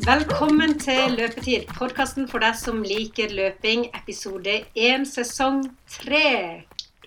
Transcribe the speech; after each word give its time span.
Velkommen 0.00 0.78
til 0.80 1.12
Løpetid, 1.18 1.66
podkasten 1.76 2.24
for 2.30 2.40
deg 2.40 2.54
som 2.56 2.78
liker 2.86 3.32
løping, 3.36 3.82
episode 3.98 4.54
1, 4.72 5.04
sesong 5.04 5.58
3. 5.92 6.20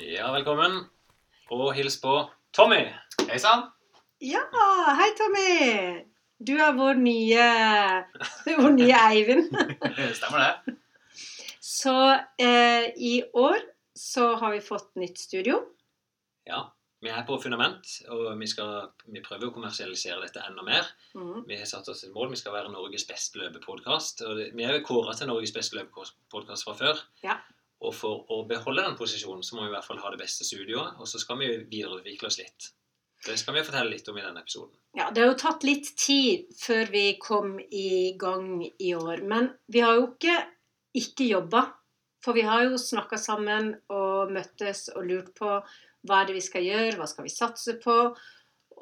Ja, 0.04 0.28
velkommen. 0.36 0.76
Og 1.50 1.72
hils 1.74 1.98
på 2.04 2.14
Tommy. 2.54 2.84
Hei 3.30 3.40
sann. 3.42 3.66
Ja, 4.22 4.44
hei 5.00 5.10
Tommy. 5.18 5.56
Du 6.38 6.54
er 6.54 6.78
vår 6.78 7.02
nye, 7.02 7.48
vår 8.62 8.78
nye 8.78 9.02
Eivind. 9.10 9.50
Stemmer 10.20 10.46
det. 10.46 10.78
Så 11.64 11.98
eh, 12.38 12.92
i 12.94 13.16
år 13.34 13.58
så 13.98 14.36
har 14.38 14.54
vi 14.54 14.62
fått 14.62 14.92
nytt 15.02 15.18
studio. 15.18 15.64
Ja, 16.46 16.68
vi 17.04 17.12
er 17.12 17.26
på 17.28 17.38
fundament, 17.42 17.90
og 18.14 18.30
vi, 18.40 18.48
skal, 18.50 18.90
vi 19.12 19.24
prøver 19.24 19.50
å 19.50 19.56
kommersialisere 19.56 20.22
dette 20.24 20.44
enda 20.48 20.64
mer. 20.66 20.88
Mm. 21.18 21.44
Vi 21.50 21.58
har 21.60 21.68
satt 21.70 21.90
oss 21.92 22.06
et 22.06 22.14
mål. 22.16 22.32
Vi 22.32 22.40
skal 22.40 22.56
være 22.56 22.72
Norges 22.74 23.06
beste 23.10 23.42
løpepodkast. 23.42 24.24
Vi 24.56 24.68
er 24.68 24.80
kåra 24.86 25.16
til 25.18 25.30
Norges 25.32 25.54
beste 25.56 25.78
løpepodkast 25.80 26.68
fra 26.68 26.78
før. 26.80 27.04
Ja. 27.26 27.40
Og 27.84 27.92
for 27.98 28.24
å 28.32 28.46
beholde 28.48 28.86
den 28.88 28.96
posisjonen, 29.00 29.44
så 29.44 29.58
må 29.58 29.66
vi 29.66 29.74
i 29.74 29.76
hvert 29.76 29.88
fall 29.90 30.00
ha 30.00 30.14
det 30.14 30.22
beste 30.24 30.48
studioet. 30.48 30.96
Og 31.04 31.10
så 31.12 31.20
skal 31.20 31.42
vi 31.44 31.52
videreutvikle 31.68 32.32
oss 32.32 32.40
litt. 32.40 32.72
Det 33.24 33.36
skal 33.40 33.56
vi 33.56 33.64
fortelle 33.64 33.92
litt 33.92 34.08
om 34.12 34.18
i 34.20 34.24
denne 34.24 34.42
episoden. 34.44 34.76
Ja, 34.96 35.10
Det 35.12 35.24
har 35.24 35.30
jo 35.32 35.40
tatt 35.40 35.64
litt 35.68 35.94
tid 36.00 36.50
før 36.60 36.90
vi 36.92 37.06
kom 37.20 37.56
i 37.60 38.16
gang 38.20 38.64
i 38.64 38.96
år. 38.96 39.24
Men 39.28 39.54
vi 39.72 39.84
har 39.84 40.00
jo 40.00 40.10
ikke 40.12 40.42
ikke 40.94 41.28
jobba. 41.28 41.68
For 42.24 42.38
vi 42.38 42.46
har 42.48 42.64
jo 42.70 42.78
snakka 42.80 43.18
sammen 43.20 43.74
og 43.92 44.32
møttes 44.32 44.88
og 44.94 45.04
lurt 45.10 45.34
på 45.36 45.58
hva 46.08 46.22
er 46.22 46.30
det 46.30 46.38
vi 46.38 46.44
skal 46.44 46.66
gjøre, 46.66 46.98
hva 47.00 47.08
skal 47.10 47.28
vi 47.28 47.34
satse 47.34 47.78
på. 47.84 47.98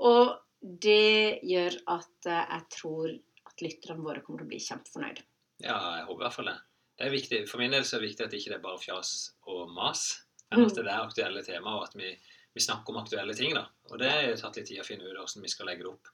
Og 0.01 0.33
det 0.61 1.41
gjør 1.47 1.77
at 1.93 2.29
eh, 2.29 2.41
jeg 2.55 2.67
tror 2.77 3.13
at 3.49 3.63
lytterne 3.65 4.05
våre 4.05 4.23
kommer 4.25 4.41
til 4.41 4.49
å 4.49 4.51
bli 4.51 4.61
kjempefornøyde. 4.63 5.25
Ja, 5.61 5.77
jeg 5.99 6.05
håper 6.07 6.19
i 6.19 6.25
hvert 6.25 6.37
fall 6.37 6.51
det. 6.51 6.57
det 6.97 7.07
er 7.07 7.15
viktig, 7.15 7.41
for 7.49 7.61
min 7.61 7.73
del 7.73 7.85
så 7.85 7.97
er 7.97 8.03
det 8.03 8.11
viktig 8.11 8.25
at 8.25 8.33
det 8.33 8.41
ikke 8.41 8.55
er 8.57 8.63
bare 8.63 8.81
fjas 8.81 9.11
og 9.51 9.73
mas, 9.75 10.05
men 10.51 10.65
at 10.65 10.77
det 10.77 10.85
er 10.85 11.01
aktuelle 11.01 11.43
temaer, 11.45 11.77
og 11.77 11.89
at 11.89 11.97
vi, 11.99 12.09
vi 12.55 12.63
snakker 12.63 12.93
om 12.93 13.01
aktuelle 13.03 13.35
ting. 13.37 13.53
da. 13.57 13.67
Og 13.91 14.01
det 14.01 14.09
har 14.09 14.39
tatt 14.39 14.57
litt 14.57 14.71
tid 14.71 14.81
å 14.81 14.87
finne 14.87 15.05
ut 15.05 15.13
hvordan 15.13 15.45
vi 15.45 15.51
skal 15.53 15.69
legge 15.69 15.85
det 15.85 15.93
opp. 15.93 16.09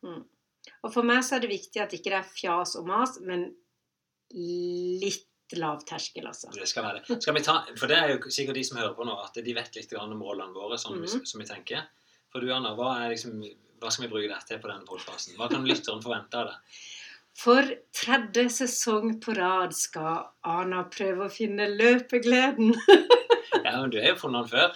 Og 0.84 0.92
for 0.92 1.08
meg 1.08 1.24
så 1.24 1.38
er 1.38 1.46
det 1.46 1.54
viktig 1.54 1.82
at 1.82 1.96
ikke 1.96 2.12
det 2.12 2.20
er 2.20 2.28
fjas 2.28 2.76
og 2.80 2.90
mas, 2.90 3.16
men 3.24 3.48
litt 4.36 5.28
lav 5.56 5.86
terskel, 5.88 6.26
altså. 6.28 6.50
Det 6.54 6.68
skal 6.68 6.84
være 6.84 7.02
det. 7.08 7.22
Skal 7.24 7.34
vi 7.38 7.42
ta, 7.46 7.66
for 7.78 7.88
det 7.88 7.98
er 7.98 8.10
jo 8.16 8.20
sikkert 8.30 8.56
de 8.60 8.64
som 8.64 8.78
hører 8.78 8.94
på 8.98 9.06
nå, 9.08 9.16
at 9.24 9.34
de 9.34 9.54
vet 9.56 9.76
litt 9.76 9.94
om 9.94 10.12
målene 10.20 10.54
våre, 10.54 10.76
sånn 10.78 11.00
Mhm. 11.02 11.26
som 11.26 11.40
vi 11.42 11.46
tenker. 11.48 11.84
For 12.32 12.40
du, 12.42 12.52
Anna, 12.54 12.76
hva, 12.76 13.08
liksom, 13.10 13.40
hva 13.80 13.92
skal 13.92 14.08
vi 14.08 14.12
bruke 14.14 14.28
dette 14.34 14.48
til 14.48 14.60
på 14.60 14.68
denne 14.68 14.86
podkasten? 14.86 15.38
Hva 15.38 15.50
kan 15.50 15.64
lytteren 15.66 16.02
forvente 16.04 16.34
av 16.36 16.48
det? 16.48 16.58
For 17.38 17.62
tredje 17.94 18.50
sesong 18.50 19.20
på 19.22 19.36
rad 19.38 19.74
skal 19.74 20.26
Ana 20.44 20.84
prøve 20.90 21.28
å 21.28 21.32
finne 21.32 21.68
løpegleden. 21.78 22.74
Ja, 23.64 23.82
men 23.82 23.90
Du 23.90 23.98
har 24.00 24.10
jo 24.14 24.16
funnet 24.16 24.48
den 24.48 24.60
før. 24.60 24.76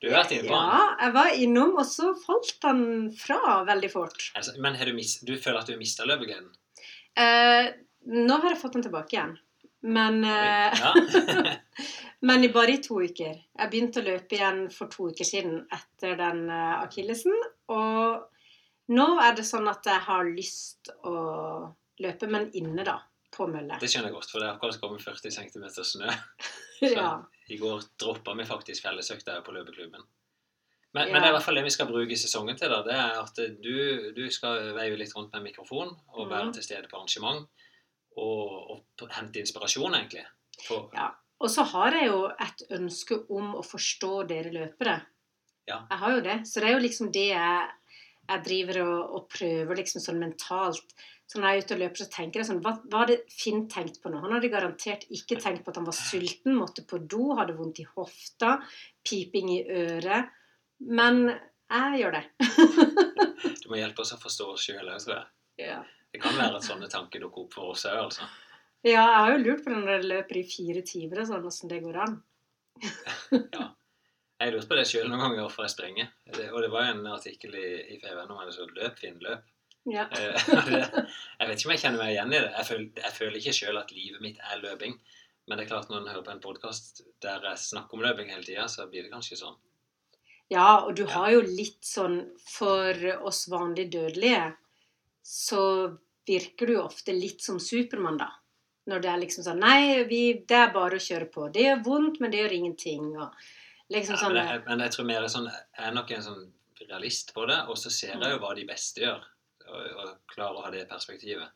Du 0.00 0.10
har 0.10 0.22
vært 0.24 0.32
inne 0.32 0.48
på 0.48 0.54
den. 0.54 0.68
Ja, 0.70 0.96
jeg 1.00 1.12
var 1.14 1.30
innom, 1.34 1.72
og 1.78 1.86
så 1.86 2.12
falt 2.26 2.60
den 2.62 3.12
fra 3.16 3.64
veldig 3.66 3.90
fort. 3.90 4.30
Altså, 4.36 4.52
Men 4.60 4.74
har 4.78 4.84
du, 4.86 4.92
mist, 4.94 5.24
du 5.26 5.32
føler 5.36 5.58
at 5.60 5.66
du 5.66 5.72
har 5.72 5.78
mista 5.80 6.04
løpegleden? 6.06 6.50
Eh, 7.16 7.72
nå 8.06 8.36
har 8.40 8.50
jeg 8.50 8.60
fått 8.60 8.72
den 8.76 8.82
tilbake 8.86 9.16
igjen. 9.16 9.38
Men, 9.84 10.24
eh, 10.24 10.72
Ja. 10.80 10.94
men 12.20 12.44
i 12.44 12.48
bare 12.48 12.72
i 12.72 12.82
to 12.82 13.02
uker. 13.04 13.36
Jeg 13.36 13.70
begynte 13.70 14.00
å 14.00 14.06
løpe 14.06 14.38
igjen 14.38 14.62
for 14.72 14.88
to 14.92 15.10
uker 15.12 15.28
siden 15.28 15.58
etter 15.72 16.16
den 16.16 16.46
eh, 16.48 16.76
akillesen. 16.80 17.34
Og 17.68 18.94
nå 18.96 19.08
er 19.20 19.36
det 19.36 19.44
sånn 19.44 19.68
at 19.68 19.84
jeg 19.84 20.00
har 20.06 20.24
lyst 20.30 20.88
å 21.04 21.16
løpe, 22.00 22.30
men 22.32 22.48
inne, 22.56 22.86
da. 22.86 23.02
På 23.34 23.48
mølle. 23.50 23.76
Det 23.82 23.88
skjønner 23.90 24.12
jeg 24.12 24.14
godt, 24.14 24.30
for 24.30 24.38
det 24.38 24.46
er 24.46 24.52
akkurat 24.54 24.76
kommet 24.78 25.02
40 25.02 25.32
cm 25.34 25.68
snø. 25.82 26.12
Ja. 26.84 27.22
I 27.48 27.56
går 27.56 27.84
droppa 28.00 28.32
vi 28.34 28.44
faktisk 28.44 28.82
fellesøkta 28.84 29.36
på 29.46 29.52
løpeklubben. 29.54 30.02
Men, 30.94 31.08
Ja. 31.08 31.12
men 31.12 31.22
det 31.22 31.28
er 31.28 31.32
i 31.32 31.34
hvert 31.36 31.44
fall 31.46 31.58
det 31.58 31.64
vi 31.64 31.72
skal 31.74 31.88
bruke 31.88 32.16
sesongen 32.18 32.58
til. 32.58 32.70
da, 32.70 32.80
det 32.86 32.94
er 32.94 33.20
at 33.20 33.38
du, 33.62 34.12
du 34.16 34.24
skal 34.30 34.72
veive 34.76 34.98
litt 34.98 35.14
rundt 35.16 35.32
med 35.34 35.46
mikrofon 35.48 35.90
og 35.90 36.28
være 36.30 36.50
mm. 36.50 36.52
til 36.56 36.66
stede 36.66 36.90
på 36.90 36.98
arrangement. 36.98 37.46
Og, 38.20 38.74
og 39.02 39.14
hente 39.16 39.42
inspirasjon, 39.42 39.94
egentlig. 39.98 40.24
For, 40.66 40.90
Ja. 40.94 41.10
Og 41.42 41.50
så 41.50 41.64
har 41.66 41.96
jeg 41.98 42.06
jo 42.08 42.20
et 42.30 42.62
ønske 42.76 43.16
om 43.34 43.56
å 43.58 43.62
forstå 43.66 44.12
dere 44.30 44.52
løpere. 44.54 45.00
Ja. 45.68 45.80
Jeg 45.90 45.98
har 46.00 46.12
jo 46.14 46.20
det. 46.24 46.36
Så 46.48 46.62
det 46.62 46.68
er 46.68 46.76
jo 46.76 46.84
liksom 46.84 47.10
det 47.12 47.24
jeg, 47.32 47.72
jeg 48.30 48.44
driver 48.46 48.78
og, 48.84 49.00
og 49.18 49.26
prøver 49.34 49.80
liksom 49.80 50.04
sånn 50.04 50.22
mentalt. 50.22 50.94
Så 51.26 51.40
når 51.40 51.48
jeg 51.48 51.56
er 51.56 51.66
ute 51.66 51.76
og 51.76 51.82
løper, 51.82 52.00
så 52.00 52.06
tenker 52.12 52.40
jeg 52.40 52.48
sånn 52.50 52.60
Hva, 52.64 52.74
hva 52.92 53.02
hadde 53.02 53.16
Finn 53.32 53.64
tenkt 53.72 53.98
på 54.02 54.12
nå? 54.12 54.20
Han 54.22 54.34
hadde 54.36 54.52
garantert 54.52 55.06
ikke 55.08 55.38
tenkt 55.40 55.64
på 55.64 55.72
at 55.72 55.80
han 55.80 55.88
var 55.88 55.96
sulten, 55.96 56.54
måtte 56.58 56.84
på 56.86 57.00
do, 57.00 57.32
hadde 57.38 57.56
vondt 57.58 57.80
i 57.80 57.86
hofta, 57.88 58.58
piping 59.08 59.50
i 59.56 59.60
øret. 59.64 60.30
Men 60.84 61.26
jeg 61.32 62.04
gjør 62.04 62.20
det. 62.20 62.24
Du 63.64 63.70
må 63.72 63.78
hjelpe 63.80 64.04
oss 64.04 64.12
å 64.12 64.20
forstå 64.20 64.46
oss 64.52 64.66
sjøl 64.66 64.84
òg, 64.92 64.98
tror 65.00 65.14
jeg. 65.16 65.28
Ja. 65.64 65.78
Det 66.14 66.20
kan 66.22 66.36
være 66.38 66.60
at 66.60 66.66
sånne 66.66 66.86
tanker 66.90 67.24
dukker 67.24 67.42
opp 67.42 67.56
for 67.56 67.72
oss 67.72 67.88
òg, 67.90 67.96
altså. 68.04 68.26
ja, 68.86 69.00
jeg 69.00 69.16
har 69.18 69.32
jo 69.32 69.40
lurt 69.42 69.64
på 69.64 69.72
når 69.72 69.88
jeg 69.96 70.10
løper 70.12 70.38
i 70.38 70.44
fire 70.46 70.82
timer 70.86 71.24
og 71.24 71.30
sånn, 71.32 71.48
åssen 71.50 71.72
det 71.72 71.80
går 71.82 71.98
an. 72.04 72.20
ja. 73.56 73.64
Jeg 74.44 74.52
lurte 74.54 74.70
på 74.70 74.78
det 74.78 74.84
sjøl 74.86 75.08
noen 75.08 75.24
ganger 75.24 75.42
hvorfor 75.42 75.66
jeg 75.66 75.72
springer. 75.74 76.12
Det, 76.28 76.46
og 76.52 76.62
det 76.62 76.70
var 76.70 76.86
jo 76.86 76.94
en 76.94 77.10
artikkel 77.10 77.58
i, 77.58 77.66
i 77.96 77.98
FVN 77.98 78.30
om 78.30 78.40
det 78.44 78.54
som 78.54 78.70
løp, 78.78 78.96
Finn, 79.02 79.18
løp. 79.24 79.42
Ja. 79.90 80.06
Eh, 80.14 80.48
jeg 81.40 81.50
vet 81.50 81.58
ikke 81.58 81.68
om 81.68 81.74
jeg 81.74 81.82
kjenner 81.82 82.00
meg 82.00 82.14
igjen 82.14 82.32
i 82.32 82.38
det. 82.38 82.50
Jeg 82.54 82.68
føler, 82.70 82.88
jeg 83.02 83.16
føler 83.18 83.38
ikke 83.40 83.58
sjøl 83.58 83.80
at 83.82 83.94
livet 83.96 84.24
mitt 84.24 84.40
er 84.52 84.62
løping. 84.62 84.96
Men 85.44 85.58
det 85.58 85.66
er 85.66 85.70
klart 85.74 85.90
når 85.90 86.00
en 86.00 86.10
hører 86.12 86.26
på 86.26 86.34
en 86.34 86.44
podkast 86.44 87.02
der 87.24 87.44
jeg 87.50 87.62
snakker 87.66 87.98
om 87.98 88.04
løping 88.04 88.30
hele 88.32 88.46
tida, 88.46 88.68
så 88.70 88.86
blir 88.88 89.04
det 89.04 89.12
kanskje 89.12 89.42
sånn. 89.42 89.58
Ja, 90.52 90.84
og 90.84 90.94
du 90.96 91.04
har 91.08 91.30
jo 91.32 91.40
litt 91.40 91.80
sånn 91.88 92.18
For 92.44 92.98
oss 93.24 93.46
vanlig 93.48 93.88
dødelige 93.94 94.52
så 95.24 95.62
virker 96.26 96.66
du 96.66 96.76
ofte 96.80 97.12
litt 97.12 97.40
som 97.42 97.58
Supermann, 97.60 98.18
da. 98.18 98.30
Når 98.86 99.00
det 99.00 99.10
er 99.10 99.18
liksom 99.22 99.44
sånn 99.46 99.60
Nei, 99.60 100.04
vi, 100.04 100.18
det 100.46 100.56
er 100.56 100.72
bare 100.74 100.98
å 100.98 101.00
kjøre 101.00 101.30
på. 101.32 101.46
Det 101.52 101.62
gjør 101.64 101.84
vondt, 101.86 102.20
men 102.20 102.30
det 102.30 102.42
gjør 102.42 102.52
ingenting. 102.58 103.06
Liksom 103.92 104.14
Ja, 104.14 104.20
sånn 104.20 104.34
men, 104.34 104.46
jeg, 104.48 104.62
men 104.66 104.78
jeg 104.84 104.92
tror 104.92 105.04
mer 105.08 105.26
sånn 105.28 105.48
Jeg 105.48 105.86
er 105.88 105.92
nok 105.96 106.10
en 106.10 106.22
sånn 106.22 106.52
realist 106.88 107.32
på 107.34 107.46
det, 107.48 107.58
og 107.68 107.76
så 107.80 107.90
ser 107.90 108.14
jeg 108.18 108.32
jo 108.34 108.38
hva 108.42 108.54
de 108.56 108.64
beste 108.68 109.00
gjør. 109.00 109.22
Og, 109.64 109.84
og 110.02 110.08
klarer 110.34 110.58
å 110.60 110.64
ha 110.66 110.70
det 110.74 110.86
perspektivet. 110.90 111.48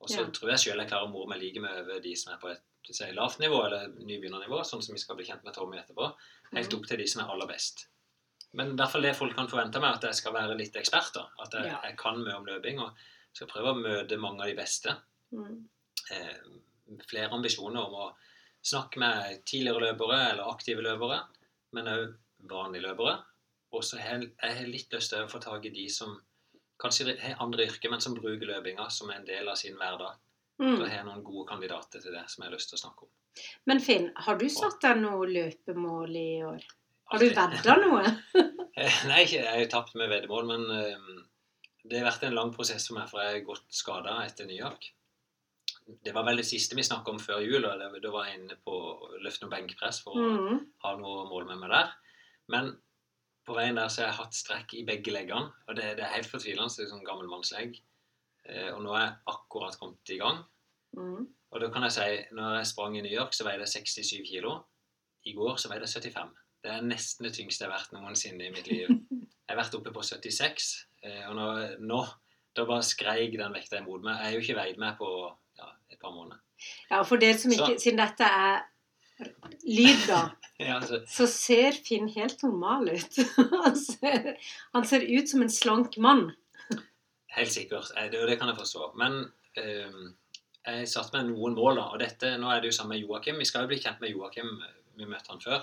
Og 0.00 0.08
så 0.12 0.20
Ja. 0.20 0.26
tror 0.30 0.50
jeg 0.52 0.58
sjøl 0.64 0.78
jeg 0.82 0.88
klarer 0.90 1.08
å 1.08 1.10
more 1.12 1.28
meg 1.30 1.40
like 1.40 1.60
med 1.60 1.72
over 1.80 2.00
de 2.04 2.14
som 2.16 2.34
er 2.34 2.38
på 2.42 2.50
et 2.52 2.60
si, 2.92 3.04
lavt 3.12 3.38
nivå, 3.40 3.64
eller 3.66 3.88
nybegynnernivå, 4.00 4.60
sånn 4.64 4.82
som 4.84 4.94
vi 4.94 5.00
skal 5.00 5.16
bli 5.16 5.24
kjent 5.24 5.44
med 5.44 5.54
Tommy 5.54 5.76
etterpå, 5.78 6.12
helt 6.54 6.68
Mhm. 6.72 6.78
opp 6.78 6.86
til 6.86 6.98
de 6.98 7.06
som 7.06 7.22
er 7.24 7.32
aller 7.32 7.46
best. 7.46 7.86
Men 8.54 8.72
i 8.72 8.76
hvert 8.76 8.90
fall 8.92 9.02
det 9.02 9.16
folk 9.16 9.34
kan 9.36 9.48
forvente 9.48 9.80
meg, 9.80 9.94
at 9.96 10.02
jeg 10.02 10.14
skal 10.14 10.32
være 10.32 10.56
litt 10.56 10.72
ekspert. 10.76 11.12
da, 11.14 11.26
At 11.40 11.52
jeg, 11.52 11.64
Ja. 11.66 11.80
jeg 11.84 11.96
kan 11.98 12.16
mye 12.24 12.36
om 12.36 12.44
løping 12.46 12.78
og 12.80 12.92
skal 13.38 13.50
prøve 13.50 13.72
å 13.72 13.80
møte 13.80 14.20
mange 14.20 14.44
av 14.44 14.50
de 14.50 14.58
beste. 14.58 14.94
mm, 15.34 15.58
Eh, 16.10 16.36
flere 17.08 17.34
ambisjoner 17.36 17.84
om 17.84 17.96
å 18.00 18.06
snakke 18.64 19.00
med 19.02 19.42
tidligere 19.48 19.90
løpere 19.90 20.20
eller 20.30 20.48
aktive 20.48 20.84
løpere, 20.84 21.18
men 21.76 21.90
òg 21.92 22.14
vanlige 22.48 22.86
løpere. 22.86 23.18
Og 23.76 23.84
så 23.84 24.00
har 24.00 24.24
jeg 24.24 24.70
litt 24.70 24.94
lyst 24.96 25.12
til 25.12 25.24
å 25.24 25.28
få 25.28 25.40
tak 25.42 25.66
i 25.68 25.74
de 25.74 25.84
som 25.92 26.16
kanskje 26.80 27.18
har 27.20 27.42
andre 27.44 27.66
yrker, 27.68 27.92
men 27.92 28.00
som 28.00 28.16
bruker 28.16 28.48
løpinga 28.48 28.88
som 28.94 29.10
en 29.12 29.26
del 29.28 29.50
av 29.50 29.58
sin 29.60 29.76
hverdag. 29.76 30.16
Da 30.58 30.64
mm. 30.64 30.80
har 30.80 30.96
jeg 30.96 31.06
noen 31.06 31.24
gode 31.26 31.46
kandidater 31.50 32.02
til 32.02 32.14
det 32.16 32.24
som 32.30 32.42
jeg 32.42 32.48
har 32.48 32.56
lyst 32.56 32.72
til 32.72 32.78
å 32.78 32.82
snakke 32.86 33.06
om. 33.06 33.12
Men 33.70 33.82
Finn, 33.84 34.08
har 34.26 34.38
du 34.40 34.48
satt 34.50 34.80
deg 34.82 35.02
noe 35.02 35.28
løpemål 35.28 36.16
i 36.18 36.30
år? 36.48 36.64
Har 37.12 37.22
du 37.22 37.28
vedda 37.28 37.76
noe? 37.84 38.14
Eh, 38.78 38.98
Nei, 39.10 39.24
jeg 39.26 39.42
har 39.42 39.64
tapt 39.72 39.96
med 39.98 40.06
veddemål, 40.06 40.44
men 40.46 40.68
eh, 40.70 41.06
det 41.88 41.98
har 42.00 42.08
vært 42.10 42.24
en 42.28 42.34
lang 42.36 42.52
prosess 42.54 42.86
for 42.88 42.98
meg, 42.98 43.08
for 43.10 43.22
jeg 43.22 43.38
har 43.38 43.46
gått 43.46 43.66
skada 43.74 44.18
etter 44.24 44.46
New 44.48 44.56
York. 44.58 44.90
Det 46.04 46.12
var 46.12 46.24
vel 46.26 46.36
det 46.42 46.44
siste 46.44 46.76
vi 46.76 46.84
snakka 46.84 47.10
om 47.14 47.18
før 47.22 47.40
jul, 47.40 47.64
og 47.64 47.80
da 48.02 48.10
var 48.12 48.26
jeg 48.28 48.40
inne 48.42 48.56
på 48.64 48.72
å 48.74 49.08
løfte 49.24 49.46
noe 49.46 49.54
benkpress 49.54 50.02
for 50.04 50.16
å 50.18 50.26
Mm. 50.36 50.66
ha 50.84 50.96
noe 50.96 51.24
mål 51.30 51.46
med 51.48 51.58
meg 51.62 51.70
der. 51.70 51.92
Men 52.48 52.70
på 53.46 53.54
veien 53.56 53.74
der 53.76 53.88
så 53.88 54.02
har 54.02 54.08
jeg 54.10 54.18
hatt 54.18 54.34
strekk 54.34 54.74
i 54.74 54.84
begge 54.84 55.10
leggene, 55.12 55.52
og 55.68 55.76
det, 55.76 55.96
det 55.96 56.04
er 56.04 56.12
helt 56.12 56.28
fortvilende. 56.28 56.68
Det 56.76 56.84
er 56.84 56.90
sånn 56.92 57.04
gammelmannslegg. 57.06 57.80
Eh, 58.48 58.70
og 58.74 58.82
nå 58.82 58.92
er 58.96 59.06
jeg 59.06 59.16
akkurat 59.32 59.78
kommet 59.80 60.10
i 60.12 60.18
gang. 60.18 60.44
Mm. 60.96 61.26
Og 61.52 61.60
da 61.60 61.70
kan 61.72 61.82
jeg 61.82 61.92
si, 61.92 62.34
når 62.36 62.58
jeg 62.58 62.66
sprang 62.66 62.96
i 62.96 63.00
New 63.00 63.12
York, 63.12 63.32
så 63.32 63.44
veide 63.44 63.64
jeg 63.64 63.84
67 63.88 64.26
kilo. 64.28 64.64
I 65.24 65.32
går 65.32 65.56
så 65.56 65.68
veide 65.72 65.88
jeg 65.88 66.02
75. 66.12 66.34
Det 66.62 66.70
er 66.70 66.84
nesten 66.84 67.24
det 67.24 67.32
tyngste 67.34 67.64
jeg 67.64 67.70
har 67.72 67.78
vært 67.78 67.92
noensinne 67.96 68.44
i 68.44 68.50
mitt 68.52 68.66
liv. 68.68 68.88
Jeg 69.48 69.56
har 69.56 69.64
vært 69.64 69.74
oppe 69.78 69.92
på 69.94 70.02
76, 70.04 70.64
eh, 70.84 70.87
Eh, 71.04 71.28
og 71.28 71.36
når, 71.38 71.76
nå, 71.86 72.00
da 72.56 72.64
bare 72.66 72.86
skreik 72.86 73.36
den 73.38 73.54
vekta 73.54 73.82
imot 73.82 74.02
meg. 74.02 74.18
Jeg 74.18 74.30
er 74.30 74.34
jo 74.34 74.44
ikke 74.44 74.58
veid 74.58 74.80
med 74.82 74.98
på 74.98 75.10
ja, 75.60 75.70
et 75.92 76.00
par 76.02 76.14
måneder. 76.14 76.40
Ja, 76.90 77.00
og 77.00 77.06
for 77.10 77.22
dere 77.22 77.38
som 77.38 77.54
ikke, 77.54 77.76
så. 77.76 77.84
Siden 77.84 78.02
dette 78.02 78.26
er 78.26 78.64
lyd, 79.66 80.04
da, 80.08 80.20
ja, 80.68 80.78
så. 80.82 81.00
så. 81.10 81.26
ser 81.30 81.78
Finn 81.86 82.10
helt 82.14 82.42
normal 82.42 82.90
ut. 82.90 83.20
han, 83.64 83.76
ser, 83.78 84.30
han, 84.74 84.86
ser, 84.86 85.06
ut 85.06 85.30
som 85.30 85.44
en 85.44 85.52
slank 85.52 85.98
mann. 86.02 86.30
helt 87.36 87.54
sikkert. 87.54 87.92
Eh, 87.96 88.10
det, 88.10 88.24
det 88.30 88.38
kan 88.40 88.50
jeg 88.50 88.58
forstå. 88.58 88.90
Men 88.98 89.20
um, 89.62 90.08
jeg 90.66 90.90
satte 90.90 91.14
meg 91.14 91.30
noen 91.30 91.54
mål, 91.58 91.78
da. 91.78 91.86
Og 91.94 92.02
dette, 92.02 92.34
nå 92.42 92.50
er 92.50 92.62
det 92.62 92.72
jo 92.72 92.80
sammen 92.80 92.96
med 92.96 93.04
Joakim. 93.04 93.38
Vi 93.38 93.46
skal 93.48 93.66
jo 93.66 93.70
bli 93.70 93.80
kjent 93.82 94.02
med 94.02 94.14
Joakim. 94.14 94.50
Vi 94.98 95.06
møtte 95.06 95.30
han 95.30 95.44
før. 95.44 95.62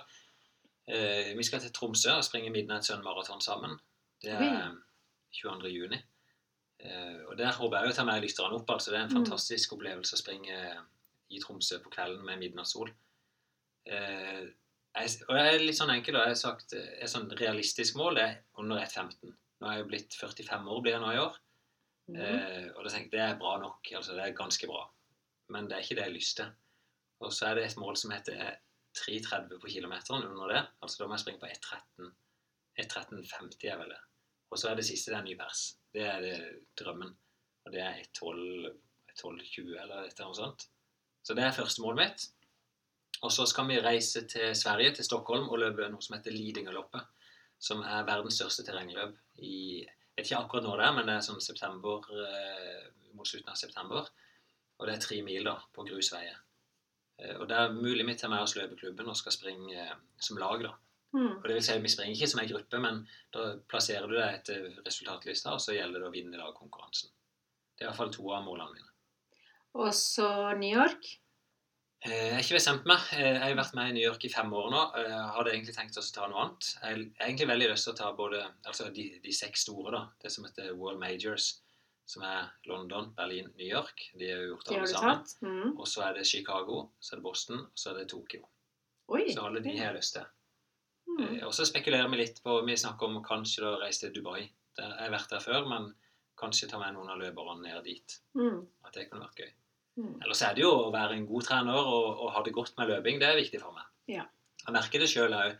Uh, 0.85 1.35
vi 1.35 1.43
skal 1.43 1.59
til 1.59 1.75
Tromsø 1.75 2.15
og 2.15 2.23
springe 2.23 2.53
Midnight 2.55 2.87
Sun 2.87 3.03
sammen. 3.43 3.79
Det 4.23 4.31
er... 4.31 4.39
Okay 4.39 4.83
22.6. 5.35 5.95
Uh, 5.95 6.89
eh, 6.89 7.21
og 7.29 7.37
Der 7.39 7.55
håper 7.55 7.85
jeg 7.85 7.93
å 7.93 7.95
ta 7.97 8.05
med 8.07 8.23
lytterne 8.23 8.59
opp. 8.59 8.69
altså 8.69 8.91
Det 8.91 8.99
er 8.99 9.05
en 9.05 9.13
mm. 9.13 9.17
fantastisk 9.19 9.75
opplevelse 9.77 10.17
å 10.17 10.21
springe 10.21 10.57
eh, 10.57 10.83
i 11.35 11.41
Tromsø 11.41 11.79
på 11.83 11.93
kvelden 11.93 12.25
med 12.27 12.41
midnattssol. 12.41 12.91
Uh, 13.85 14.43
jeg, 14.95 15.15
og 15.27 15.37
jeg 15.37 15.53
er 15.53 15.63
litt 15.63 15.77
sånn 15.77 15.93
enkel, 15.93 16.17
og 16.17 16.23
jeg 16.23 16.35
har 16.35 16.39
sagt 16.39 16.75
et 16.75 17.11
sånn 17.11 17.27
realistisk 17.35 17.97
mål 17.99 18.21
er 18.21 18.37
under 18.61 18.79
1,15. 18.79 19.33
Nå 19.59 19.67
er 19.67 19.77
jeg 19.77 19.83
jo 19.83 19.89
blitt 19.89 20.15
45 20.19 20.69
år, 20.71 20.83
blir 20.83 20.95
jeg 20.95 21.03
nå 21.03 21.15
i 21.15 21.23
år. 21.23 21.39
Mm. 22.05 22.19
Uh, 22.19 22.67
og 22.75 22.83
da 22.85 22.91
tenker 22.93 23.09
jeg 23.09 23.15
det 23.17 23.25
er 23.25 23.41
bra 23.41 23.55
nok. 23.63 23.91
altså 23.97 24.17
Det 24.17 24.27
er 24.27 24.37
ganske 24.37 24.69
bra. 24.69 24.85
Men 25.53 25.67
det 25.69 25.77
er 25.77 25.85
ikke 25.85 25.97
det 25.97 26.05
jeg 26.05 26.11
har 26.11 26.19
lyst 26.19 26.39
til. 26.39 26.53
Og 27.23 27.33
så 27.33 27.49
er 27.49 27.57
det 27.57 27.65
et 27.67 27.79
mål 27.79 27.97
som 27.99 28.11
heter 28.11 28.57
3,30 28.95 29.59
på 29.61 29.71
kilometeren 29.71 30.27
under 30.27 30.51
det. 30.51 30.61
Altså 30.81 31.01
da 31.01 31.07
må 31.07 31.15
jeg 31.15 31.25
springe 31.25 31.41
på 31.41 31.49
1,13. 31.51 32.11
1,13,50 32.81 33.71
er 33.71 33.79
vel 33.79 33.93
det. 33.93 34.01
Og 34.55 34.59
så 34.61 34.71
er 34.71 34.79
det 34.79 34.87
siste 34.87 35.11
det 35.11 35.19
er 35.19 35.27
ny 35.27 35.35
vers. 35.35 35.67
Det 35.91 36.07
er 36.07 36.23
det 36.23 36.35
drømmen. 36.79 37.11
Og 37.65 37.73
det 37.73 37.81
er 37.83 37.99
1,12 38.05 38.71
12,20 39.15 39.75
eller 39.81 40.03
et 40.03 40.15
eller 40.15 40.25
annet 40.25 40.39
sånt. 40.39 40.65
Så 41.23 41.35
det 41.35 41.45
er 41.45 41.55
første 41.55 41.83
målet 41.83 42.01
mitt. 42.01 42.25
Og 43.23 43.31
så 43.31 43.45
skal 43.49 43.67
vi 43.69 43.81
reise 43.81 44.25
til 44.27 44.55
Sverige, 44.55 44.95
til 44.95 45.07
Stockholm, 45.07 45.47
og 45.49 45.61
løpe 45.61 45.87
noe 45.89 46.03
som 46.03 46.17
heter 46.17 46.35
Lidingøloppet. 46.35 47.05
Som 47.59 47.81
er 47.87 48.07
verdens 48.07 48.35
største 48.39 48.65
terrengløp 48.67 49.15
i 49.39 49.57
Jeg 49.85 50.23
vet 50.23 50.29
ikke 50.29 50.41
akkurat 50.45 50.63
når 50.63 50.77
det 50.79 50.83
er, 50.85 50.91
men 50.95 51.07
det 51.09 51.13
er 51.13 51.23
sånn 51.25 51.41
september, 51.43 52.05
eh, 52.23 52.83
mot 53.19 53.27
slutten 53.27 53.51
av 53.51 53.57
september. 53.59 54.05
Og 54.79 54.87
det 54.87 54.93
er 54.93 55.01
tre 55.03 55.17
mil 55.27 55.43
da, 55.43 55.57
på 55.75 55.83
grusveier. 55.83 56.37
Eh, 57.19 57.33
og 57.35 57.49
det 57.49 57.57
er 57.57 57.75
mulig 57.75 58.05
vi 58.07 58.15
tar 58.15 58.31
med 58.31 58.39
oss 58.39 58.55
løpeklubben 58.55 59.11
og 59.11 59.17
skal 59.19 59.35
springe 59.35 59.75
eh, 59.75 59.97
som 60.15 60.39
lag, 60.39 60.63
da. 60.63 60.71
Mm. 61.15 61.35
Og 61.37 61.45
det 61.47 61.55
vil 61.55 61.63
si, 61.63 61.77
Vi 61.79 61.91
springer 61.93 62.15
ikke 62.17 62.27
som 62.31 62.41
en 62.43 62.49
gruppe, 62.49 62.79
men 62.83 63.03
da 63.33 63.45
plasserer 63.71 64.07
du 64.11 64.17
deg 64.17 64.39
etter 64.41 64.65
resultatlista, 64.85 65.53
og 65.55 65.61
så 65.63 65.75
gjelder 65.77 66.03
det 66.03 66.09
å 66.09 66.15
vinne 66.15 66.41
lagkonkurransen. 66.41 67.11
Det 67.75 67.83
er 67.83 67.87
i 67.87 67.91
hvert 67.91 68.01
fall 68.01 68.11
to 68.15 68.25
av 68.35 68.43
målene 68.43 68.73
mine. 68.75 68.91
Og 69.75 69.91
så 69.95 70.27
New 70.59 70.71
York. 70.71 71.07
Eh, 72.05 72.11
Jeg 72.11 72.33
har 72.35 72.43
ikke 72.43 72.59
bestemt 72.59 72.85
meg. 72.87 72.99
Eh, 73.13 73.33
Jeg 73.33 73.41
har 73.41 73.55
vært 73.59 73.75
med 73.75 73.89
i 73.89 73.93
New 73.97 74.05
York 74.05 74.25
i 74.25 74.31
fem 74.31 74.51
år 74.53 74.69
nå. 74.71 74.81
Eh, 74.99 75.09
Jeg 75.09 75.33
hadde 75.35 75.51
egentlig 75.51 75.75
tenkt 75.75 75.97
å 75.97 76.03
ta 76.13 76.27
noe 76.27 76.41
annet. 76.45 76.69
Jeg 76.81 77.11
har 77.19 77.27
egentlig 77.27 77.47
veldig 77.47 77.69
lyst 77.71 77.87
til 77.87 77.93
å 77.93 77.97
ta 77.97 78.11
både 78.13 78.41
altså 78.65 78.89
de, 78.93 79.19
de 79.23 79.31
seks 79.33 79.65
store, 79.67 79.91
da. 79.91 80.03
Det 80.21 80.31
som 80.31 80.45
heter 80.45 80.75
World 80.75 80.99
Majors, 80.99 81.61
som 82.05 82.23
er 82.23 82.51
London, 82.69 83.13
Berlin, 83.17 83.51
New 83.57 83.67
York. 83.67 84.11
De 84.19 84.29
har 84.29 84.43
jo 84.43 84.53
gjort 84.53 84.71
alle 84.75 84.87
sammen. 84.87 85.23
Mm. 85.41 85.79
Og 85.79 85.87
så 85.87 86.03
er 86.05 86.13
det 86.19 86.27
Chicago, 86.29 86.91
så 86.99 87.15
er 87.15 87.21
det 87.21 87.23
Boston, 87.23 87.59
og 87.65 87.71
så 87.81 87.91
er 87.91 87.99
det 87.99 88.09
Tokyo. 88.11 88.45
Oi. 89.09 89.25
Så 89.33 89.45
alle 89.45 89.63
de 89.65 89.73
har 89.77 89.89
jeg 89.91 89.97
lyst 89.99 90.13
til. 90.19 90.25
Mm. 91.07 91.19
Eh, 91.37 91.43
Og 91.47 91.53
så 91.53 91.65
spekulerer 91.67 92.09
vi 92.11 92.17
litt 92.23 92.41
på 92.43 92.61
Vi 92.65 92.75
snakker 92.77 93.07
om 93.07 93.21
kanskje 93.23 93.63
da 93.63 93.75
reise 93.83 94.05
til 94.07 94.15
Dubai. 94.17 94.47
Der, 94.77 94.89
jeg 94.89 95.05
har 95.07 95.13
vært 95.13 95.29
der 95.31 95.43
før, 95.43 95.67
men 95.71 95.91
kanskje 96.39 96.67
ta 96.67 96.79
med 96.81 96.95
noen 96.97 97.09
av 97.13 97.19
løperne 97.21 97.61
ned 97.63 97.83
dit. 97.87 98.17
Mm. 98.35 98.65
At 98.83 98.93
det 98.97 99.09
kunne 99.09 99.23
vært 99.27 99.39
gøy. 99.45 99.51
Mm. 100.01 100.15
Ellers 100.25 100.41
er 100.43 100.55
det 100.57 100.65
jo 100.65 100.71
å 100.75 100.89
være 100.91 101.15
en 101.15 101.27
god 101.29 101.45
trener 101.47 101.77
og, 101.79 102.07
og 102.25 102.33
ha 102.35 102.41
det 102.43 102.51
godt 102.57 102.73
med 102.77 102.89
løping. 102.91 103.19
Det 103.21 103.29
er 103.29 103.39
viktig 103.39 103.61
for 103.61 103.71
meg. 103.77 103.85
Ja. 104.11 104.25
Jeg 104.65 104.73
merker 104.75 104.99
det 104.99 105.07
sjøl 105.11 105.33
òg 105.37 105.55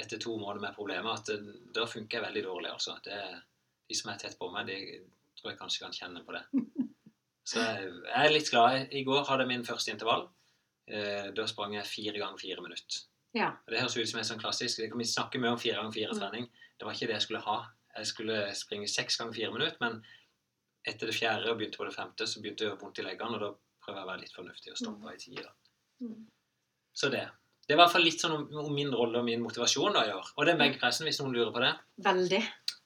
etter 0.00 0.18
to 0.22 0.36
måneder 0.40 0.62
med 0.64 0.74
problemer 0.78 1.12
at 1.18 1.28
det, 1.28 1.36
da 1.76 1.84
funker 1.86 2.18
jeg 2.18 2.24
veldig 2.24 2.44
dårlig. 2.46 2.70
altså. 2.72 2.96
Det, 3.04 3.18
de 3.90 3.98
som 3.98 4.10
er 4.14 4.22
tett 4.22 4.38
på 4.40 4.48
meg, 4.54 4.70
de 4.70 4.78
tror 5.38 5.52
jeg 5.52 5.60
kanskje 5.60 5.84
kan 5.84 5.92
kjenne 5.98 6.24
på 6.24 6.34
det. 6.38 6.44
Så 7.44 7.60
jeg, 7.60 7.90
jeg 8.08 8.24
er 8.24 8.32
litt 8.32 8.48
glad. 8.48 8.88
I 8.96 9.02
går 9.04 9.26
hadde 9.28 9.44
jeg 9.44 9.50
min 9.52 9.66
første 9.68 9.92
intervall. 9.92 10.24
Eh, 10.88 11.28
da 11.36 11.44
sprang 11.48 11.74
jeg 11.76 11.84
fire 11.88 12.16
ganger 12.16 12.40
fire 12.40 12.64
minutter. 12.64 13.02
Ja. 13.34 13.50
Det 13.68 13.80
høres 13.80 13.96
ut 13.98 14.10
som 14.10 14.20
en 14.20 14.28
sånn 14.28 14.42
klassisk 14.42 14.82
vi 14.84 15.06
snakker 15.08 15.42
mye 15.42 15.54
om 15.56 15.60
fire 15.60 15.80
ganger 15.80 15.94
fire 15.94 16.30
Mm. 16.34 16.46
Det 16.78 16.86
var 16.86 16.94
ikke 16.94 17.06
det 17.06 17.16
jeg 17.18 17.22
skulle 17.22 17.40
ha. 17.44 17.56
Jeg 17.96 18.06
skulle 18.06 18.36
springe 18.54 18.88
seks 18.90 19.16
ganger 19.16 19.34
fire 19.34 19.52
minutter, 19.52 19.76
men 19.80 20.02
etter 20.84 21.06
det 21.06 21.14
fjerde 21.14 21.50
og 21.50 21.58
begynte 21.58 21.78
på 21.78 21.86
det 21.86 21.94
femte, 21.94 22.26
så 22.26 22.42
begynte 22.42 22.64
det 22.64 22.66
å 22.66 22.70
gjøre 22.72 22.80
vondt 22.82 22.98
i 22.98 23.06
leggene, 23.06 23.38
og 23.38 23.40
da 23.40 23.50
prøver 23.84 24.00
jeg 24.00 24.06
å 24.06 24.10
være 24.10 24.22
litt 24.24 24.34
fornuftig 24.34 24.72
og 24.72 24.80
stoppe 24.80 25.14
i 25.14 25.20
tide. 25.22 25.46
Mm. 26.02 26.26
Så 26.94 27.10
det. 27.14 27.24
Det 27.64 27.72
er 27.72 27.78
i 27.78 27.80
hvert 27.80 27.94
fall 27.94 28.04
litt 28.04 28.20
sånn 28.20 28.34
om, 28.36 28.44
om 28.64 28.74
min 28.74 28.92
rolle 28.92 29.22
og 29.22 29.24
min 29.24 29.42
motivasjon 29.42 29.94
da 29.96 30.04
i 30.08 30.12
år. 30.12 30.32
Og 30.36 30.48
den 30.50 30.60
benkpressen, 30.60 31.06
hvis 31.08 31.20
noen 31.22 31.32
lurer 31.32 31.52
på 31.54 31.62
det. 31.64 31.72
Veldig. 32.04 32.42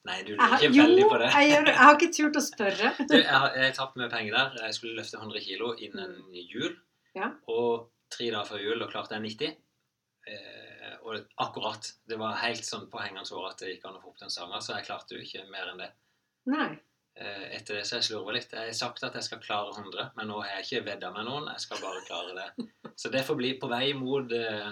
Nei, 0.08 0.18
du 0.24 0.34
lurer 0.36 0.54
ikke 0.54 0.70
veldig 0.76 1.06
på 1.10 1.18
det. 1.18 1.30
jeg, 1.34 1.48
gjør, 1.50 1.70
jeg 1.72 1.80
har 1.80 1.96
ikke 1.96 2.10
turt 2.16 2.38
å 2.38 2.42
spørre. 2.44 2.92
Du, 3.10 3.16
jeg 3.18 3.26
har 3.32 3.74
tapt 3.76 3.98
mye 3.98 4.10
penger 4.12 4.36
der. 4.36 4.60
Jeg 4.68 4.76
skulle 4.76 5.00
løfte 5.00 5.18
100 5.18 5.44
kilo 5.44 5.72
innen 5.82 6.14
jul. 6.38 6.76
Ja. 7.18 7.32
Og 7.50 7.88
tre 8.14 8.30
dager 8.30 8.52
før 8.52 8.62
jul, 8.62 8.84
og 8.84 8.92
klarte 8.92 9.18
jeg 9.18 9.26
90. 9.26 9.58
Eh, 10.28 10.94
og 11.02 11.24
akkurat. 11.40 11.92
Det 12.08 12.18
var 12.20 12.36
helt 12.42 12.66
sånn 12.66 12.88
på 12.90 13.00
hengende 13.00 13.28
hår 13.32 13.48
at 13.50 13.62
det 13.62 13.72
gikk 13.72 13.88
an 13.88 13.96
å 13.96 14.02
få 14.02 14.12
opp 14.12 14.20
den 14.20 14.32
sangen. 14.32 14.60
så 14.62 14.76
jeg 14.76 14.88
klarte 14.88 15.16
jo 15.16 15.24
ikke 15.24 15.46
mer 15.52 15.72
enn 15.72 15.82
det. 15.82 15.90
Nei. 16.52 16.70
Eh, 17.18 17.46
etter 17.56 17.78
det 17.78 17.86
så 17.88 17.98
jeg 17.98 18.08
slurva 18.08 18.34
litt. 18.36 18.52
Jeg 18.52 18.70
har 18.70 18.76
sagt 18.76 19.02
at 19.06 19.16
jeg 19.18 19.26
skal 19.26 19.42
klare 19.42 19.72
100, 19.74 20.12
men 20.18 20.30
nå 20.30 20.38
har 20.42 20.58
jeg 20.58 20.66
ikke 20.66 20.84
vedda 20.92 21.10
med 21.14 21.26
noen. 21.26 21.48
Jeg 21.54 21.64
skal 21.64 21.82
bare 21.82 22.04
klare 22.06 22.36
det. 22.36 22.68
Så 22.98 23.10
det 23.14 23.24
får 23.26 23.36
bli 23.38 23.52
på 23.62 23.68
vei 23.70 23.92
mot, 23.94 24.32
eh, 24.34 24.70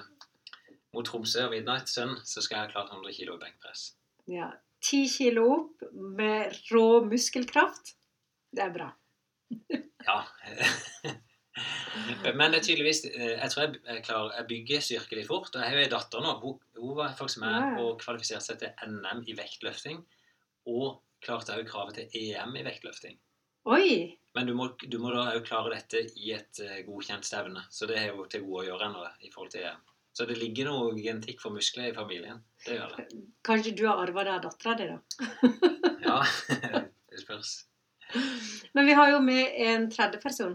mot 0.95 1.07
Tromsø 1.07 1.45
og 1.47 1.53
Midnight 1.53 1.91
Sun, 1.91 2.17
så 2.27 2.43
skal 2.43 2.57
jeg 2.57 2.65
ha 2.65 2.73
klart 2.73 2.91
100 2.91 3.15
kilo 3.15 3.37
i 3.37 3.43
benkpress. 3.45 3.85
Ja. 4.27 4.49
10 4.83 5.13
kilo 5.13 5.45
opp 5.53 5.85
med 6.19 6.57
rå 6.73 7.05
muskelkraft. 7.07 7.95
Det 8.51 8.65
er 8.67 8.75
bra. 8.75 8.89
Ja. 10.07 10.19
Men 12.37 12.53
det 12.53 12.61
er 12.61 12.65
tydeligvis 12.67 13.03
eh, 13.09 13.33
Jeg 13.37 13.51
tror 13.53 13.63
jeg, 13.65 14.03
klarer, 14.07 14.35
jeg 14.39 14.49
bygger 14.51 14.85
styrke 14.85 15.19
litt 15.19 15.31
fort. 15.31 15.51
Og 15.55 15.63
jeg 15.63 15.73
har 15.73 15.79
jo 15.79 15.87
en 15.87 15.95
datter 15.97 16.25
nå. 16.25 16.37
Hun, 16.43 16.61
hun 16.81 16.95
var 16.99 17.17
faktisk 17.19 17.43
med 17.45 17.81
og 17.83 17.97
kvalifiserte 18.03 18.45
seg 18.49 18.63
til 18.63 18.93
NM 18.93 19.25
i 19.27 19.37
vektløfting. 19.39 20.03
Og 20.73 21.01
klarte 21.25 21.57
òg 21.57 21.67
kravet 21.69 22.01
til 22.01 22.31
EM 22.35 22.57
i 22.59 22.65
vektløfting. 22.67 23.19
Oi! 23.73 23.91
Men 24.37 24.47
du 24.47 24.53
må, 24.55 24.69
du 24.79 24.99
må 25.01 25.11
da 25.15 25.31
òg 25.33 25.47
klare 25.47 25.73
dette 25.75 26.05
i 26.21 26.33
et 26.37 26.61
eh, 26.63 26.83
godkjent 26.87 27.27
stevne. 27.27 27.65
Så 27.73 27.89
det 27.91 27.99
er 28.01 28.11
jo 28.13 28.27
til 28.31 28.45
gode 28.47 28.67
å 28.67 28.69
gjøre 28.71 28.91
ennå 28.91 29.07
i 29.25 29.33
forhold 29.33 29.55
til 29.55 29.67
EM. 29.67 29.85
Så 30.17 30.25
det 30.29 30.39
ligger 30.41 30.71
noe 30.71 30.93
genetikk 30.97 31.43
for 31.43 31.53
muskler 31.53 31.91
i 31.91 31.97
familien. 31.97 32.39
Det 32.65 32.79
gjør 32.79 32.95
det. 32.97 33.07
Kanskje 33.45 33.75
du 33.77 33.83
har 33.89 34.01
arva 34.01 34.25
det 34.25 34.37
av 34.37 34.45
dattera 34.47 34.77
di, 34.79 34.87
da. 34.93 35.01
Ja, 36.05 36.21
det 37.13 37.21
spørs. 37.21 37.57
Men 38.77 38.87
vi 38.87 38.95
har 38.97 39.11
jo 39.13 39.21
med 39.25 39.59
en 39.67 39.91
tredje 39.93 40.21
person. 40.23 40.55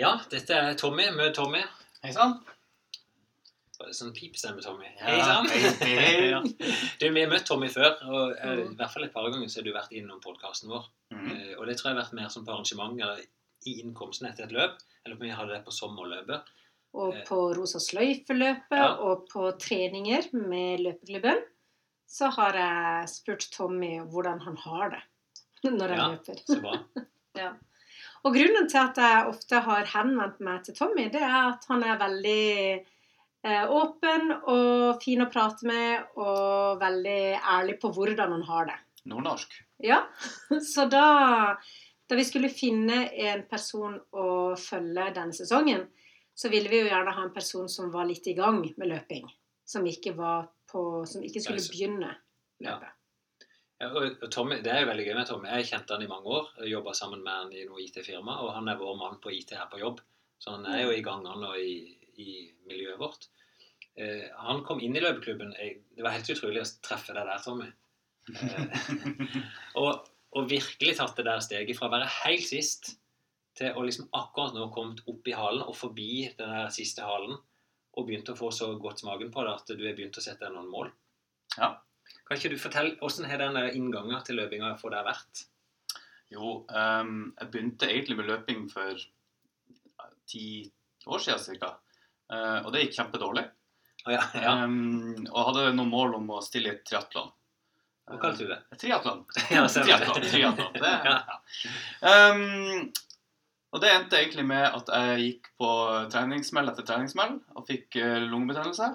Ja, 0.00 0.14
dette 0.32 0.56
er 0.56 0.74
Tommy. 0.80 1.04
Møt 1.16 1.34
Tommy. 1.36 1.60
Hei 2.02 2.12
sann. 2.16 2.38
Sånn 3.92 4.12
pipestemme, 4.14 4.62
Tommy. 4.62 4.86
Hei 5.00 5.16
sann. 5.26 5.48
Ja. 6.32 6.38
Du, 7.00 7.06
vi 7.10 7.24
har 7.24 7.30
møtt 7.32 7.46
Tommy 7.48 7.68
før, 7.72 7.96
og 8.06 8.36
Mm. 8.38 8.60
i 8.72 8.76
hvert 8.78 8.92
fall 8.94 9.04
et 9.08 9.12
par 9.14 9.26
ganger 9.30 9.50
så 9.50 9.58
har 9.60 9.66
du 9.66 9.72
vært 9.74 9.92
innom 9.98 10.20
podkasten 10.22 10.70
vår. 10.70 10.84
Mm. 11.12 11.24
Eh, 11.32 11.54
og 11.58 11.66
det 11.66 11.76
tror 11.80 11.90
jeg 11.90 11.96
har 11.96 12.02
vært 12.04 12.14
mer 12.20 12.28
som 12.32 12.44
på 12.46 12.52
arrangement 12.54 12.94
eller 13.02 13.24
i 13.66 13.74
innkomsten 13.82 14.28
etter 14.30 14.46
et 14.46 14.54
løp. 14.54 14.78
Eller 15.04 15.16
om 15.18 15.22
vi 15.26 15.32
hadde 15.34 15.56
det 15.56 15.64
på 15.66 15.74
sommerløpet. 15.74 16.52
Og 16.94 17.14
Eh. 17.16 17.24
på 17.26 17.40
Rosa 17.56 17.78
sløyfe-løpet 17.82 18.78
Ja. 18.78 18.92
og 19.02 19.26
på 19.32 19.50
treninger 19.58 20.30
med 20.32 20.80
løpeklubben 20.86 21.42
så 22.06 22.30
har 22.30 22.52
jeg 22.52 23.08
spurt 23.08 23.48
Tommy 23.50 23.98
hvordan 24.12 24.40
han 24.44 24.56
har 24.56 24.90
det 24.90 25.02
når 25.72 25.88
han 25.88 25.98
Ja. 25.98 26.08
løper. 26.14 26.38
Så 26.46 26.60
bra. 26.62 26.78
Og 28.22 28.36
grunnen 28.36 28.68
til 28.70 28.78
at 28.78 28.98
jeg 29.02 29.28
ofte 29.32 29.60
har 29.66 29.88
henvendt 29.96 30.42
meg 30.46 30.62
til 30.66 30.76
Tommy, 30.78 31.08
det 31.10 31.22
er 31.22 31.38
at 31.48 31.64
han 31.70 31.82
er 31.82 31.98
veldig 31.98 32.44
eh, 32.78 33.64
åpen 33.66 34.30
og 34.36 35.02
fin 35.02 35.24
å 35.24 35.30
prate 35.32 35.66
med 35.66 36.18
og 36.22 36.78
veldig 36.82 37.22
ærlig 37.56 37.80
på 37.82 37.90
hvordan 37.96 38.36
han 38.36 38.46
har 38.46 38.70
det. 38.70 38.78
Nordnorsk. 39.10 39.56
Ja, 39.82 40.04
så 40.72 40.86
da, 40.86 41.06
da 42.06 42.18
vi 42.18 42.28
skulle 42.28 42.52
finne 42.54 43.08
en 43.10 43.42
person 43.50 43.98
å 44.14 44.54
følge 44.54 45.10
denne 45.18 45.34
sesongen, 45.34 45.88
så 46.34 46.48
ville 46.52 46.70
vi 46.70 46.84
jo 46.84 46.88
gjerne 46.92 47.12
ha 47.16 47.26
en 47.26 47.34
person 47.34 47.68
som 47.68 47.90
var 47.92 48.06
litt 48.08 48.26
i 48.30 48.38
gang 48.38 48.62
med 48.78 48.88
løping. 48.88 49.26
Som 49.66 49.86
ikke, 49.86 50.14
var 50.14 50.46
på, 50.70 51.02
som 51.10 51.22
ikke 51.26 51.42
skulle 51.42 51.62
begynne 51.66 52.14
løpet. 52.62 52.86
Ja, 52.86 53.01
og 53.82 54.30
Tommy, 54.30 54.60
det 54.62 54.70
er 54.72 54.82
jo 54.82 54.90
veldig 54.92 55.04
gøy 55.08 55.14
med 55.16 55.28
Tommy. 55.28 55.50
Jeg 55.56 55.68
kjente 55.72 55.96
han 55.96 56.04
i 56.04 56.10
mange 56.10 56.30
år. 56.38 56.50
Jobba 56.70 56.94
sammen 56.94 57.22
med 57.24 57.32
han 57.32 57.52
i 57.56 57.66
noe 57.66 57.82
IT-firma. 57.82 58.38
Og 58.44 58.54
han 58.56 58.70
er 58.70 58.80
vår 58.80 58.96
mann 59.00 59.20
på 59.22 59.32
IT 59.34 59.54
her 59.58 59.68
på 59.72 59.80
jobb. 59.82 60.02
Så 60.42 60.56
han 60.56 60.66
er 60.70 60.84
jo 60.84 60.94
i 60.94 61.04
gangene 61.04 61.52
og 61.52 61.58
i, 61.58 61.96
i 62.22 62.28
miljøet 62.68 63.00
vårt. 63.00 63.28
Eh, 63.98 64.28
han 64.46 64.62
kom 64.66 64.80
inn 64.82 64.96
i 64.96 65.02
løpeklubben. 65.02 65.52
Jeg, 65.58 65.82
det 65.96 66.06
var 66.06 66.16
helt 66.16 66.30
utrolig 66.32 66.62
å 66.62 66.70
treffe 66.84 67.14
deg 67.16 67.28
der, 67.28 67.42
Tommy. 67.44 67.68
Eh, 68.32 68.88
og, 69.82 70.08
og 70.32 70.50
virkelig 70.50 70.96
tatt 70.98 71.18
det 71.18 71.26
der 71.28 71.44
steget 71.44 71.78
fra 71.78 71.90
å 71.90 71.94
være 71.94 72.10
helt 72.22 72.46
sist 72.48 72.94
til 73.58 73.76
å 73.76 73.84
liksom 73.84 74.08
akkurat 74.16 74.54
nå 74.56 74.70
kommet 74.72 75.02
opp 75.10 75.26
i 75.28 75.36
halen 75.36 75.64
og 75.66 75.76
forbi 75.76 76.28
den 76.38 76.54
der 76.54 76.70
siste 76.72 77.04
halen 77.04 77.36
og 77.92 78.06
begynt 78.08 78.30
å 78.32 78.36
få 78.38 78.48
så 78.54 78.70
godt 78.80 79.02
smaken 79.02 79.32
på 79.32 79.44
det 79.44 79.52
at 79.52 79.72
du 79.74 79.82
har 79.84 79.96
begynt 79.96 80.16
å 80.16 80.24
sette 80.24 80.46
deg 80.46 80.54
noen 80.54 80.70
mål. 80.72 80.92
Ja. 81.58 81.74
Kan 82.32 82.38
ikke 82.40 82.54
du 82.54 82.60
fortelle 82.62 82.94
hvordan 82.96 83.26
har 83.28 83.40
den 83.42 83.56
der 83.58 83.74
inngangen 83.76 84.22
til 84.24 84.38
løpinga 84.40 84.70
for 84.80 84.94
deg 84.94 85.04
vært? 85.04 85.42
Jo, 86.32 86.62
um, 86.64 87.34
jeg 87.36 87.50
begynte 87.52 87.90
egentlig 87.92 88.16
med 88.16 88.30
løping 88.30 88.62
for 88.72 89.02
ti 90.32 90.46
år 91.04 91.20
siden 91.20 91.58
ca. 91.60 91.74
og 92.64 92.70
det 92.72 92.86
gikk 92.86 92.96
kjempedårlig. 92.96 93.44
Oh, 94.06 94.14
ja, 94.14 94.22
ja. 94.32 94.54
Um, 94.64 95.26
og 95.28 95.50
hadde 95.50 95.74
noen 95.76 95.92
mål 95.92 96.16
om 96.22 96.32
å 96.32 96.40
stille 96.40 96.72
i 96.72 96.74
et 96.78 96.82
triatlon. 96.88 97.28
Hva 98.08 98.22
kalte 98.24 98.48
du 98.48 98.54
det? 98.54 98.60
Triatlon. 98.80 99.22
Ja, 99.52 99.68
triatlon, 99.68 100.24
triatlon. 100.24 100.72
Det, 100.80 100.96
Ja. 101.12 101.38
Ehm, 102.14 102.90
og 103.76 103.84
det 103.84 103.92
endte 103.92 104.24
egentlig 104.24 104.48
med 104.48 104.72
at 104.72 104.88
jeg 104.88 105.28
gikk 105.28 105.52
på 105.60 105.70
treningsmell 106.16 106.72
etter 106.72 106.88
treningsmell 106.88 107.38
og 107.52 107.68
fikk 107.68 108.00
eh, 108.00 108.20
lungebetennelse. 108.24 108.94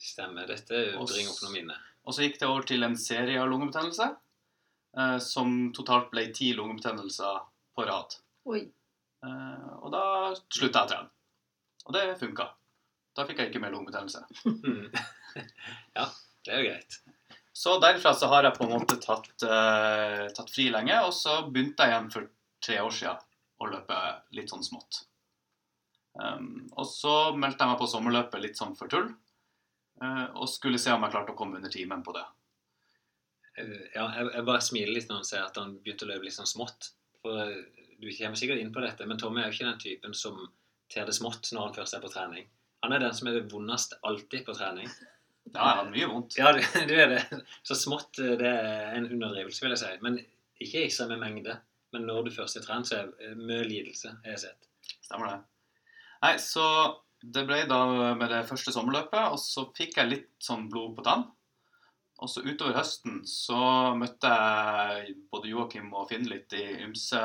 Stemmer. 0.00 0.48
Dette 0.48 0.86
bringer 0.96 1.36
opp 1.36 1.44
noen 1.44 1.58
minner. 1.60 1.88
Og 2.06 2.14
så 2.14 2.26
gikk 2.26 2.40
det 2.40 2.48
over 2.50 2.66
til 2.66 2.82
en 2.86 2.96
serie 2.98 3.40
av 3.40 3.50
lungebetennelser 3.50 4.14
eh, 4.98 5.18
som 5.22 5.70
totalt 5.76 6.10
ble 6.12 6.26
ti 6.34 6.52
lungebetennelser 6.58 7.42
på 7.76 7.86
rad. 7.88 8.16
Oi. 8.50 8.64
Eh, 9.22 9.68
og 9.78 9.92
da 9.94 10.04
slutta 10.48 10.82
jeg 10.82 10.88
å 10.88 10.92
trene. 10.92 11.12
Og 11.86 11.96
det 11.96 12.04
funka. 12.20 12.48
Da 13.16 13.26
fikk 13.28 13.42
jeg 13.42 13.52
ikke 13.52 13.64
mer 13.64 13.74
lungebetennelse. 13.74 14.26
Ja, 15.96 16.04
det 16.44 16.52
er 16.52 16.58
jo 16.60 16.66
greit. 16.66 16.96
Så 17.56 17.78
derfra 17.80 18.10
så 18.12 18.28
har 18.28 18.44
jeg 18.44 18.56
på 18.58 18.66
en 18.66 18.74
måte 18.74 18.98
tatt, 19.00 19.30
eh, 19.44 20.26
tatt 20.36 20.50
fri 20.52 20.66
lenge, 20.72 20.98
og 21.06 21.14
så 21.16 21.38
begynte 21.46 21.86
jeg 21.86 21.94
igjen 21.94 22.10
for 22.12 22.26
tre 22.64 22.76
år 22.84 22.92
siden 22.92 23.22
å 23.62 23.68
løpe 23.70 24.00
litt 24.36 24.52
sånn 24.52 24.64
smått. 24.66 25.06
Um, 26.20 26.68
og 26.76 26.84
så 26.88 27.14
meldte 27.32 27.64
jeg 27.64 27.72
meg 27.72 27.80
på 27.80 27.88
sommerløpet 27.88 28.44
litt 28.44 28.60
sånn 28.60 28.74
for 28.76 28.92
tull, 28.92 29.08
og 30.34 30.48
skulle 30.50 30.80
se 30.82 30.92
om 30.94 31.04
jeg 31.06 31.14
klarte 31.14 31.34
å 31.34 31.38
komme 31.38 31.58
under 31.60 31.72
timen 31.72 32.02
på 32.06 32.14
det. 32.16 32.24
Eh, 33.58 33.78
Ja, 33.94 34.08
jeg, 34.16 34.30
jeg 34.34 34.46
bare 34.48 34.64
smiler 34.64 34.96
litt 34.96 35.08
når 35.10 35.22
han 35.22 35.28
ser 35.28 35.44
at 35.46 35.60
han 35.60 35.76
begynte 35.82 36.06
å 36.08 36.10
løpe 36.12 36.26
litt 36.26 36.36
sånn 36.38 36.50
smått. 36.50 36.90
For 37.22 37.38
eh, 37.44 37.62
du 38.02 38.08
kommer 38.16 38.38
sikkert 38.40 38.62
inn 38.62 38.72
på 38.74 38.82
dette, 38.82 39.06
men 39.06 39.20
Tommy 39.20 39.42
er 39.42 39.50
jo 39.50 39.56
ikke 39.56 39.68
den 39.70 39.82
typen 39.82 40.14
som 40.18 40.40
ter 40.92 41.06
det 41.08 41.14
smått 41.16 41.52
når 41.54 41.68
han 41.68 41.76
først 41.76 41.96
er 41.96 42.04
på 42.04 42.10
trening. 42.12 42.48
Han 42.82 42.92
er 42.96 43.04
den 43.04 43.14
som 43.14 43.28
er 43.30 43.38
det 43.38 43.50
vondeste 43.52 43.98
alltid 44.08 44.42
på 44.48 44.56
trening. 44.58 44.88
Ja, 45.52 45.52
jeg 45.52 45.76
har 45.78 45.90
mye 45.90 46.08
vondt. 46.10 46.36
Ja, 46.38 46.50
du, 46.54 46.60
du 46.90 46.94
er 46.98 47.12
det. 47.14 47.22
Så 47.66 47.76
smått 47.78 48.18
eh, 48.22 48.34
det 48.40 48.50
er 48.50 48.96
en 48.98 49.06
underdrivelse, 49.10 49.62
vil 49.64 49.76
jeg 49.76 49.82
si. 49.84 49.92
Men 50.02 50.18
ikke 50.62 50.86
i 50.86 50.90
samme 50.94 51.18
mengde. 51.20 51.58
Men 51.92 52.06
når 52.08 52.26
du 52.26 52.34
først 52.34 52.56
er 52.56 52.64
trent, 52.64 52.88
så 52.88 53.02
er 53.02 53.08
det 53.20 53.34
mye 53.36 53.64
lidelse, 53.68 54.14
har 54.24 54.34
jeg 54.34 54.46
sett. 54.46 54.68
Stemmer 55.04 55.28
det. 55.28 55.40
Nei, 56.22 56.30
så 56.40 56.64
det 57.22 57.44
ble 57.46 57.62
da 57.70 57.82
med 58.18 58.28
det 58.32 58.42
første 58.48 58.74
sommerløpet, 58.74 59.32
og 59.34 59.38
så 59.40 59.68
fikk 59.76 59.98
jeg 59.98 60.10
litt 60.10 60.30
sånn 60.42 60.68
blod 60.70 60.96
på 60.96 61.04
tann. 61.06 61.28
Og 62.22 62.30
så 62.30 62.42
utover 62.44 62.76
høsten 62.76 63.22
så 63.26 63.58
møtte 63.98 64.30
jeg 64.30 65.14
både 65.32 65.50
Joakim 65.50 65.90
og 65.90 66.06
Finn 66.10 66.28
litt 66.30 66.54
i 66.54 66.64
ymse 66.84 67.22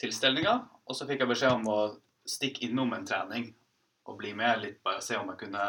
tilstelninger. 0.00 0.62
Og 0.86 0.94
så 0.94 1.08
fikk 1.08 1.24
jeg 1.24 1.30
beskjed 1.32 1.56
om 1.58 1.66
å 1.72 1.80
stikke 2.26 2.68
innom 2.68 2.94
en 2.94 3.06
trening 3.06 3.48
og 4.06 4.18
bli 4.20 4.30
med 4.38 4.62
litt, 4.62 4.78
bare 4.86 5.02
se 5.02 5.18
om 5.18 5.32
jeg 5.32 5.40
kunne 5.40 5.66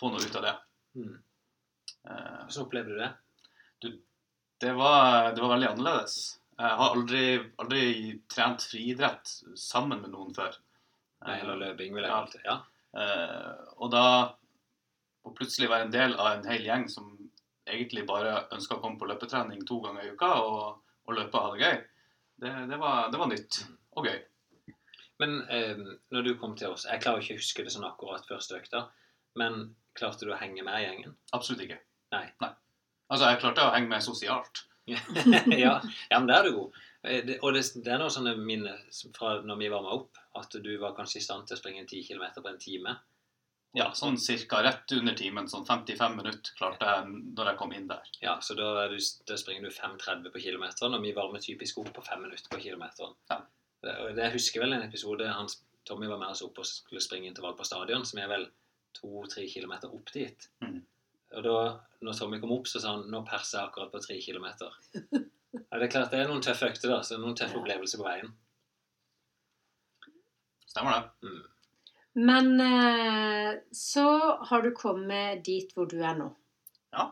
få 0.00 0.12
noe 0.12 0.20
ut 0.20 0.36
av 0.36 0.44
det. 0.44 0.54
Mm. 1.00 1.14
Eh, 2.04 2.40
Hvordan 2.44 2.66
opplevde 2.66 2.92
du 2.92 3.00
det? 3.00 3.10
Det 4.60 4.72
var, 4.76 5.32
det 5.32 5.40
var 5.40 5.54
veldig 5.54 5.70
annerledes. 5.70 6.16
Jeg 6.60 6.76
har 6.76 6.92
aldri, 6.92 7.24
aldri 7.62 7.84
trent 8.28 8.64
friidrett 8.68 9.30
sammen 9.56 10.02
med 10.02 10.12
noen 10.12 10.34
før. 10.36 10.58
Nei, 11.26 11.38
eller 11.42 11.58
løping, 11.60 11.94
vil 11.94 12.06
jeg 12.06 12.12
kalle. 12.12 12.42
Ja. 12.46 12.56
Eh, 13.00 13.72
og 13.78 13.90
da 13.92 14.04
å 15.26 15.34
plutselig 15.36 15.68
være 15.70 15.88
en 15.88 15.94
del 15.94 16.16
av 16.16 16.32
en 16.32 16.46
hel 16.48 16.64
gjeng 16.64 16.86
som 16.90 17.10
egentlig 17.70 18.06
bare 18.08 18.46
ønska 18.54 18.78
å 18.78 18.82
komme 18.82 18.98
på 18.98 19.08
løpetrening 19.10 19.62
to 19.68 19.78
ganger 19.84 20.06
i 20.06 20.14
uka 20.14 20.30
og, 20.42 20.80
og 21.06 21.16
løpe 21.16 21.38
og 21.38 21.44
ha 21.44 21.52
det 21.52 21.66
gøy, 21.66 21.82
det, 22.40 22.54
det, 22.72 22.78
var, 22.80 23.10
det 23.12 23.20
var 23.20 23.30
nytt 23.30 23.60
og 23.98 24.08
gøy. 24.08 24.18
Men 25.20 25.36
eh, 25.52 25.84
når 26.14 26.24
du 26.24 26.30
kom 26.40 26.54
til 26.56 26.72
oss 26.72 26.86
Jeg 26.88 27.02
klarer 27.04 27.20
ikke 27.20 27.36
å 27.36 27.40
huske 27.42 27.64
det 27.66 27.72
sånn 27.74 27.84
akkurat 27.84 28.24
første 28.24 28.56
økta, 28.56 28.86
men 29.38 29.74
klarte 29.98 30.24
du 30.24 30.32
å 30.32 30.40
henge 30.40 30.64
med 30.64 30.80
i 30.80 30.86
gjengen? 30.86 31.14
Absolutt 31.36 31.66
ikke. 31.66 31.78
Nei. 32.14 32.24
Altså, 32.40 33.26
jeg 33.26 33.40
klarte 33.42 33.66
å 33.66 33.74
henge 33.74 33.90
med 33.90 34.06
sosialt. 34.06 34.64
ja, 34.90 35.76
ja, 36.10 36.16
men 36.16 36.30
det 36.30 36.38
er 36.38 36.48
du 36.48 36.56
god. 36.56 36.78
Eh, 37.04 37.24
det- 37.24 37.38
Og 37.42 37.54
det, 37.54 37.62
det 37.84 37.92
er 37.92 37.98
noen 37.98 38.10
sånne 38.12 38.34
minner 38.36 38.80
fra 39.16 39.40
når 39.42 39.58
vi 39.58 39.68
varma 39.72 39.94
opp, 39.96 40.18
at 40.36 40.50
du 40.62 40.76
var 40.78 40.94
kanskje 40.96 41.16
i 41.20 41.24
stand 41.24 41.46
til 41.46 41.56
å 41.56 41.60
springe 41.60 41.86
10 41.86 42.04
km 42.08 42.26
på 42.42 42.48
en 42.50 42.58
time. 42.58 42.96
Ja, 43.78 43.92
sånn 43.94 44.16
cirka 44.18 44.64
rett 44.66 44.90
under 44.96 45.14
timen, 45.14 45.46
sånn 45.46 45.64
55 45.66 46.16
minutter 46.16 46.54
klarte 46.58 46.82
jeg 46.88 47.06
når 47.36 47.50
jeg 47.52 47.58
kom 47.60 47.72
inn 47.72 47.86
der. 47.86 48.02
Ja, 48.20 48.34
så 48.42 48.56
da, 48.58 48.84
er 48.84 48.88
du, 48.90 48.98
da 49.28 49.36
springer 49.38 49.62
du 49.62 49.70
5,30 49.70 50.32
på 50.34 50.42
kilometeren, 50.42 50.94
og 50.98 51.02
vi 51.06 51.12
varmer 51.14 51.38
typisk 51.44 51.78
opp 51.78 51.92
på 51.94 52.02
5 52.02 52.24
minutter 52.24 52.50
på 52.50 52.58
kilometeren. 52.64 53.14
Ja. 53.30 53.38
Det, 53.80 53.94
og 54.00 54.16
det, 54.16 54.24
jeg 54.24 54.34
husker 54.34 54.64
vel 54.64 54.74
en 54.74 54.82
episode 54.88 55.28
han, 55.30 55.48
Tommy 55.86 56.08
var 56.10 56.18
med 56.18 56.34
oss 56.34 56.42
opp 56.42 56.58
og 56.58 56.66
skulle 56.66 57.00
springe 57.00 57.30
intervall 57.30 57.54
på 57.56 57.64
stadion, 57.64 58.04
som 58.04 58.18
er 58.18 58.28
vel 58.28 58.48
2-3 58.98 59.46
km 59.54 59.76
opp 59.88 60.10
dit. 60.12 60.48
Mm. 60.66 60.80
Og 61.38 61.46
da 61.46 61.56
når 62.02 62.18
Tommy 62.18 62.40
kom 62.42 62.52
opp, 62.58 62.66
så 62.66 62.82
sa 62.82 62.96
han 62.96 63.06
nå 63.08 63.22
perser 63.24 63.60
jeg 63.60 63.70
akkurat 63.70 63.92
på 63.94 64.02
3 64.02 64.18
km. 64.26 64.50
Ja, 65.70 65.78
det 65.78 65.86
er 65.86 65.92
klart 65.94 66.10
det 66.10 66.18
er 66.24 66.28
noen 66.30 66.42
tøffe 66.42 66.66
økter, 66.70 66.90
da, 66.90 67.00
så 67.06 67.18
noen 67.20 67.36
tøffe 67.38 67.54
Ja. 67.54 67.60
opplevelser 67.62 68.00
på 68.00 68.06
veien. 68.08 68.32
Stemmer 70.70 70.96
det? 70.96 71.28
Mm. 71.28 71.46
Men 72.26 72.48
eh, 72.60 73.60
så 73.74 74.06
har 74.50 74.62
du 74.62 74.72
kommet 74.74 75.44
dit 75.46 75.70
hvor 75.74 75.86
du 75.90 76.00
er 76.02 76.16
nå. 76.18 76.28
Ja. 76.94 77.06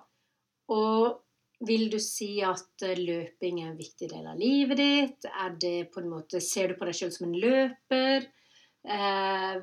Og 0.74 1.20
vil 1.66 1.88
du 1.90 1.98
si 2.02 2.40
at 2.46 2.82
eh, 2.86 2.98
løping 2.98 3.60
er 3.62 3.70
en 3.72 3.78
viktig 3.78 4.10
del 4.10 4.26
av 4.26 4.38
livet 4.38 4.78
ditt? 4.78 5.28
Er 5.30 5.54
det 5.58 5.90
på 5.94 6.02
en 6.02 6.10
måte, 6.10 6.40
Ser 6.42 6.68
du 6.68 6.78
på 6.78 6.86
deg 6.86 6.98
selv 6.98 7.14
som 7.14 7.28
en 7.28 7.38
løper? 7.38 8.26
Eh, 8.86 9.56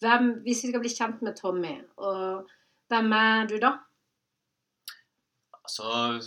hvem, 0.00 0.28
hvis 0.44 0.64
vi 0.64 0.72
skal 0.72 0.84
bli 0.84 0.92
kjent 0.92 1.22
med 1.26 1.36
Tommy, 1.36 1.74
og 1.98 2.48
hvem 2.88 3.12
er 3.16 3.48
du 3.50 3.56
da? 3.60 3.74
Altså, 5.58 6.20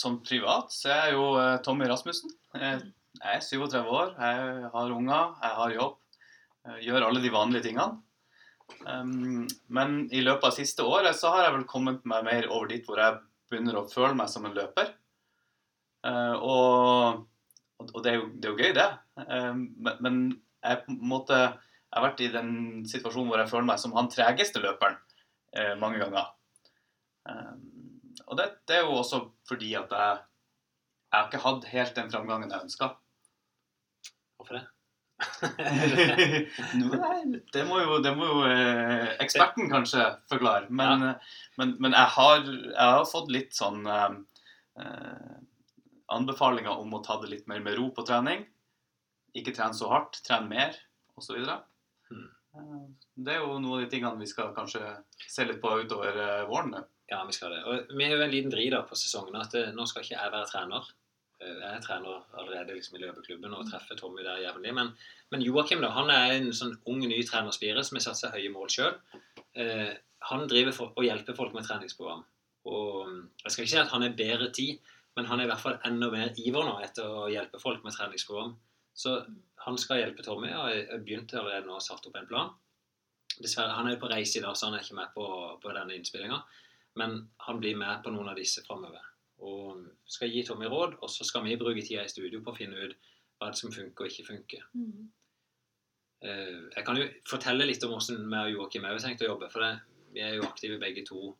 som 0.00 0.20
privat 0.24 0.72
så 0.74 0.90
er 0.92 1.00
jeg 1.08 1.16
jo 1.18 1.26
eh, 1.40 1.56
Tommy 1.64 1.88
Rasmussen. 1.90 2.32
Jeg, 2.56 2.84
jeg 3.20 3.40
er 3.40 3.42
37 3.44 3.80
år, 3.88 4.14
jeg 4.16 4.70
har 4.74 4.94
unger, 4.96 5.34
jeg 5.42 5.58
har 5.60 5.74
jobb. 5.76 5.98
Jeg 6.70 6.86
gjør 6.88 7.08
alle 7.08 7.22
de 7.24 7.32
vanlige 7.32 7.68
tingene. 7.68 8.00
Um, 8.86 9.48
men 9.74 9.96
i 10.14 10.20
løpet 10.22 10.46
av 10.46 10.54
siste 10.54 10.84
året 10.86 11.16
så 11.18 11.32
har 11.34 11.48
jeg 11.48 11.56
vel 11.56 11.66
kommet 11.68 12.04
meg 12.08 12.22
mer 12.26 12.46
over 12.52 12.68
dit 12.70 12.86
hvor 12.86 13.00
jeg 13.02 13.18
begynner 13.50 13.80
å 13.80 13.88
føle 13.90 14.14
meg 14.16 14.30
som 14.30 14.46
en 14.46 14.54
løper. 14.56 14.92
Uh, 16.06 16.36
og, 16.38 17.24
og 17.90 17.98
det, 18.04 18.12
er 18.12 18.20
jo, 18.20 18.28
det 18.36 18.48
er 18.48 18.54
jo 18.54 18.60
gøy, 18.60 18.70
det. 18.78 18.88
Uh, 19.24 19.56
men, 19.58 19.98
men 19.98 20.20
jeg 20.60 20.84
på 20.84 20.94
en 20.94 21.10
måte 21.10 21.40
jeg 21.90 21.98
har 21.98 22.04
vært 22.06 22.20
i 22.22 22.30
den 22.30 22.50
situasjonen 22.86 23.32
hvor 23.32 23.40
jeg 23.42 23.50
føler 23.50 23.66
meg 23.72 23.80
som 23.82 23.94
han 23.96 24.08
tregeste 24.12 24.62
løperen 24.62 25.00
uh, 25.58 25.74
mange 25.80 25.98
ganger. 25.98 26.28
Um, 27.26 27.69
og 28.30 28.38
det, 28.38 28.46
det 28.70 28.76
er 28.78 28.84
jo 28.86 28.98
også 29.00 29.24
fordi 29.48 29.72
at 29.78 29.90
jeg, 29.90 30.18
jeg 31.10 31.18
har 31.18 31.28
ikke 31.28 31.44
hatt 31.44 31.70
helt 31.72 31.96
den 31.98 32.12
framgangen 32.12 32.52
jeg 32.54 32.68
ønska. 32.68 32.92
Hvorfor 34.38 34.60
det? 34.60 34.66
Nei, 36.80 37.40
det 37.52 37.64
må 37.68 37.80
jo, 37.82 37.98
det 38.00 38.12
må 38.16 38.28
jo 38.28 38.38
eh, 38.48 39.10
eksperten 39.20 39.68
kanskje 39.72 40.06
forklare. 40.30 40.70
Men, 40.70 41.04
men, 41.60 41.74
men 41.82 41.96
jeg, 41.96 42.12
har, 42.16 42.46
jeg 42.46 42.94
har 42.94 43.04
fått 43.10 43.32
litt 43.34 43.56
sånn 43.56 43.82
eh, 43.84 44.14
eh, 44.80 45.34
anbefalinger 46.14 46.80
om 46.80 46.96
å 46.96 47.02
ta 47.04 47.18
det 47.20 47.32
litt 47.34 47.50
mer 47.50 47.60
med 47.64 47.76
ro 47.78 47.90
på 47.94 48.06
trening. 48.08 48.46
Ikke 49.36 49.54
trene 49.54 49.76
så 49.76 49.90
hardt, 49.92 50.22
trene 50.26 50.48
mer, 50.50 50.78
osv. 51.20 51.42
Mm. 52.10 52.24
Eh, 52.56 52.80
Det 53.20 53.36
er 53.36 53.42
jo 53.44 53.58
noen 53.58 53.76
av 53.76 53.84
de 53.84 53.90
tingene 53.92 54.22
vi 54.22 54.30
skal 54.30 54.54
kanskje 54.56 54.82
se 55.26 55.46
litt 55.46 55.60
på 55.62 55.74
utover 55.82 56.16
eh, 56.16 56.46
våren. 56.48 56.78
Ja, 57.10 57.24
vi 57.26 57.34
skal 57.34 57.52
det. 57.56 57.60
Og 57.66 57.92
vi 57.98 58.06
har 58.06 58.14
jo 58.14 58.22
en 58.24 58.30
liten 58.32 58.52
dri 58.52 58.68
da 58.70 58.82
på 58.86 58.98
sesongen 58.98 59.38
at 59.40 59.54
det, 59.54 59.70
nå 59.74 59.86
skal 59.90 60.04
ikke 60.04 60.14
jeg 60.16 60.32
være 60.34 60.50
trener. 60.50 60.90
Eh, 61.40 61.54
Jeg 61.56 61.70
er 61.76 61.82
trener 61.84 62.20
allerede 62.38 62.76
liksom 62.76 62.98
i 62.98 63.02
løpeklubben 63.02 63.56
og 63.56 63.66
treffer 63.70 63.98
Tommy 63.98 64.22
der 64.26 64.42
jevnlig. 64.44 64.74
Men, 64.76 64.92
men 65.32 65.42
Joakim 65.42 65.82
da, 65.82 65.90
han 65.96 66.12
er 66.14 66.36
en 66.36 66.52
sånn 66.54 66.76
ung, 66.86 67.02
ny 67.02 67.18
trenerspire 67.26 67.82
som 67.86 67.98
har 67.98 68.06
satt 68.06 68.20
seg 68.20 68.36
høye 68.36 68.52
mål 68.54 68.70
sjøl. 68.70 68.94
Eh, 69.58 69.90
han 70.30 70.46
driver 70.46 70.76
for, 70.76 70.94
og 70.94 71.06
hjelper 71.06 71.34
folk 71.38 71.56
med 71.56 71.66
treningsprogram. 71.66 72.22
Og 72.70 73.08
mm, 73.08 73.20
Jeg 73.44 73.52
skal 73.52 73.64
ikke 73.64 73.74
si 73.74 73.82
at 73.82 73.92
han 73.94 74.06
er 74.06 74.16
bedre 74.18 74.50
tid, 74.54 74.78
men 75.16 75.26
han 75.26 75.40
er 75.40 75.48
i 75.48 75.50
hvert 75.50 75.62
fall 75.64 75.78
enda 75.88 76.10
mer 76.12 76.34
iver 76.38 76.66
nå 76.66 76.78
etter 76.84 77.08
å 77.08 77.28
hjelpe 77.32 77.58
folk 77.58 77.82
med 77.82 77.96
treningsprogram. 77.96 78.54
Så 78.94 79.16
han 79.64 79.78
skal 79.80 80.02
hjelpe 80.02 80.22
Tommy, 80.22 80.50
og 80.54 80.68
jeg 80.70 81.02
begynte 81.06 81.40
allerede 81.40 81.66
nå 81.66 81.78
å 81.78 81.82
satt 81.82 82.06
opp 82.06 82.18
en 82.20 82.28
plan. 82.28 82.50
Dessverre, 83.40 83.72
Han 83.74 83.88
er 83.88 83.96
jo 83.96 84.02
på 84.04 84.10
reise 84.12 84.38
i 84.38 84.42
dag, 84.44 84.54
så 84.56 84.68
han 84.68 84.76
er 84.76 84.84
ikke 84.84 84.98
med 84.98 85.14
på, 85.14 85.24
på 85.62 85.72
denne 85.72 85.96
innspillinga. 85.96 86.38
Men 86.98 87.30
han 87.46 87.60
blir 87.60 87.76
med 87.78 88.02
på 88.04 88.12
noen 88.14 88.32
av 88.32 88.38
disse 88.38 88.64
framover. 88.66 89.04
Og 89.46 89.86
skal 90.10 90.32
gi 90.32 90.42
Tommy 90.44 90.66
råd, 90.68 90.98
og 91.00 91.10
så 91.10 91.24
skal 91.24 91.44
vi 91.46 91.58
bruke 91.60 91.84
tida 91.86 92.04
i 92.04 92.12
studio 92.12 92.42
på 92.44 92.52
å 92.52 92.58
finne 92.58 92.76
ut 92.76 92.96
hva 93.40 93.52
som 93.56 93.72
funker 93.72 94.04
og 94.04 94.10
ikke 94.10 94.26
funker. 94.26 94.64
Mm. 94.76 95.06
Jeg 96.20 96.84
kan 96.84 96.98
jo 97.00 97.06
fortelle 97.28 97.64
litt 97.64 97.84
om 97.86 97.94
hvordan 97.94 98.26
vi 98.26 98.40
og 98.40 98.50
Joakim 98.56 98.84
har 98.84 98.98
tenkt 99.00 99.22
å 99.24 99.30
jobbe. 99.30 99.48
For 99.52 99.64
det, 99.64 99.70
vi 100.12 100.24
er 100.24 100.34
jo 100.36 100.48
aktive 100.48 100.76
begge 100.82 101.06
to 101.08 101.30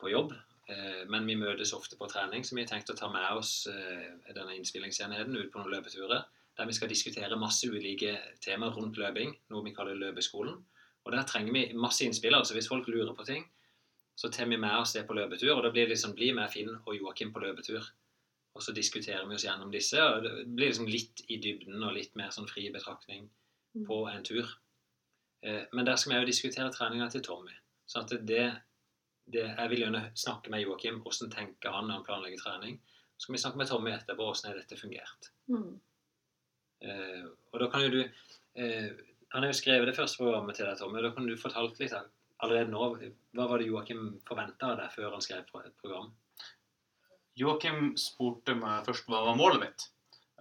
på 0.00 0.12
jobb. 0.12 0.34
Eh, 0.68 1.04
Men 1.08 1.26
vi 1.26 1.36
møtes 1.36 1.72
ofte 1.76 1.96
på 1.96 2.08
trening, 2.08 2.44
så 2.44 2.56
vi 2.56 2.64
har 2.64 2.68
tenkt 2.68 2.92
å 2.92 2.98
ta 2.98 3.08
med 3.12 3.24
oss 3.36 3.66
eh, 3.70 4.32
denne 4.34 4.56
innspillingsenheten 4.58 5.36
ut 5.36 5.50
på 5.52 5.60
noen 5.60 5.72
løpeturer. 5.76 6.24
Der 6.58 6.68
vi 6.68 6.76
skal 6.76 6.88
diskutere 6.88 7.40
masse 7.40 7.66
ulike 7.66 8.14
temaer 8.44 8.76
rundt 8.76 9.00
løping, 9.00 9.34
noe 9.50 9.64
vi 9.64 9.74
kaller 9.74 9.96
Løpeskolen. 9.98 10.60
Og 11.04 11.12
der 11.12 11.26
trenger 11.28 11.52
vi 11.52 11.64
masse 11.74 12.04
innspill. 12.04 12.34
altså 12.34 12.54
Hvis 12.54 12.68
folk 12.70 12.86
lurer 12.88 13.12
på 13.16 13.26
ting, 13.26 13.42
så 14.16 14.28
tar 14.30 14.46
vi 14.46 14.56
med 14.56 14.76
oss 14.78 14.92
det 14.92 15.06
på 15.08 15.14
løpetur. 15.14 15.56
Og 15.56 15.62
da 15.64 15.70
blir 15.70 15.86
det 15.86 15.94
liksom 15.96 16.14
bli 16.14 16.32
med 16.32 16.50
Finn 16.52 16.68
og 16.86 16.94
Joakim 16.96 17.32
på 17.34 17.40
løpetur. 17.42 17.82
Og 18.54 18.62
så 18.62 18.72
diskuterer 18.74 19.26
vi 19.26 19.34
oss 19.34 19.44
gjennom 19.44 19.70
disse. 19.72 19.98
og 19.98 20.22
Det 20.22 20.46
blir 20.54 20.68
liksom 20.70 20.86
litt 20.86 21.24
i 21.28 21.36
dybden 21.42 21.82
og 21.82 21.94
litt 21.96 22.14
mer 22.16 22.30
sånn 22.30 22.48
fri 22.48 22.70
betraktning 22.70 23.28
Mm. 23.76 23.86
på 23.88 23.96
en 24.08 24.22
tur. 24.22 24.46
Eh, 25.42 25.64
Men 25.72 25.84
der 25.84 25.96
skal 25.96 26.12
vi 26.12 26.18
jo 26.20 26.26
diskutere 26.26 26.70
treninga 26.72 27.10
til 27.10 27.22
Tommy. 27.22 27.50
Så 27.86 27.98
at 28.00 28.08
det, 28.24 28.52
det 29.26 29.56
Jeg 29.58 29.68
vil 29.70 29.80
gjerne 29.80 30.12
snakke 30.14 30.48
med 30.50 30.62
Joakim. 30.62 31.00
Hvordan 31.02 31.30
tenker 31.32 31.70
han 31.72 31.88
når 31.88 31.94
han 31.94 32.04
planlegger 32.04 32.38
trening? 32.38 32.78
Så 33.18 33.22
skal 33.26 33.32
vi 33.34 33.38
snakke 33.38 33.56
med 33.58 33.66
Tommy 33.66 33.90
etterpå 33.90 34.16
hvordan 34.30 34.52
har 34.52 34.54
dette 34.60 34.76
fungert. 34.78 35.30
Mm. 35.48 35.80
Eh, 36.82 37.24
og 37.52 37.60
da 37.60 37.68
kan 37.70 37.82
jo 37.82 37.90
du 37.90 38.00
eh, 38.04 38.90
Han 39.32 39.42
har 39.42 39.50
jo 39.50 39.58
skrevet 39.58 39.86
det 39.86 39.96
første 39.96 40.18
programmet 40.22 40.54
til 40.54 40.66
deg, 40.66 40.78
Tommy. 40.78 40.98
og 40.98 41.02
Da 41.02 41.10
kan 41.16 41.26
du 41.26 41.34
fortalt 41.36 41.78
litt 41.80 41.92
av- 41.92 42.10
allerede 42.44 42.72
nå 42.72 42.90
Hva 43.34 43.48
var 43.50 43.58
det 43.58 43.66
Joakim 43.68 44.04
forventa 44.28 44.72
av 44.72 44.78
deg 44.82 44.92
før 44.94 45.16
han 45.16 45.24
skrev 45.24 45.42
et 45.42 45.80
program? 45.80 46.12
Joakim 47.38 47.94
spurte 47.98 48.54
meg 48.54 48.84
først 48.86 49.08
hva 49.10 49.24
var 49.26 49.38
målet 49.38 49.64
mitt. 49.64 49.86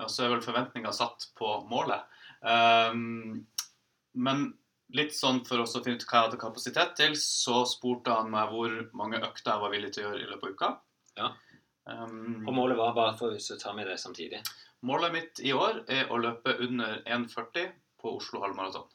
Og 0.02 0.10
så 0.10 0.26
er 0.26 0.34
vel 0.34 0.44
forventninga 0.46 0.92
satt 0.94 1.30
på 1.38 1.50
målet. 1.70 2.06
Um, 2.42 3.46
men 4.14 4.46
litt 4.94 5.16
sånn 5.18 5.42
for 5.48 5.64
oss 5.64 5.76
å 5.78 5.82
finne 5.86 5.98
ut 5.98 6.06
hva 6.06 6.20
jeg 6.20 6.28
hadde 6.28 6.42
kapasitet 6.42 6.94
til, 7.00 7.16
så 7.18 7.64
spurte 7.70 8.14
han 8.14 8.30
meg 8.34 8.54
hvor 8.54 8.76
mange 8.98 9.22
økter 9.22 9.56
jeg 9.56 9.64
var 9.64 9.74
villig 9.74 9.94
til 9.96 10.06
å 10.06 10.12
gjøre 10.12 10.22
i 10.22 10.30
løpet 10.30 10.46
av 10.46 10.54
uka. 10.54 10.72
Ja. 11.18 11.32
Um, 11.90 12.44
Og 12.48 12.54
målet 12.56 12.80
var 12.80 12.94
bare 12.98 13.18
for 13.20 13.34
å 13.34 13.60
ta 13.60 13.74
med 13.76 13.90
det 13.90 13.98
samtidig. 14.02 14.44
målet 14.82 15.14
mitt 15.14 15.40
i 15.40 15.54
år 15.54 15.84
er 15.92 16.12
å 16.12 16.20
løpe 16.22 16.56
under 16.60 17.02
1,40 17.06 17.74
på 18.02 18.18
Oslo 18.18 18.44
halvmaraton. 18.44 18.86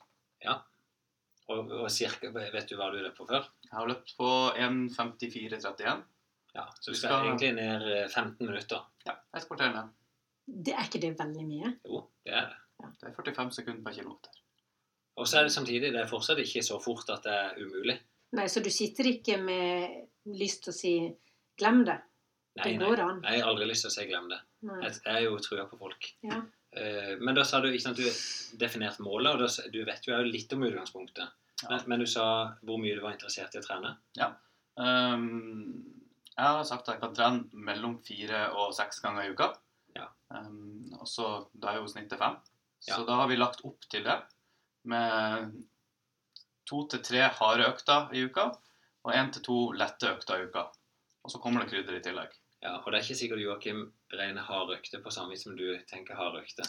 Og, 1.48 1.70
og 1.70 1.90
cirka, 1.90 2.28
Vet 2.34 2.68
du 2.68 2.76
hva 2.76 2.90
du 2.92 2.98
løp 3.00 3.14
på 3.16 3.26
før? 3.28 3.46
Jeg 3.64 3.72
har 3.72 3.86
løpt 3.88 4.14
på 4.18 4.28
1,54,31. 4.56 6.02
Ja, 6.54 6.64
Så 6.80 6.90
du 6.90 6.96
skal 6.96 7.08
skal- 7.10 7.26
egentlig 7.26 7.54
ned 7.54 7.82
eh, 8.04 8.08
15 8.08 8.46
minutter. 8.46 8.82
Ja, 9.06 9.12
et 9.36 9.46
kvarter 9.48 9.72
ned. 9.72 9.88
Det 10.64 10.74
er 10.74 10.84
ikke 10.88 11.00
det 11.00 11.14
veldig 11.18 11.44
mye? 11.46 11.72
Jo, 11.84 12.02
det 12.24 12.34
er 12.34 12.46
det. 12.48 12.90
Det 13.00 13.08
er 13.08 13.14
45 13.16 13.50
sekunder 13.52 13.82
per 13.84 13.92
kilometer. 13.92 14.30
Og 15.16 15.26
så 15.26 15.38
er 15.38 15.42
det 15.48 15.52
samtidig 15.52 15.92
det 15.92 16.00
er 16.00 16.06
fortsatt 16.08 16.38
ikke 16.38 16.62
så 16.62 16.78
fort 16.82 17.08
at 17.10 17.24
det 17.24 17.32
er 17.32 17.56
umulig. 17.64 17.98
Nei, 18.38 18.44
så 18.46 18.62
du 18.62 18.70
sitter 18.70 19.04
ikke 19.10 19.36
med 19.42 20.06
lyst 20.38 20.62
til 20.64 20.70
å 20.72 20.76
si 20.76 20.92
'glem 21.58 21.84
det'? 21.84 22.00
Nei, 22.56 22.64
Det 22.64 22.78
nei. 22.78 22.86
går 22.88 23.00
an. 23.00 23.22
Jeg 23.24 23.40
har 23.42 23.48
aldri 23.50 23.66
lyst 23.66 23.82
til 23.82 23.90
å 23.90 23.94
si 23.94 24.06
'glem 24.06 24.28
det'. 24.30 24.40
Nei. 24.62 24.80
Jeg 24.84 24.92
jeg 25.04 25.16
er 25.16 25.20
jo 25.24 25.38
trua 25.38 25.64
på 25.66 25.78
folk. 25.78 26.12
Ja. 26.22 26.42
Eh, 26.78 27.14
Men 27.20 27.34
da 27.34 27.44
sa 27.44 27.60
du 27.60 27.68
ikke 27.70 27.84
sant, 27.88 27.98
du 27.98 28.56
definerte 28.60 29.02
målet, 29.02 29.34
og 29.34 29.42
da, 29.44 29.68
du 29.74 29.80
vet 29.84 30.06
jo 30.06 30.18
litt 30.24 30.52
om 30.56 30.62
utgangspunktet. 30.68 31.28
Ja. 31.62 31.70
Men, 31.72 31.86
men 31.90 32.04
du 32.04 32.06
sa 32.06 32.26
hvor 32.62 32.78
mye 32.78 32.94
du 32.94 33.02
var 33.02 33.16
interessert 33.16 33.54
i 33.56 33.60
å 33.60 33.64
trene. 33.64 33.96
Ehm, 34.78 35.84
jeg 36.36 36.44
har 36.46 36.62
sagt 36.68 36.86
at 36.86 36.94
jeg 36.94 37.02
kan 37.02 37.16
trene 37.16 37.64
mellom 37.66 37.96
fire 38.06 38.44
og 38.54 38.74
seks 38.76 39.00
ganger 39.02 39.26
i 39.26 39.32
uka. 39.34 39.50
Ja. 39.96 40.06
Um, 40.30 40.92
og 41.00 41.08
så 41.08 41.48
Da 41.58 41.72
er 41.72 41.80
jo 41.80 41.88
snittet 41.90 42.20
fem. 42.20 42.36
Så 42.84 43.02
da 43.08 43.16
har 43.18 43.26
vi 43.28 43.36
lagt 43.40 43.64
opp 43.66 43.82
til 43.90 44.04
det 44.06 44.20
med 44.86 45.56
to 46.68 46.84
til 46.92 47.02
tre 47.02 47.24
harde 47.40 47.66
økter 47.66 48.12
i 48.14 48.22
uka 48.28 48.44
og 49.02 49.14
én 49.16 49.32
til 49.34 49.42
to 49.42 49.56
lette 49.74 50.12
økter 50.12 50.38
i 50.38 50.46
uka. 50.46 50.68
Og 51.24 51.32
så 51.32 51.40
kommer 51.42 51.64
det 51.64 51.72
krydder 51.72 51.96
i 51.98 52.04
tillegg. 52.04 52.30
Ja, 52.62 52.76
Og 52.78 52.92
det 52.92 53.00
er 53.00 53.04
ikke 53.06 53.18
sikkert 53.18 53.42
Joakim 53.42 53.80
regner 54.16 54.46
hard 54.46 54.72
økte 54.76 55.00
på 55.04 55.12
samme 55.14 55.34
vis 55.34 55.44
som 55.46 55.56
du 55.56 55.66
tenker 55.90 56.18
hard 56.18 56.38
økte. 56.40 56.66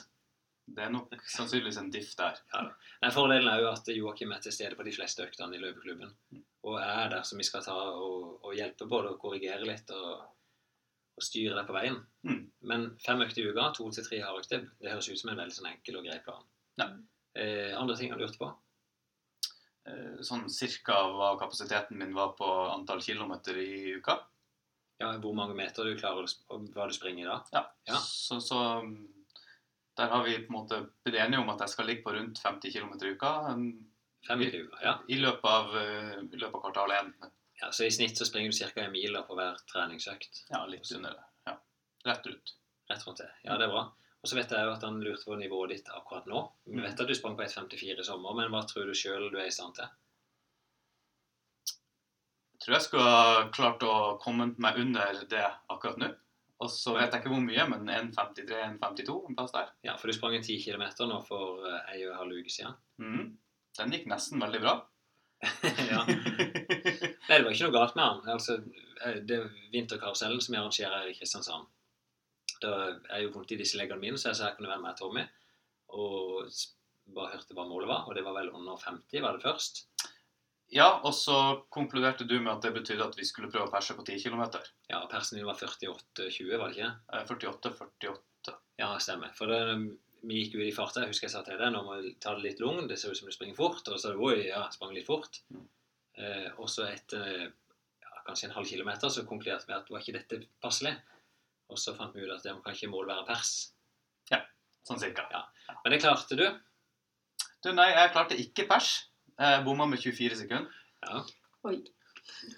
Det 0.70 0.84
er 0.86 0.92
nok 0.94 1.16
sannsynligvis 1.26 1.80
en 1.82 1.92
diff 1.94 2.12
der. 2.20 2.38
Ja, 2.54 2.66
Nei, 3.02 3.12
Fordelen 3.14 3.50
er 3.50 3.64
jo 3.64 3.72
at 3.72 3.88
Joakim 3.90 4.34
er 4.36 4.42
til 4.44 4.54
stede 4.54 4.78
på 4.78 4.86
de 4.86 4.94
fleste 4.94 5.24
øktene 5.26 5.58
i 5.58 5.62
løpeklubben. 5.62 6.12
Og 6.70 6.76
er 6.82 7.10
der 7.16 7.24
som 7.26 7.42
vi 7.42 7.48
skal 7.48 7.64
ta 7.66 7.74
og, 7.74 8.44
og 8.44 8.54
hjelpe 8.58 8.90
både 8.90 9.14
å 9.14 9.18
korrigere 9.22 9.66
litt 9.66 9.90
og, 9.96 10.28
og 11.18 11.26
styre 11.26 11.56
deg 11.58 11.70
på 11.70 11.78
veien. 11.78 11.98
Mm. 12.28 12.42
Men 12.72 12.88
fem 13.02 13.24
økter 13.26 13.42
i 13.42 13.50
uka, 13.50 13.70
to 13.78 13.90
til 13.96 14.06
tre 14.06 14.22
hardøkter, 14.22 14.68
det 14.82 14.94
høres 14.94 15.10
ut 15.10 15.22
som 15.22 15.34
en 15.34 15.42
veldig 15.42 15.58
sånn 15.58 15.72
enkel 15.72 16.02
og 16.02 16.10
grei 16.10 16.20
plan. 16.26 16.46
Ja. 16.82 16.92
Eh, 17.40 17.74
andre 17.80 17.96
ting 17.98 18.12
har 18.12 18.20
du 18.20 18.28
lurt 18.28 18.38
på? 18.40 18.52
Eh, 19.90 20.20
Sånn 20.26 20.50
cirka 20.54 21.00
hva 21.16 21.34
kapasiteten 21.40 21.98
min 21.98 22.14
var 22.18 22.36
på 22.38 22.50
antall 22.76 23.02
kilometer 23.06 23.58
i 23.58 23.96
uka. 23.98 24.20
Ja, 25.00 25.14
Hvor 25.18 25.34
mange 25.36 25.56
meter 25.56 25.84
du 25.88 25.96
klarer 25.98 26.26
å 26.28 26.58
hva 26.74 26.88
du 26.90 26.94
springer 26.94 27.30
da? 27.32 27.38
Ja. 27.56 27.62
Ja. 27.88 28.00
Så, 28.04 28.40
så 28.44 28.58
der 29.98 30.08
har 30.12 30.24
vi 30.24 30.38
på 30.40 30.50
en 30.52 30.58
måte 30.58 30.80
blitt 31.04 31.16
enige 31.20 31.40
om 31.44 31.50
at 31.54 31.60
jeg 31.64 31.70
skal 31.74 31.88
ligge 31.90 32.04
på 32.06 32.14
rundt 32.16 32.40
50 32.40 32.72
km 32.76 32.92
i 33.04 33.14
uka 33.16 33.32
mm, 33.56 33.70
Fem 34.28 34.42
i? 34.44 34.50
Ja. 34.84 34.98
i 35.08 35.16
løpet 35.20 35.46
av, 35.48 35.76
eh, 35.80 36.18
i 36.24 36.40
løpet 36.40 36.56
av 36.60 36.64
kvartal 36.66 36.92
1. 36.98 37.14
ja. 37.62 37.70
Så 37.72 37.86
i 37.88 37.92
snitt 37.96 38.18
så 38.20 38.28
springer 38.28 38.52
du 38.52 38.58
ca. 38.60 38.82
en 38.84 38.92
mil 38.92 39.16
på 39.28 39.36
hver 39.40 39.56
treningsøkt. 39.72 40.44
Ja, 40.52 40.66
litt 40.68 40.92
under 40.96 41.16
det. 41.16 41.24
Ja. 41.48 41.56
Rett 42.12 42.28
ut. 42.28 42.54
Rett 42.92 43.08
rundt 43.08 43.24
det. 43.24 43.30
Ja, 43.44 43.56
det 43.58 43.68
er 43.70 43.74
bra. 43.76 43.86
Og 44.20 44.28
så 44.28 44.36
vet 44.36 44.52
jeg 44.52 44.68
jo 44.68 44.74
at 44.76 44.84
han 44.84 45.00
lurte 45.00 45.24
på 45.30 45.38
nivået 45.40 45.72
ditt 45.78 45.88
akkurat 45.96 46.26
nå. 46.28 46.42
Vi 46.68 46.76
Mm. 46.76 46.84
vet 46.84 47.00
at 47.00 47.08
du 47.08 47.16
sprang 47.16 47.38
på 47.38 47.44
1,54 47.48 48.00
i 48.00 48.04
sommer, 48.04 48.36
men 48.36 48.52
hva 48.52 48.66
tror 48.68 48.86
du 48.86 48.92
sjøl 48.94 49.30
du 49.32 49.38
er 49.40 49.48
i 49.48 49.56
stand 49.56 49.76
til? 49.76 49.88
Tror 52.70 52.78
jeg 52.78 52.86
skulle 52.86 53.04
ha 53.10 53.46
klart 53.50 53.82
å 53.82 53.94
komme 54.22 54.46
meg 54.62 54.76
under 54.78 55.24
det 55.26 55.46
akkurat 55.74 55.96
nå. 55.98 56.08
Og 56.62 56.70
så 56.70 56.92
vet 56.94 57.08
jeg 57.16 57.24
ikke 57.24 57.32
hvor 57.32 57.42
mye, 57.42 57.64
men 57.72 57.88
1,53-1,52 57.90 59.16
en 59.26 59.38
plass 59.40 59.56
der. 59.56 59.72
Ja, 59.88 59.96
for 59.98 60.06
du 60.06 60.14
sprang 60.14 60.36
en 60.38 60.46
10 60.46 60.60
km 60.62 60.84
nå 61.10 61.18
for 61.26 61.66
eh, 61.66 61.96
ei 61.96 62.04
og 62.04 62.12
en 62.12 62.20
halv 62.20 62.44
uke 62.44 62.54
siden. 62.54 62.76
Mm. 63.02 63.24
Den 63.80 63.96
gikk 63.96 64.06
nesten 64.12 64.46
veldig 64.46 64.62
bra. 64.62 64.76
ja. 65.90 66.04
Nei, 66.06 67.40
det 67.40 67.42
var 67.42 67.50
ikke 67.56 67.72
noe 67.72 67.74
galt 67.74 67.98
med 67.98 68.06
den. 68.06 68.32
Altså, 68.36 68.60
eh, 69.02 69.18
det 69.26 69.40
er 69.40 69.50
vinterkarusellen 69.74 70.46
som 70.46 70.54
jeg 70.54 70.62
arrangerer 70.62 70.98
her 71.00 71.10
i 71.10 71.18
Kristiansand. 71.18 71.66
Det 72.62 72.76
er 72.76 73.26
jo 73.26 73.34
vondt 73.34 73.58
i 73.58 73.62
disse 73.64 73.82
leggene 73.82 74.06
mine, 74.06 74.22
så 74.22 74.30
jeg 74.30 74.44
sa 74.44 74.52
jeg 74.52 74.60
kunne 74.60 74.76
være 74.76 74.86
med 74.86 75.02
Tommy. 75.02 75.26
Og 75.98 76.54
bare 77.18 77.34
hørte 77.34 77.58
hva 77.58 77.66
målet 77.66 77.90
var, 77.90 78.06
og 78.06 78.14
det 78.14 78.30
var 78.30 78.38
vel 78.38 78.54
under 78.54 78.78
50 78.86 79.26
var 79.26 79.42
det 79.42 79.48
først. 79.48 79.88
Ja, 80.70 81.00
og 81.02 81.16
så 81.18 81.36
konkluderte 81.74 82.28
du 82.30 82.36
med 82.38 82.52
at 82.52 82.66
det 82.66 82.76
betydde 82.76 83.08
at 83.10 83.18
vi 83.18 83.26
skulle 83.26 83.50
prøve 83.50 83.66
å 83.66 83.74
perse 83.74 83.96
på 83.98 84.06
10 84.06 84.22
km. 84.22 84.44
Ja, 84.92 85.02
persen 85.10 85.40
din 85.40 85.48
var 85.48 85.58
48-20, 85.58 86.52
var 86.62 86.70
det 86.70 86.78
ikke? 86.78 86.92
48-48. 87.32 88.54
Ja, 88.78 88.92
stemmer. 89.02 89.34
For 89.38 89.50
det, 89.50 89.64
vi 90.22 90.44
gikk 90.44 90.60
ut 90.60 90.68
i 90.68 90.76
farta. 90.76 91.04
Jeg 91.04 91.14
husker 91.14 91.28
jeg 91.28 91.34
sa 91.34 91.42
til 91.48 91.58
deg 91.60 91.74
nå 91.74 91.82
må 91.88 91.98
vi 92.04 92.14
ta 92.22 92.36
det 92.36 92.46
litt 92.46 92.62
lugnt. 92.62 92.88
Det 92.92 93.00
ser 93.02 93.14
ut 93.14 93.20
som 93.20 93.30
du 93.30 93.34
springer 93.34 93.58
fort. 93.58 93.82
Og 93.82 93.96
så 93.96 94.02
sa 94.04 94.14
du 94.14 94.22
oi, 94.22 94.38
ja, 94.52 94.62
sprang 94.74 94.94
litt 94.94 95.10
fort. 95.10 95.42
Mm. 95.50 95.66
Eh, 96.20 96.48
og 96.60 96.70
så 96.72 96.86
etter 96.90 97.28
ja, 97.48 98.14
kanskje 98.28 98.50
en 98.50 98.56
halv 98.60 98.70
kilometer 98.70 99.14
så 99.14 99.26
konkluderte 99.28 99.70
vi 99.70 99.78
at 99.78 99.90
var 99.90 100.06
ikke 100.06 100.18
dette 100.20 100.44
passelig. 100.62 100.94
Og 101.70 101.82
så 101.82 101.98
fant 101.98 102.14
vi 102.16 102.26
ut 102.26 102.34
at 102.34 102.46
det 102.46 102.56
kan 102.62 102.78
ikke 102.78 102.94
mål 102.94 103.10
være 103.10 103.28
pers. 103.30 103.54
Ja, 104.30 104.44
Sånn 104.88 105.02
cirka. 105.02 105.26
Ja. 105.34 105.44
Men 105.84 105.94
det 105.94 106.02
klarte 106.02 106.38
du. 106.38 106.48
Du, 107.60 107.74
nei, 107.76 107.90
jeg 107.92 108.14
klarte 108.14 108.38
ikke 108.40 108.66
pers. 108.70 109.09
Jeg 109.40 109.64
bomma 109.64 109.88
med 109.88 110.02
24 110.04 110.42
sekunder. 110.42 110.82
Ja. 111.06 111.22
Oi. 111.70 111.78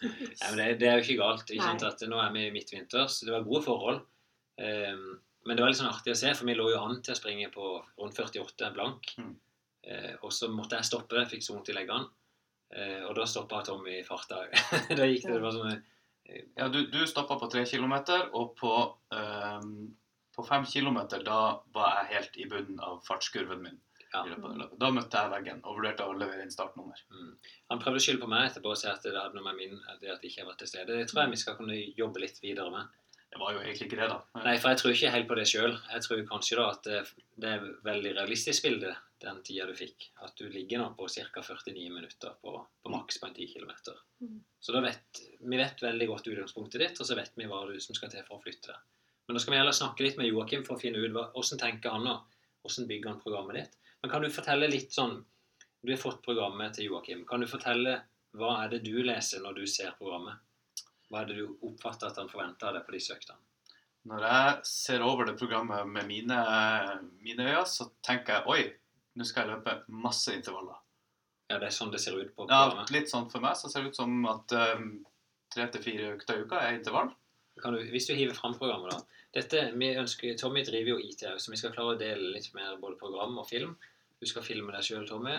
Ja, 0.02 0.50
men 0.50 0.58
det, 0.58 0.68
det 0.82 0.88
er 0.90 0.98
jo 0.98 1.06
ikke 1.06 1.20
galt. 1.20 1.52
Ikke 1.54 1.68
sant? 1.68 1.86
At 1.86 2.02
nå 2.10 2.18
er 2.22 2.32
vi 2.34 2.48
i 2.48 2.54
midtvinters. 2.54 3.20
Det 3.26 3.34
var 3.34 3.46
gode 3.46 3.62
forhold. 3.66 4.02
Um, 4.62 5.20
men 5.46 5.58
det 5.58 5.64
var 5.64 5.72
litt 5.72 5.80
sånn 5.80 5.92
artig 5.92 6.14
å 6.14 6.18
se, 6.18 6.34
for 6.38 6.50
vi 6.50 6.56
lå 6.58 6.68
jo 6.74 6.82
an 6.82 7.00
til 7.02 7.16
å 7.16 7.20
springe 7.20 7.52
på 7.54 7.68
rundt 8.02 8.18
48 8.18 8.72
blank. 8.76 9.14
Mm. 9.22 9.36
Uh, 9.86 10.16
og 10.26 10.34
så 10.34 10.50
måtte 10.54 10.80
jeg 10.80 10.90
stoppe. 10.90 11.22
Jeg 11.22 11.32
fikk 11.36 11.46
så 11.46 11.56
vondt 11.56 11.72
i 11.74 11.78
leggene. 11.78 12.10
Uh, 12.72 13.08
og 13.10 13.16
da 13.20 13.28
stoppa 13.30 13.62
Tommy 13.68 14.00
i 14.00 14.08
farta. 14.08 14.44
da 15.00 15.10
gikk 15.10 15.28
det, 15.28 15.38
det 15.38 15.42
var 15.44 15.58
sånn 15.58 15.80
Ja, 16.56 16.70
du, 16.72 16.86
du 16.90 17.02
stoppa 17.10 17.38
på 17.42 17.50
3 17.52 17.66
km, 17.68 17.98
og 18.38 18.54
på, 18.58 18.74
um, 19.14 19.72
på 20.34 20.46
5 20.48 20.70
km 20.72 21.02
da 21.28 21.42
var 21.76 21.98
jeg 22.00 22.12
helt 22.16 22.38
i 22.40 22.50
bunnen 22.50 22.82
av 22.82 23.02
fartskurven 23.06 23.66
min. 23.66 23.82
Ja. 24.12 24.24
i 24.26 24.32
løpet 24.34 24.48
av 24.48 24.58
løpet. 24.60 24.80
Da 24.82 24.90
møtte 24.92 25.20
jeg 25.24 25.32
veggen 25.32 25.60
og 25.64 25.78
vurderte 25.78 26.08
å 26.08 26.16
levere 26.18 26.46
inn 26.46 26.52
startnummer. 26.52 27.04
mm. 27.12 27.30
Han 27.72 27.84
prøvde 27.84 28.02
å 28.02 28.06
skylde 28.06 28.24
på 28.24 28.32
meg 28.32 28.50
etterpå 28.50 28.74
og 28.74 28.80
si 28.80 28.90
at 28.92 29.06
det 29.06 29.16
hadde 29.16 29.38
noe 29.38 29.46
med 29.46 29.60
min 29.60 29.78
at 29.94 30.04
jeg 30.04 30.20
ikke 30.32 30.48
var 30.50 30.58
til 30.60 30.68
stede. 30.68 30.98
Det 30.98 31.08
tror 31.12 31.24
jeg 31.24 31.32
vi 31.32 31.40
skal 31.44 31.56
kunne 31.60 31.78
jobbe 31.98 32.24
litt 32.24 32.42
videre 32.44 32.74
med. 32.74 32.98
Det 33.32 33.40
var 33.40 33.54
jo 33.56 33.62
egentlig 33.62 33.86
ikke 33.88 34.00
det, 34.02 34.08
da. 34.12 34.42
Nei, 34.44 34.58
for 34.60 34.74
jeg 34.74 34.80
tror 34.82 34.94
ikke 34.94 35.12
helt 35.14 35.28
på 35.30 35.36
det 35.40 35.46
sjøl. 35.48 35.76
Jeg 35.94 36.04
tror 36.04 36.24
kanskje 36.28 36.58
da 36.60 36.66
at 36.74 36.88
det, 36.88 36.98
det 37.40 37.52
er 37.56 37.70
veldig 37.86 38.12
realistisk 38.18 38.66
bilde, 38.66 38.92
den 39.24 39.40
tida 39.48 39.68
du 39.70 39.72
fikk. 39.78 40.10
At 40.26 40.36
du 40.36 40.50
ligger 40.52 40.82
nå 40.82 40.90
på 41.00 41.08
ca. 41.08 41.44
49 41.48 41.86
minutter 41.96 42.34
på, 42.44 42.58
på 42.60 42.92
maks 42.92 43.22
på 43.22 43.30
en 43.30 43.38
10 43.38 43.48
km. 43.54 43.72
Mm. 44.20 44.42
Så 44.60 44.76
da 44.76 44.82
vet 44.84 45.22
vi 45.40 45.62
vet 45.62 45.84
veldig 45.86 46.10
godt 46.12 46.28
utgangspunktet 46.28 46.84
ditt, 46.84 47.00
og 47.00 47.08
så 47.08 47.16
vet 47.16 47.32
vi 47.40 47.48
hva 47.48 47.64
du 47.70 47.80
som 47.80 47.96
skal 47.96 48.12
til 48.12 48.28
for 48.28 48.42
å 48.42 48.44
flytte 48.44 48.74
deg. 48.74 48.84
Men 49.28 49.38
nå 49.38 49.46
skal 49.46 49.56
vi 49.56 49.62
heller 49.62 49.80
snakke 49.80 50.04
litt 50.04 50.20
med 50.20 50.28
Joakim 50.28 50.68
for 50.68 50.76
å 50.76 50.82
finne 50.82 51.00
ut 51.00 51.16
hva, 51.16 51.30
hvordan 51.32 51.64
tenker 51.64 51.96
han 51.96 52.04
nå. 52.04 52.18
Hvordan 52.66 52.88
bygger 52.90 53.14
han 53.14 53.22
programmet 53.24 53.62
ditt. 53.62 53.78
Men 54.02 54.12
kan 54.12 54.24
du 54.24 54.30
fortelle 54.34 54.70
litt 54.72 54.94
sånn 54.94 55.20
Du 55.82 55.92
har 55.92 56.02
fått 56.02 56.22
programmet 56.26 56.76
til 56.78 56.92
Joakim. 56.92 57.24
Kan 57.26 57.42
du 57.42 57.48
fortelle 57.50 58.02
hva 58.38 58.52
er 58.64 58.70
det 58.72 58.84
du 58.86 58.94
leser 59.04 59.42
når 59.44 59.58
du 59.60 59.64
ser 59.68 59.96
programmet? 59.98 60.38
Hva 61.10 61.24
er 61.24 61.32
det 61.32 61.40
du 61.42 61.56
oppfatter 61.68 62.12
at 62.12 62.20
han 62.22 62.30
forventer 62.32 62.70
av 62.70 62.78
deg 62.78 62.86
på 62.86 62.94
disse 62.96 63.16
øktene? 63.16 63.42
Når 64.08 64.24
jeg 64.26 64.54
ser 64.70 65.04
over 65.06 65.28
det 65.28 65.34
programmet 65.38 65.90
med 65.90 66.08
mine, 66.10 66.38
mine 67.22 67.48
øyne, 67.50 67.66
så 67.70 67.90
tenker 68.06 68.40
jeg 68.40 68.48
oi, 68.54 68.62
nå 69.18 69.28
skal 69.28 69.44
jeg 69.44 69.58
løpe 69.58 69.76
masse 70.06 70.34
intervaller. 70.34 70.80
Ja, 71.52 71.60
det 71.60 71.68
er 71.68 71.76
sånn 71.76 71.92
det 71.94 72.00
ser 72.02 72.16
ut 72.16 72.32
på 72.32 72.46
programmet? 72.46 72.88
Ja, 72.88 72.96
litt 72.96 73.12
sånn 73.12 73.28
for 73.34 73.44
meg 73.44 73.58
så 73.60 73.70
ser 73.70 73.84
det 73.84 73.92
ut 73.92 74.00
som 74.00 74.22
at 74.32 74.56
um, 74.56 74.92
tre 75.54 75.68
til 75.74 75.84
fire 75.84 76.14
økter 76.16 76.40
i 76.40 76.46
uka 76.46 76.62
er 76.64 76.78
intervall. 76.78 77.12
Kan 77.62 77.76
du, 77.76 77.82
hvis 77.92 78.08
du 78.08 78.16
hiver 78.16 78.38
fram 78.38 78.56
programmet, 78.58 78.96
da. 78.96 79.26
Dette, 79.36 79.66
vi 79.76 79.92
ønsker, 80.00 80.38
Tommy 80.40 80.64
driver 80.68 80.96
jo 80.96 81.02
IT 81.04 81.26
òg, 81.28 81.38
så 81.40 81.52
vi 81.52 81.60
skal 81.60 81.74
klare 81.76 81.96
å 81.96 82.00
dele 82.00 82.32
litt 82.34 82.50
mer 82.56 82.80
både 82.82 82.98
program 83.00 83.38
og 83.40 83.48
film. 83.48 83.76
Du 84.22 84.28
skal 84.30 84.46
filme 84.46 84.72
deg 84.76 84.86
sjøl, 84.86 85.08
Tommy. 85.10 85.34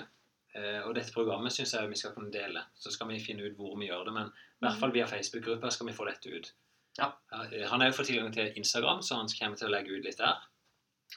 Eh, 0.58 0.80
og 0.84 0.94
dette 0.98 1.14
programmet 1.14 1.54
syns 1.54 1.72
jeg 1.76 1.88
vi 1.88 1.96
skal 2.00 2.12
kunne 2.16 2.32
dele. 2.34 2.64
Så 2.76 2.90
skal 2.92 3.08
vi 3.08 3.20
finne 3.22 3.46
ut 3.46 3.56
hvor 3.56 3.76
vi 3.78 3.88
gjør 3.88 4.08
det. 4.08 4.14
Men 4.18 4.32
i 4.32 4.66
hvert 4.66 4.80
fall 4.80 4.92
via 4.94 5.06
Facebook-gruppa 5.08 5.70
skal 5.72 5.88
vi 5.88 5.94
få 5.96 6.08
dette 6.10 6.32
ut. 6.34 6.50
Ja. 6.98 7.12
eh, 7.32 7.62
Han 7.70 7.80
har 7.80 7.88
jo 7.92 7.96
fått 8.00 8.10
tilgang 8.10 8.32
til 8.34 8.52
Instagram, 8.58 9.00
så 9.06 9.16
han 9.20 9.30
kommer 9.38 9.56
til 9.56 9.70
å 9.70 9.72
legge 9.76 9.94
ut 9.96 10.04
litt 10.04 10.18
der. 10.20 10.42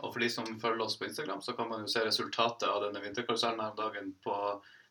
Og 0.04 0.12
for 0.14 0.20
de 0.20 0.30
som 0.30 0.48
følger 0.60 0.86
oss 0.86 0.98
på 1.00 1.08
Instagram, 1.08 1.42
så 1.42 1.54
kan 1.56 1.70
man 1.72 1.84
jo 1.86 1.92
se 1.92 2.02
resultatet 2.06 2.68
av 2.68 2.82
denne 2.84 3.02
vinterkarusellen 3.04 3.62
her 3.64 3.72
om 3.74 3.78
dagen 3.80 4.10
på 4.24 4.38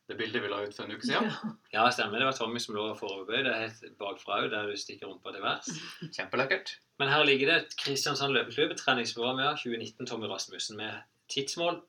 det 0.08 0.16
bildet 0.18 0.42
vi 0.44 0.48
la 0.52 0.58
ut 0.64 0.74
for 0.76 0.84
en 0.84 0.92
uke 0.96 1.06
siden. 1.08 1.30
Ja, 1.72 1.87
stemmer. 1.92 2.20
Det 2.20 2.26
var 2.28 2.37
Tommy 2.37 2.60
som 2.60 2.74
lå 2.76 2.90
foreløpig. 2.98 3.42
Det 3.46 3.52
er 3.52 3.62
helt 3.66 3.98
bakfra 4.00 4.42
òg, 4.42 4.50
der 4.52 4.68
du 4.68 4.76
stikker 4.80 5.08
rumpa 5.08 5.32
til 5.32 5.44
værs. 5.44 5.70
Kjempelekkert. 6.16 6.74
Men 7.00 7.08
her 7.12 7.24
ligger 7.24 7.48
det 7.52 7.56
et 7.62 7.76
Kristiansand 7.80 8.32
løpeklubb, 8.37 8.76
treningsprogram 8.80 9.40
ja, 9.40 9.54
2019, 9.56 10.06
Tommy 10.08 10.28
Rasmussen, 10.28 10.76
med 10.80 11.00
tidsmål 11.32 11.80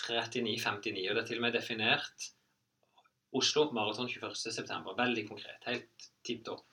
1.39,59. 0.00 1.08
Og 1.08 1.16
det 1.16 1.22
er 1.22 1.28
til 1.28 1.40
og 1.40 1.46
med 1.46 1.56
definert 1.56 2.28
Oslo 3.38 3.68
maraton 3.76 4.08
21.9. 4.08 4.94
Veldig 4.96 5.24
konkret. 5.28 5.66
Helt 5.66 6.08
tipp 6.24 6.44
topp. 6.46 6.64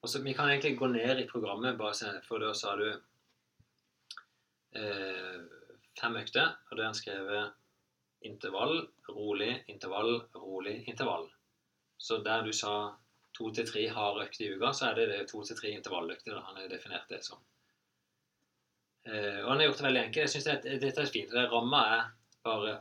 Og 0.00 0.08
så 0.08 0.22
Vi 0.22 0.34
kan 0.34 0.48
egentlig 0.48 0.78
gå 0.78 0.86
ned 0.86 1.18
i 1.20 1.28
programmet, 1.28 1.78
bare 1.78 2.20
for 2.24 2.40
da 2.40 2.54
sa 2.54 2.76
du 2.76 2.88
eh, 4.76 5.40
fem 6.00 6.16
økter. 6.16 6.56
Og 6.70 6.76
da 6.76 6.82
har 6.82 6.88
han 6.88 6.94
skrevet 6.94 7.52
intervall, 8.20 8.88
rolig, 9.08 9.64
intervall, 9.68 10.22
rolig, 10.34 10.84
intervall. 10.88 11.28
Så 11.96 12.18
der 12.24 12.42
du 12.44 12.52
sa 12.52 12.94
to 13.36 13.50
til 13.54 13.68
tre 13.68 13.88
harde 13.88 14.24
økter 14.24 14.46
i 14.46 14.54
uka, 14.56 14.72
så 14.72 14.90
er 14.90 14.94
det 14.98 15.08
det 15.12 15.28
to 15.30 15.42
til 15.44 15.56
tre 15.56 15.72
intervalløkter 15.76 16.34
da 16.34 16.44
han 16.48 16.56
har 16.60 16.68
definert 16.68 17.08
det 17.08 17.22
som. 17.24 17.40
Eh, 19.04 19.40
og 19.44 19.52
han 19.52 19.60
har 19.60 19.68
gjort 19.68 19.78
det 19.78 19.86
veldig 19.86 20.02
enkelt. 20.04 20.22
Jeg 20.22 20.30
synes 20.30 20.48
det, 20.64 20.80
Dette 20.80 21.04
er 21.04 21.12
fint. 21.12 21.32
Det 21.32 21.46
Ramma 21.52 21.84
er 21.96 22.08
bare 22.46 22.78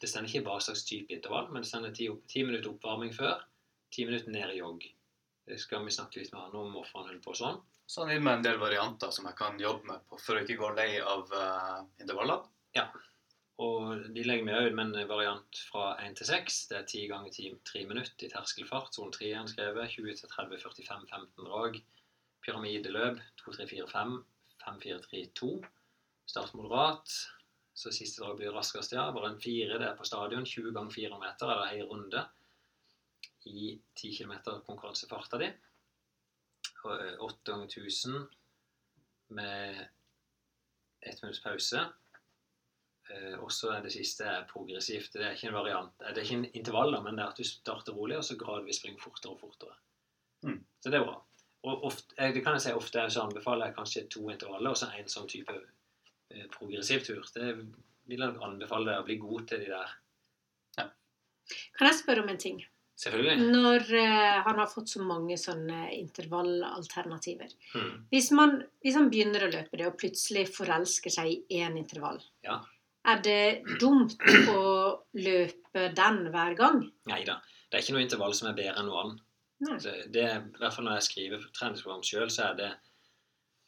Det 0.00 0.08
stender 0.08 0.28
ikke 0.30 0.44
hva 0.46 0.58
slags 0.60 0.84
type 0.84 1.14
intervall, 1.14 1.48
men 1.50 1.64
det 1.64 1.68
stender 1.70 1.94
ti, 1.96 2.08
ti 2.28 2.42
minutter 2.44 2.70
oppvarming 2.70 3.14
før, 3.16 3.40
ti 3.92 4.04
minutter 4.04 4.32
ned 4.34 4.52
i 4.52 4.58
jogg. 4.60 4.84
Det 5.46 5.56
skal 5.62 5.84
vi 5.86 5.94
snakke 5.94 6.20
litt 6.20 6.32
med 6.34 6.42
han 6.42 6.58
om 6.60 6.74
hvorfor 6.76 7.00
han 7.00 7.10
holder 7.10 7.24
på 7.24 7.34
sånn. 7.38 7.60
Så 7.86 8.02
han 8.02 8.12
gir 8.12 8.22
meg 8.22 8.38
en 8.38 8.44
del 8.44 8.58
varianter 8.60 9.12
som 9.14 9.28
jeg 9.28 9.38
kan 9.38 9.60
jobbe 9.62 9.88
med 9.88 10.04
på 10.10 10.18
for 10.20 10.36
å 10.36 10.42
ikke 10.42 10.58
gå 10.58 10.70
lei 10.74 10.88
av 11.00 11.30
uh, 11.32 11.84
intervaller. 12.02 12.42
Og 13.62 14.10
de 14.12 14.24
legger 14.26 14.44
vi 14.44 14.68
ut 14.68 14.74
med 14.76 14.96
en 14.98 15.08
variant 15.08 15.60
fra 15.70 15.84
1 16.04 16.18
til 16.18 16.28
6. 16.28 16.58
Det 16.70 16.76
er 16.76 16.88
10 16.90 17.06
ganger 17.12 17.32
10, 17.32 17.54
3 17.70 17.84
minutter 17.88 18.26
i 18.26 18.32
terskelfart. 18.32 18.92
Sone 18.92 19.14
3 19.14 19.30
er 19.30 19.38
han 19.38 19.48
skrevet. 19.48 19.94
20 19.94 20.18
til 20.18 20.32
30, 20.34 20.60
45, 20.60 21.06
15 21.08 21.48
drag. 21.48 21.78
Pyramideløp 22.44 23.22
2, 23.40 23.54
3, 23.56 23.68
4, 23.70 23.88
5. 23.94 24.12
5, 24.66 24.82
4, 24.82 25.00
3, 25.08 25.24
2. 25.40 25.50
Start 26.34 26.52
moderat. 26.58 27.16
Så 27.76 27.92
siste 27.92 28.22
drag 28.22 28.38
blir 28.38 28.54
raskest, 28.56 28.94
ja. 28.96 29.04
Bare 29.12 29.34
en 29.34 29.40
4. 29.40 29.76
Det 29.78 29.88
er 29.88 29.98
på 29.98 30.06
stadion. 30.08 30.46
20 30.48 30.72
ganger 30.72 30.94
400 30.94 31.20
meter, 31.20 31.52
eller 31.52 31.74
ei 31.74 31.82
runde. 31.84 32.22
I 33.46 33.74
10 33.94 34.14
km 34.16 34.32
konkurransefarta 34.66 35.38
di. 35.42 35.50
Og 36.86 36.94
eh, 36.94 37.20
8 37.20 37.36
ganger 37.50 37.68
1000 37.68 38.24
med 39.36 39.84
ett 41.02 41.22
minutts 41.22 41.42
pause. 41.44 41.84
Også 43.06 43.42
og 43.44 43.52
så 43.52 43.76
det 43.84 43.92
siste 43.92 44.24
er 44.24 44.48
progressivt. 44.50 45.12
Det 45.12 45.22
er 45.22 45.36
ikke 45.36 45.52
en 45.52 45.60
variant. 45.60 45.92
Det 46.00 46.16
er 46.16 46.24
ikke 46.24 46.38
en 46.40 46.50
intervall, 46.58 46.96
men 47.02 47.18
det 47.18 47.22
er 47.22 47.34
at 47.34 47.38
du 47.38 47.44
starter 47.44 47.94
rolig, 47.94 48.16
og 48.18 48.24
så 48.24 48.38
gradvis 48.40 48.80
springer 48.80 49.02
fortere 49.02 49.32
og 49.32 49.40
fortere. 49.40 49.76
Mm. 50.42 50.64
Så 50.80 50.90
det 50.90 50.98
er 50.98 51.04
bra. 51.04 51.20
Og 51.62 51.84
ofte, 51.84 52.14
det 52.18 52.42
kan 52.42 52.56
jeg 52.56 52.64
si, 52.64 52.72
ofte 52.72 53.04
så 53.10 53.22
anbefaler 53.22 53.66
jeg 53.68 53.76
kanskje 53.76 54.08
to 54.10 54.30
intervaller 54.30 54.70
og 54.70 54.78
så 54.78 54.90
en 54.94 55.08
sånn 55.10 55.28
type 55.30 55.54
progressiv 56.54 57.04
tur. 57.06 57.22
Det 57.34 57.52
vil 58.06 58.22
jeg 58.22 58.38
anbefale 58.42 58.90
deg 58.92 59.02
å 59.02 59.06
bli 59.06 59.16
god 59.22 59.46
til 59.50 59.64
de 59.64 59.70
der. 59.74 59.92
Kan 61.78 61.86
jeg 61.86 61.98
spørre 62.00 62.24
om 62.24 62.30
en 62.32 62.40
ting? 62.42 62.56
Selvfølgelig. 62.98 63.50
Når 63.52 63.82
uh, 63.92 64.38
han 64.46 64.58
har 64.58 64.70
fått 64.72 64.88
så 64.88 65.02
mange 65.04 65.36
sånne 65.38 65.90
intervallalternativer 65.98 67.50
Mm. 67.76 68.06
hvis, 68.10 68.30
man, 68.32 68.54
hvis 68.82 68.96
han 68.96 69.10
begynner 69.12 69.44
å 69.44 69.50
løpe 69.52 69.76
det 69.76 69.86
og 69.86 69.98
plutselig 70.00 70.46
forelsker 70.54 71.12
seg 71.12 71.28
i 71.52 71.60
én 71.60 71.76
intervall, 71.76 72.22
Ja. 72.42 72.62
er 73.04 73.20
det 73.22 73.62
dumt 73.82 74.16
å 74.48 74.62
løpe 75.12 75.84
den 75.94 76.18
hver 76.32 76.56
gang? 76.56 76.80
Nei 77.06 77.22
da. 77.28 77.36
Det 77.70 77.78
er 77.78 77.84
ikke 77.84 77.92
noe 77.98 78.06
intervall 78.06 78.34
som 78.34 78.48
er 78.48 78.56
bedre 78.56 78.80
enn 78.80 78.88
noe 78.88 79.02
annet. 79.04 79.22
Det, 79.84 79.94
det, 80.12 80.24
I 80.56 80.58
hvert 80.58 80.74
fall 80.74 80.84
når 80.88 80.98
jeg 80.98 81.06
skriver 81.10 81.46
treningsprogram 81.52 82.02
sjøl, 82.04 82.30
så 82.32 82.50
er 82.50 82.54
det 82.58 82.72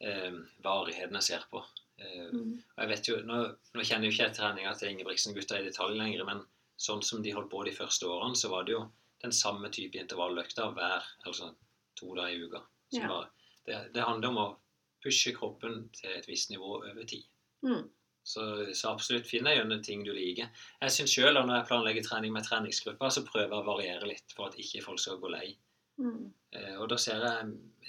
eh, 0.00 0.32
varigheten 0.64 1.14
jeg 1.20 1.28
ser 1.30 1.44
på. 1.52 1.62
Eh, 1.98 2.28
Mm. 2.28 2.54
Og 2.76 2.82
jeg 2.82 2.88
vet 2.88 3.08
jo, 3.08 3.16
Nå, 3.26 3.36
nå 3.74 3.84
kjenner 3.84 4.06
jo 4.06 4.12
ikke 4.12 4.26
jeg 4.28 4.36
treninga 4.36 4.74
til 4.76 4.92
Ingebrigtsen-gutta 4.92 5.58
i 5.58 5.66
detalj 5.66 5.96
lenger, 5.98 6.24
men 6.28 6.42
sånn 6.78 7.02
som 7.02 7.22
de 7.22 7.32
holdt 7.34 7.50
på 7.50 7.64
de 7.66 7.74
første 7.74 8.06
årene, 8.06 8.36
så 8.36 8.50
var 8.52 8.66
det 8.66 8.76
jo 8.76 8.82
den 9.24 9.32
samme 9.34 9.70
type 9.74 9.98
intervalløkta 9.98 10.68
hver 10.76 11.06
altså 11.26 11.54
to 11.98 12.14
dager 12.14 12.36
i 12.36 12.44
uka. 12.44 12.62
Ja. 12.94 13.08
Var, 13.10 13.30
det, 13.66 13.78
det 13.94 14.04
handler 14.06 14.28
om 14.28 14.42
å 14.42 14.48
pushe 15.02 15.32
kroppen 15.34 15.88
til 15.96 16.12
et 16.14 16.28
visst 16.28 16.52
nivå 16.52 16.78
over 16.78 17.04
tid. 17.04 17.24
Mm. 17.66 17.88
Så, 18.28 18.44
så 18.76 18.92
absolutt 18.92 19.26
finn 19.26 19.46
deg 19.48 19.56
gjennom 19.56 19.82
ting 19.82 20.04
du 20.04 20.12
liker. 20.12 20.50
Jeg 20.82 20.94
synes 20.94 21.14
selv, 21.16 21.40
Når 21.40 21.54
jeg 21.56 21.68
planlegger 21.70 22.04
trening 22.04 22.34
med 22.34 22.44
treningsgrupper, 22.44 23.10
så 23.10 23.24
prøver 23.26 23.54
jeg 23.54 23.62
å 23.62 23.68
variere 23.68 24.10
litt 24.10 24.36
for 24.36 24.50
at 24.50 24.58
ikke 24.60 24.84
folk 24.84 25.00
skal 25.00 25.18
gå 25.22 25.32
lei. 25.32 25.56
Mm. 25.98 26.28
Eh, 26.54 26.74
og 26.78 26.88
da 26.92 26.96
ser 27.00 27.24
jeg 27.26 27.48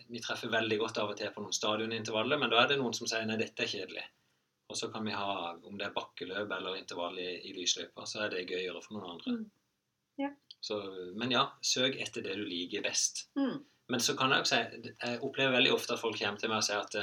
Vi 0.09 0.19
treffer 0.25 0.49
veldig 0.49 0.77
godt 0.81 0.97
av 0.97 1.11
og 1.11 1.17
til 1.19 1.29
på 1.35 1.41
noen 1.43 1.53
stadionintervaller, 1.53 2.39
men 2.41 2.49
da 2.49 2.63
er 2.63 2.71
det 2.71 2.79
noen 2.79 2.95
som 2.97 3.05
sier 3.07 3.27
nei, 3.29 3.37
dette 3.37 3.61
er 3.61 3.69
kjedelig. 3.69 4.05
Og 4.69 4.77
så 4.77 4.89
kan 4.93 5.05
vi 5.05 5.13
ha, 5.13 5.53
om 5.65 5.77
det 5.77 5.85
er 5.85 5.93
bakkeløp 5.93 6.51
eller 6.55 6.77
intervall 6.79 7.17
i, 7.21 7.27
i 7.45 7.53
lysløypa, 7.53 8.05
så 8.09 8.23
er 8.25 8.33
det 8.33 8.47
gøyere 8.49 8.81
for 8.81 8.97
noen 8.97 9.11
andre. 9.15 9.35
Mm. 9.37 9.45
Ja. 10.23 10.31
Så, 10.61 10.79
men 11.15 11.31
ja, 11.31 11.43
søk 11.61 11.95
etter 12.01 12.25
det 12.25 12.35
du 12.39 12.43
liker 12.45 12.81
best. 12.85 13.27
Mm. 13.37 13.61
Men 13.89 14.03
så 14.05 14.13
kan 14.17 14.33
jeg 14.33 14.43
også 14.43 14.57
si 14.59 14.91
Jeg 14.91 15.21
opplever 15.25 15.55
veldig 15.57 15.71
ofte 15.73 15.93
at 15.95 16.01
folk 16.01 16.17
kommer 16.19 16.41
til 16.41 16.51
meg 16.51 16.61
og 16.61 16.67
sier 16.67 16.81
at 16.81 16.97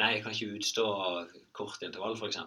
nei, 0.00 0.10
jeg 0.14 0.24
kan 0.24 0.34
ikke 0.36 0.58
utstå 0.58 0.86
kort 1.56 1.84
intervall, 1.86 2.16
f.eks. 2.16 2.40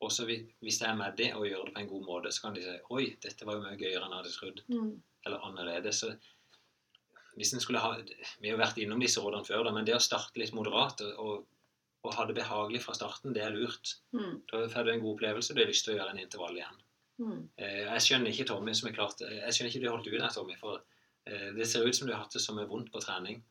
Og 0.00 0.12
så 0.12 0.24
hvis 0.26 0.80
jeg 0.80 0.88
er 0.88 0.96
med 0.96 1.16
de 1.20 1.30
og 1.36 1.46
gjør 1.48 1.68
det 1.68 1.74
på 1.76 1.80
en 1.84 1.88
god 1.92 2.04
måte, 2.08 2.32
så 2.32 2.46
kan 2.46 2.54
de 2.56 2.64
si 2.64 2.76
oi, 2.96 3.06
dette 3.20 3.44
var 3.48 3.58
jo 3.58 3.64
mye 3.66 3.76
gøyere 3.80 4.04
enn 4.06 4.14
jeg 4.16 4.22
hadde 4.22 4.36
trodd 4.36 4.62
Mm. 4.72 4.92
eller 5.26 5.48
annerledes. 5.48 6.00
Så 6.00 6.12
hvis 7.36 7.52
en 7.54 7.60
skulle 7.62 7.78
ha, 7.82 7.94
Vi 8.40 8.50
har 8.50 8.58
vært 8.58 8.78
innom 8.82 9.00
disse 9.00 9.20
rådene 9.22 9.44
før, 9.46 9.64
da, 9.64 9.72
men 9.72 9.84
det 9.86 9.94
å 9.96 10.02
starte 10.02 10.38
litt 10.40 10.52
moderat 10.56 11.00
og, 11.06 11.18
og, 11.18 11.46
og 12.04 12.14
ha 12.16 12.24
det 12.26 12.34
behagelig 12.38 12.82
fra 12.84 12.94
starten, 12.96 13.32
det 13.36 13.42
er 13.44 13.54
lurt. 13.54 13.96
Mm. 14.16 14.40
Da 14.50 14.64
får 14.72 14.84
du 14.88 14.92
en 14.94 15.02
god 15.04 15.14
opplevelse, 15.16 15.54
du 15.54 15.60
har 15.62 15.68
lyst 15.70 15.84
til 15.86 15.94
å 15.94 15.98
gjøre 16.00 16.14
en 16.16 16.22
intervall 16.24 16.56
igjen. 16.58 16.80
Mm. 17.20 17.40
Eh, 17.60 17.82
Jeg 17.92 18.04
skjønner 18.06 18.32
ikke 18.32 18.48
Tommy 18.48 18.74
som 18.74 18.88
er 18.88 18.96
klart, 18.96 19.20
jeg 19.20 19.52
skjønner 19.54 19.70
ikke 19.72 19.82
du 19.82 19.88
har 19.90 19.96
holdt 19.98 20.08
ut 20.08 20.18
der, 20.18 20.34
Tommy, 20.34 20.56
for 20.60 20.82
eh, 21.26 21.50
det 21.56 21.66
ser 21.68 21.86
ut 21.86 21.96
som 21.96 22.08
du 22.08 22.14
har 22.14 22.22
hatt 22.24 22.32
det 22.36 22.42
som 22.42 22.58
er 22.58 22.68
vondt 22.70 22.90
på 22.94 23.02
trening. 23.04 23.42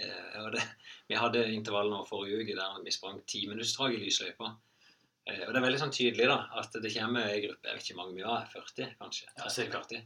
Eh, 0.00 0.34
og 0.44 0.52
det, 0.54 0.62
vi 1.10 1.16
hadde 1.18 1.46
intervall 1.52 1.88
nå 1.90 2.02
forrige 2.08 2.44
uke 2.44 2.54
der 2.58 2.76
vi 2.84 2.92
sprang 2.94 3.18
timinuttsdrag 3.28 3.96
i 3.96 4.02
lysløypa. 4.04 4.52
Eh, 5.26 5.42
Og 5.46 5.50
det 5.52 5.58
er 5.60 5.64
veldig 5.66 5.80
sånn 5.82 5.92
tydelig 5.96 6.28
da, 6.30 6.36
at 6.60 6.76
det 6.84 6.92
kommer 6.94 7.26
ei 7.32 7.40
gruppe 7.44 7.68
Jeg 7.68 7.76
vet 7.76 7.84
ikke 7.88 7.96
hvor 7.96 8.04
mange 8.04 8.20
vi 8.20 8.28
var, 8.28 8.46
40 8.52 8.94
kanskje? 9.00 9.26
Ja, 9.40 9.48
cirka. 9.52 9.82
40. 9.88 10.04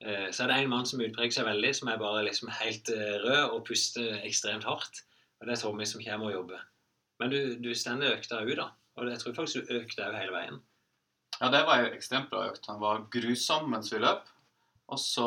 Eh, 0.00 0.30
Så 0.32 0.44
er 0.44 0.48
det 0.48 0.58
en 0.58 0.72
mann 0.72 0.86
som 0.88 1.00
utpreger 1.00 1.34
seg 1.36 1.48
veldig, 1.48 1.74
som 1.76 1.88
er 1.92 2.00
bare 2.00 2.24
liksom 2.24 2.50
helt 2.60 2.88
eh, 2.94 3.16
rød 3.24 3.54
og 3.56 3.64
puster 3.68 4.20
ekstremt 4.24 4.64
hardt. 4.64 5.02
Og 5.40 5.46
det 5.48 5.56
er 5.56 5.62
Tommy 5.62 5.86
som 5.88 6.02
kommer 6.04 6.30
og 6.30 6.36
jobber. 6.38 6.66
Men 7.20 7.32
du, 7.32 7.38
du 7.60 7.70
stender 7.76 8.16
økta 8.16 8.42
ut, 8.44 8.56
da. 8.56 8.70
Og 8.96 9.08
jeg 9.08 9.20
tror 9.20 9.36
faktisk 9.36 9.68
du 9.68 9.78
økte 9.80 10.04
òg 10.08 10.16
hele 10.18 10.34
veien. 10.34 10.60
Ja, 11.40 11.48
det 11.52 11.62
var 11.68 11.80
jo 11.80 11.92
ekstremt 11.94 12.28
bra 12.32 12.46
økt. 12.50 12.66
Han 12.68 12.80
var 12.82 13.06
grusom 13.12 13.70
mens 13.72 13.92
vi 13.92 14.00
løp. 14.00 14.28
Og 14.90 14.98
så 15.00 15.26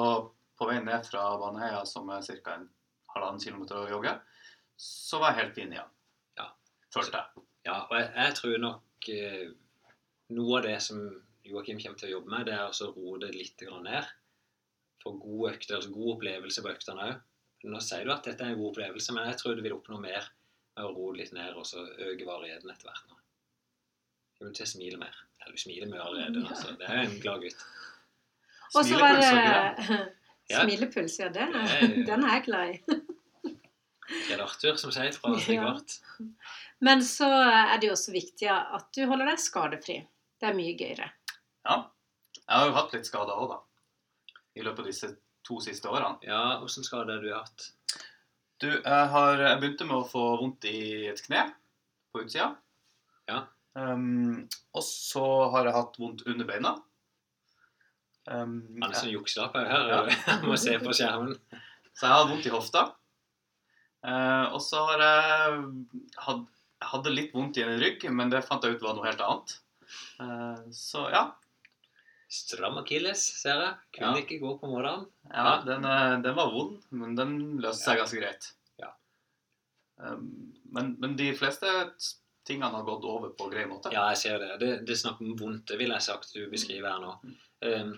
på 0.59 0.67
vei 0.69 0.79
ned 0.83 1.05
fra 1.07 1.23
Baneheia, 1.41 1.81
som 1.89 2.09
er 2.13 2.21
ca. 2.25 2.57
en 2.57 2.67
halvannen 3.13 3.41
kilometer 3.41 3.79
å 3.79 3.89
jogge, 3.89 4.13
så 4.77 5.21
var 5.21 5.33
jeg 5.33 5.39
helt 5.41 5.55
fin 5.57 5.73
igjen. 5.73 5.91
Ja. 6.37 6.49
Følte 6.93 7.21
jeg. 7.21 7.45
Ja, 7.65 7.77
og 7.87 7.95
jeg, 7.97 8.09
jeg 8.17 8.35
tror 8.39 8.57
nok 8.61 9.09
eh, 9.13 9.45
noe 10.35 10.59
av 10.59 10.67
det 10.67 10.75
som 10.83 10.99
Joakim 11.47 11.79
kommer 11.81 11.99
til 11.99 12.11
å 12.11 12.15
jobbe 12.17 12.33
med, 12.33 12.45
det 12.49 12.57
er 12.57 12.67
å 12.69 12.91
roe 12.93 13.21
det 13.23 13.31
litt 13.35 13.63
ned. 13.85 14.11
Få 15.03 15.13
god 15.19 15.49
økter, 15.51 15.75
altså 15.77 15.91
god 15.93 16.13
opplevelse 16.15 16.63
på 16.63 16.71
øktene 16.71 17.07
òg. 17.09 17.21
Nå 17.63 17.79
sier 17.83 18.03
du 18.07 18.11
at 18.11 18.25
dette 18.27 18.43
er 18.43 18.53
en 18.53 18.59
god 18.59 18.71
opplevelse, 18.73 19.13
men 19.15 19.27
jeg 19.29 19.37
tror 19.39 19.55
du 19.55 19.61
vil 19.63 19.75
oppnå 19.77 19.99
mer 20.03 20.25
med 20.75 20.83
å 20.87 20.89
roe 20.95 21.13
litt 21.15 21.31
ned 21.35 21.53
og 21.59 21.65
så 21.67 21.83
øke 21.85 22.25
varigheten 22.27 22.71
etter 22.73 22.89
hvert. 22.89 23.05
nå. 23.09 23.15
Du 24.39 24.45
vil 24.47 24.55
til 24.57 24.65
å 24.65 24.71
smile 24.73 24.99
mer. 24.99 25.15
Eller 25.43 25.55
du 25.55 25.61
smiler 25.61 25.87
mye 25.91 26.01
allerede. 26.03 26.41
Ja. 26.43 26.49
Altså. 26.55 26.73
Det 26.79 26.89
er 26.89 27.01
en 27.05 27.17
glad 27.23 27.43
gutt. 27.45 27.63
Og 28.73 28.85
så 28.87 28.99
var 28.99 29.19
det 29.21 29.99
Ja. 30.51 30.59
Smilepuls, 30.65 31.13
ja, 31.21 31.29
det, 31.31 31.45
er- 31.55 31.93
den 32.03 32.23
er 32.27 32.33
jeg 32.35 32.43
glad 32.49 32.73
i. 32.73 32.97
Det 33.47 34.33
er 34.33 34.41
det 34.41 34.43
Arthur, 34.43 34.75
som 34.81 34.91
sier, 34.91 35.13
fra 35.15 35.31
Ja. 35.37 35.39
Sigvart. 35.45 35.93
Men 36.83 36.99
så 37.07 37.29
er 37.31 37.77
det 37.79 37.87
jo 37.87 37.93
også 37.95 38.11
viktig 38.11 38.49
at 38.51 38.89
du 38.97 39.05
holder 39.07 39.29
deg 39.31 39.39
skadefri. 39.39 39.95
Det 40.43 40.49
er 40.49 40.57
mye 40.57 40.73
gøyere. 40.75 41.07
Ja. 41.63 41.77
Jeg 42.43 42.51
har 42.59 42.67
jo 42.67 42.75
hatt 42.75 42.91
litt 42.97 43.07
skader 43.07 43.39
òg, 43.39 43.53
da. 43.53 43.61
I 44.55 44.65
løpet 44.65 44.83
av 44.83 44.89
disse 44.89 45.09
to 45.43 45.59
siste 45.63 45.89
årene. 45.91 46.19
Ja, 46.25 46.59
hvordan 46.61 46.85
skade 46.87 47.15
har 47.15 47.23
du 47.23 47.31
hatt? 47.33 47.69
Du, 48.61 48.69
jeg, 48.69 49.07
har, 49.11 49.41
jeg 49.41 49.59
begynte 49.59 49.87
med 49.89 49.97
å 49.99 50.07
få 50.07 50.23
vondt 50.39 50.67
i 50.69 51.09
et 51.09 51.19
kne 51.25 51.47
på 52.13 52.23
utsida. 52.23 52.53
Ja. 53.27 53.43
Um, 53.73 54.45
og 54.77 54.85
så 54.85 55.25
har 55.51 55.67
jeg 55.67 55.75
hatt 55.75 55.99
vondt 55.99 56.23
under 56.29 56.47
beina. 56.47 56.75
Um, 58.29 58.59
Alle 58.79 58.87
er 58.87 58.93
jeg- 58.93 59.01
sånn 59.01 59.15
jukselapp 59.17 59.57
her. 59.57 59.89
Ja. 59.89 60.01
Må 60.47 60.55
se 60.61 60.77
på 60.79 60.95
skjermen. 60.95 61.35
Så 61.93 62.07
jeg 62.07 62.13
har 62.15 62.29
vondt 62.29 62.47
i 62.47 62.53
hofta. 62.53 62.85
Uh, 64.03 64.51
og 64.53 64.59
så 64.63 64.83
har 64.91 65.01
jeg 65.03 65.59
jeg 66.83 66.91
hadde 66.91 67.13
litt 67.15 67.31
vondt 67.35 67.57
i 67.57 67.63
en 67.63 67.77
rygg, 67.79 68.01
men 68.11 68.31
det 68.31 68.43
fant 68.43 68.63
jeg 68.63 68.75
ut 68.75 68.81
var 68.83 68.97
noe 68.97 69.07
helt 69.07 69.21
annet. 69.23 69.53
Uh, 70.19 70.59
så 70.75 71.07
ja. 71.13 71.29
Stram 72.33 72.79
akilles, 72.81 73.21
ser 73.41 73.59
jeg. 73.61 73.73
Kunne 73.99 74.17
Ja. 74.17 74.23
ikke 74.23 74.39
gå 74.41 74.55
på 74.59 74.69
morgenen. 74.71 75.05
ja 75.29 75.61
den, 75.65 75.85
eh, 75.85 76.15
den 76.23 76.35
var 76.35 76.49
vond, 76.51 76.79
men 76.89 77.15
den 77.15 77.33
løste 77.61 77.83
seg 77.91 77.99
ganske 78.01 78.19
greit. 78.21 78.47
Ja. 78.81 78.89
Um, 80.01 80.53
men, 80.73 80.95
men 80.99 81.15
de 81.19 81.27
fleste 81.37 81.69
tingene 82.47 82.73
har 82.73 82.83
gått 82.87 83.05
over 83.07 83.29
på 83.37 83.49
grei 83.51 83.65
måte. 83.69 83.91
Ja, 83.93 84.07
jeg 84.11 84.17
ser 84.23 84.39
det. 84.41 84.57
Det, 84.59 84.71
det 84.87 84.95
er 84.95 85.01
snakk 85.03 85.21
om 85.21 85.35
vondt, 85.39 85.67
det 85.69 85.77
vil 85.79 85.93
jeg 85.93 86.01
sagt 86.07 86.33
du 86.33 86.41
beskriver 86.51 86.89
her 86.89 86.99
nå. 87.05 87.13
Um, 87.63 87.93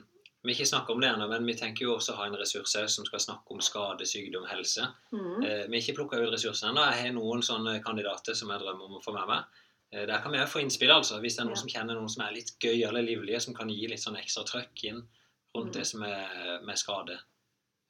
vi 0.45 0.54
ikke 0.54 0.67
snakker 0.69 0.93
om 0.93 1.00
det 1.02 1.10
ennå, 1.10 1.26
men 1.32 1.48
vi 1.50 1.56
tenker 1.58 1.88
jo 1.88 1.95
også 1.95 2.13
å 2.13 2.19
ha 2.19 2.26
en 2.30 2.36
ressurs 2.38 2.76
som 2.93 3.06
skal 3.08 3.24
snakke 3.24 3.56
om 3.56 3.63
skade, 3.65 4.06
sykdom, 4.06 4.45
helse. 4.52 4.86
Mm. 5.15 5.39
Uh, 5.41 5.63
vi 5.65 5.80
har 5.80 5.80
ikke 5.82 5.95
plukka 6.04 6.19
ut 6.21 6.34
ressursene 6.36 6.74
ennå. 6.76 6.84
Jeg 6.91 7.08
har 7.08 7.15
noen 7.15 7.41
sånne 7.45 7.80
kandidater 7.86 8.38
som 8.38 8.52
jeg 8.54 8.62
drømmer 8.62 8.91
om 8.91 9.00
å 9.00 9.06
få 9.06 9.15
med 9.15 9.32
meg. 9.32 9.62
Eh, 9.93 10.06
der 10.06 10.21
kan 10.21 10.32
vi 10.32 10.38
òg 10.39 10.48
få 10.50 10.60
innspill, 10.62 10.91
altså. 10.91 11.19
Hvis 11.21 11.36
det 11.38 11.41
er 11.41 11.45
noen 11.45 11.56
Ja. 11.56 11.62
som 11.62 11.69
kjenner 11.69 11.95
noen 11.95 12.10
som 12.10 12.26
er 12.26 12.34
litt 12.34 12.52
gøye 12.60 12.88
eller 12.88 13.02
livlige, 13.02 13.39
som 13.41 13.54
kan 13.54 13.69
gi 13.69 13.88
litt 13.88 14.00
sånn 14.00 14.17
ekstra 14.17 14.43
trøkk 14.43 14.84
inn 14.84 15.08
rundt 15.56 15.71
Mm. 15.71 15.74
det 15.74 15.86
som 15.88 16.04
er 16.04 16.60
med 16.65 16.78
skade. 16.78 17.19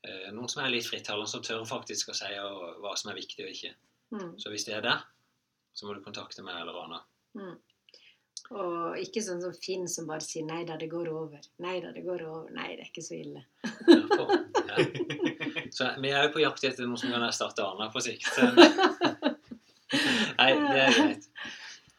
Eh, 0.04 0.32
noen 0.32 0.48
som 0.50 0.64
er 0.64 0.70
litt 0.70 0.86
frittalende, 0.86 1.28
som 1.28 1.42
tør 1.42 1.66
faktisk 1.66 2.10
å 2.10 2.14
si 2.16 2.26
hva 2.26 2.96
som 2.98 3.12
er 3.12 3.16
viktig 3.16 3.44
og 3.46 3.50
ikke. 3.52 3.74
Mm. 4.12 4.36
Så 4.40 4.50
hvis 4.52 4.66
det 4.66 4.76
er 4.76 4.82
der, 4.82 5.02
så 5.74 5.86
må 5.86 5.96
du 5.96 6.02
kontakte 6.02 6.44
meg 6.44 6.62
eller 6.62 6.74
Rana. 6.74 7.02
Mm. 7.36 7.58
Og 8.52 8.98
ikke 9.00 9.24
sånn 9.24 9.42
som 9.42 9.54
Finn 9.54 9.88
som 9.88 10.06
bare 10.06 10.20
sier 10.22 10.44
'nei 10.46 10.64
da, 10.66 10.78
det 10.78 10.90
går 10.92 11.08
over'. 11.08 11.48
Nei 11.60 11.80
da, 11.80 11.92
det 11.92 12.04
går 12.06 12.22
over. 12.22 12.52
Nei, 12.52 12.76
det 12.76 12.82
er 12.82 12.92
ikke 12.92 13.02
så 13.02 13.16
ille. 13.20 13.44
Ja. 14.68 14.78
Så 15.72 16.00
vi 16.02 16.10
er 16.12 16.24
jo 16.28 16.34
på 16.34 16.42
jakt 16.42 16.64
etter 16.64 16.86
noen 16.86 16.98
som 17.00 17.10
kan 17.12 17.22
erstatte 17.24 17.64
Arna 17.64 17.90
på 17.90 18.02
sikt. 18.04 18.28
Nei, 20.38 20.52
det 20.54 20.80
er 20.86 20.94
greit. 20.94 21.28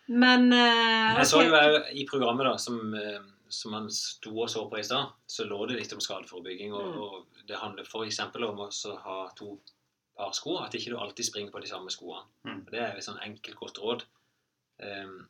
Men 0.09 0.53
uh, 0.53 1.17
Jeg 1.19 1.27
så 1.31 1.41
jo 1.43 1.55
òg 1.57 1.89
i 1.99 2.05
programmet 2.09 2.47
da, 2.47 2.57
som, 2.63 2.95
eh, 2.95 3.19
som 3.51 3.73
man 3.75 3.89
sto 3.91 4.33
og 4.37 4.51
så 4.51 4.63
på 4.71 4.79
i 4.79 4.85
stad, 4.87 5.15
så 5.27 5.47
lå 5.49 5.59
det 5.67 5.81
litt 5.81 5.95
om 5.97 6.03
skadeforebygging. 6.03 6.75
Og, 6.77 6.93
Mm. 6.93 7.01
og 7.03 7.47
det 7.49 7.59
handler 7.59 7.87
f.eks. 7.87 8.21
om 8.21 8.61
å 8.63 8.69
ha 9.03 9.17
to 9.39 9.57
par 10.17 10.33
sko. 10.33 10.59
At 10.63 10.75
ikke 10.75 10.95
du 10.95 10.99
alltid 10.99 11.27
springer 11.27 11.51
på 11.55 11.63
de 11.63 11.71
samme 11.71 11.91
skoene. 11.91 12.25
Mm. 12.47 12.61
Det 12.71 12.81
er 12.81 12.97
et 12.97 13.07
sånn 13.07 13.23
enkelt, 13.23 13.59
godt 13.59 13.81
råd. 13.83 14.05
Um, 14.83 15.27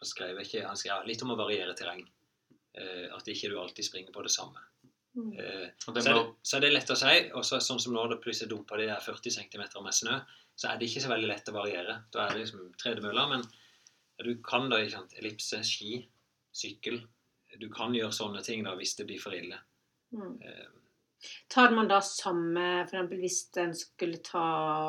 og 0.00 0.08
skrev 0.08 0.38
ikke, 0.42 0.66
han 0.66 0.76
skrev 0.76 1.06
litt 1.06 1.22
om 1.22 1.32
å 1.34 1.38
variere 1.38 1.76
terreng. 1.78 2.02
Uh, 2.76 3.08
at 3.16 3.28
ikke 3.28 3.50
du 3.50 3.58
alltid 3.60 3.84
springer 3.86 4.12
på 4.14 4.22
det 4.26 4.32
samme. 4.32 4.60
Mm. 5.16 5.32
Uh, 5.34 5.66
så, 5.80 5.90
er 5.96 6.06
det, 6.06 6.26
så 6.46 6.56
er 6.56 6.64
det 6.64 6.72
lett 6.74 6.92
å 6.92 6.98
si. 6.98 7.16
Og 7.34 7.44
sånn 7.44 7.80
som 7.82 7.96
nå 7.96 8.06
det 8.10 8.20
plutselig 8.22 8.52
dumper 8.52 8.82
de 8.82 8.90
der 8.92 9.02
40 9.02 9.36
cm 9.40 9.64
med 9.82 9.96
snø, 9.96 10.20
så 10.56 10.70
er 10.70 10.78
det 10.78 10.90
ikke 10.90 11.02
så 11.06 11.10
veldig 11.12 11.30
lett 11.30 11.50
å 11.50 11.56
variere. 11.56 11.98
Da 12.12 12.26
er 12.26 12.36
det 12.36 12.44
liksom 12.44 12.70
tredemøller, 12.80 13.32
men 13.32 13.44
du 14.26 14.34
kan 14.44 14.68
da 14.70 14.80
ikke 14.80 14.96
sant, 14.98 15.16
ellipse, 15.20 15.62
ski, 15.66 16.02
sykkel. 16.52 17.00
Du 17.60 17.68
kan 17.72 17.94
gjøre 17.94 18.14
sånne 18.14 18.42
ting 18.46 18.62
da 18.66 18.76
hvis 18.78 18.96
det 18.98 19.06
blir 19.08 19.22
for 19.22 19.34
ille. 19.36 19.58
Mm. 20.14 20.36
Eh, 20.42 20.68
Tar 21.52 21.70
man 21.70 21.88
da 21.90 22.00
samme 22.02 22.62
For 22.88 22.96
eksempel 22.96 23.20
hvis 23.22 23.42
en 23.60 23.74
skulle 23.76 24.22
ta 24.24 24.44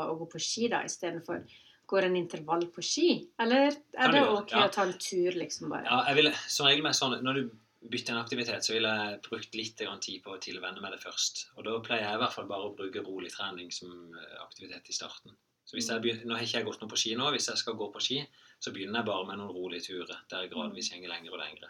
og 0.09 0.21
gå 0.23 0.27
på 0.31 0.39
ski 0.41 0.69
da 0.71 0.79
istedenfor 0.87 1.43
Går 1.91 2.07
en 2.07 2.15
intervall 2.15 2.63
på 2.73 2.83
ski? 2.85 3.09
Eller 3.41 3.67
er 3.67 3.75
Kan 3.97 4.15
det 4.15 4.21
ok 4.23 4.53
ja. 4.55 4.63
å 4.65 4.71
ta 4.71 4.85
en 4.87 4.95
tur, 4.95 5.35
liksom 5.35 5.73
bare? 5.73 5.83
Ja, 5.89 5.99
jeg 6.07 6.21
vil, 6.21 6.31
som 6.47 6.69
regel 6.69 6.85
med 6.85 6.95
sånn, 6.95 7.17
Når 7.25 7.37
du 7.37 7.43
bytter 7.91 8.15
en 8.15 8.21
aktivitet, 8.21 8.63
så 8.63 8.75
ville 8.75 8.93
jeg 8.95 9.19
brukt 9.25 9.57
litt 9.57 9.81
tid 9.81 10.23
på 10.23 10.35
å 10.35 10.39
tilvenne 10.39 10.79
meg 10.81 10.93
det 10.95 11.01
først. 11.03 11.47
Og 11.57 11.65
Da 11.67 11.79
pleier 11.83 12.05
jeg 12.05 12.19
i 12.19 12.21
hvert 12.21 12.35
fall 12.37 12.47
bare 12.47 12.69
å 12.69 12.75
bruke 12.77 13.03
rolig 13.03 13.33
trening 13.33 13.73
som 13.75 13.91
eh, 13.91 14.37
aktivitet 14.45 14.87
i 14.87 14.95
starten. 14.95 15.35
Så 15.65 15.75
hvis 15.75 15.89
jeg 15.91 16.03
begynner, 16.03 16.29
Nå 16.29 16.37
har 16.37 16.45
ikke 16.45 16.61
jeg 16.61 16.69
gått 16.69 16.81
noe 16.81 16.93
på 16.93 17.01
ski 17.03 17.17
nå. 17.19 17.27
Hvis 17.35 17.49
jeg 17.51 17.59
skal 17.59 17.77
gå 17.79 17.89
på 17.91 18.03
ski, 18.03 18.21
så 18.62 18.71
begynner 18.76 19.02
jeg 19.02 19.10
bare 19.10 19.26
med 19.28 19.39
noen 19.41 19.56
rolige 19.56 19.88
turer 19.89 20.19
der 20.30 20.43
jeg 20.45 20.52
gradvis 20.54 20.91
går 20.93 21.10
lenger 21.10 21.34
og 21.36 21.41
lengre. 21.41 21.69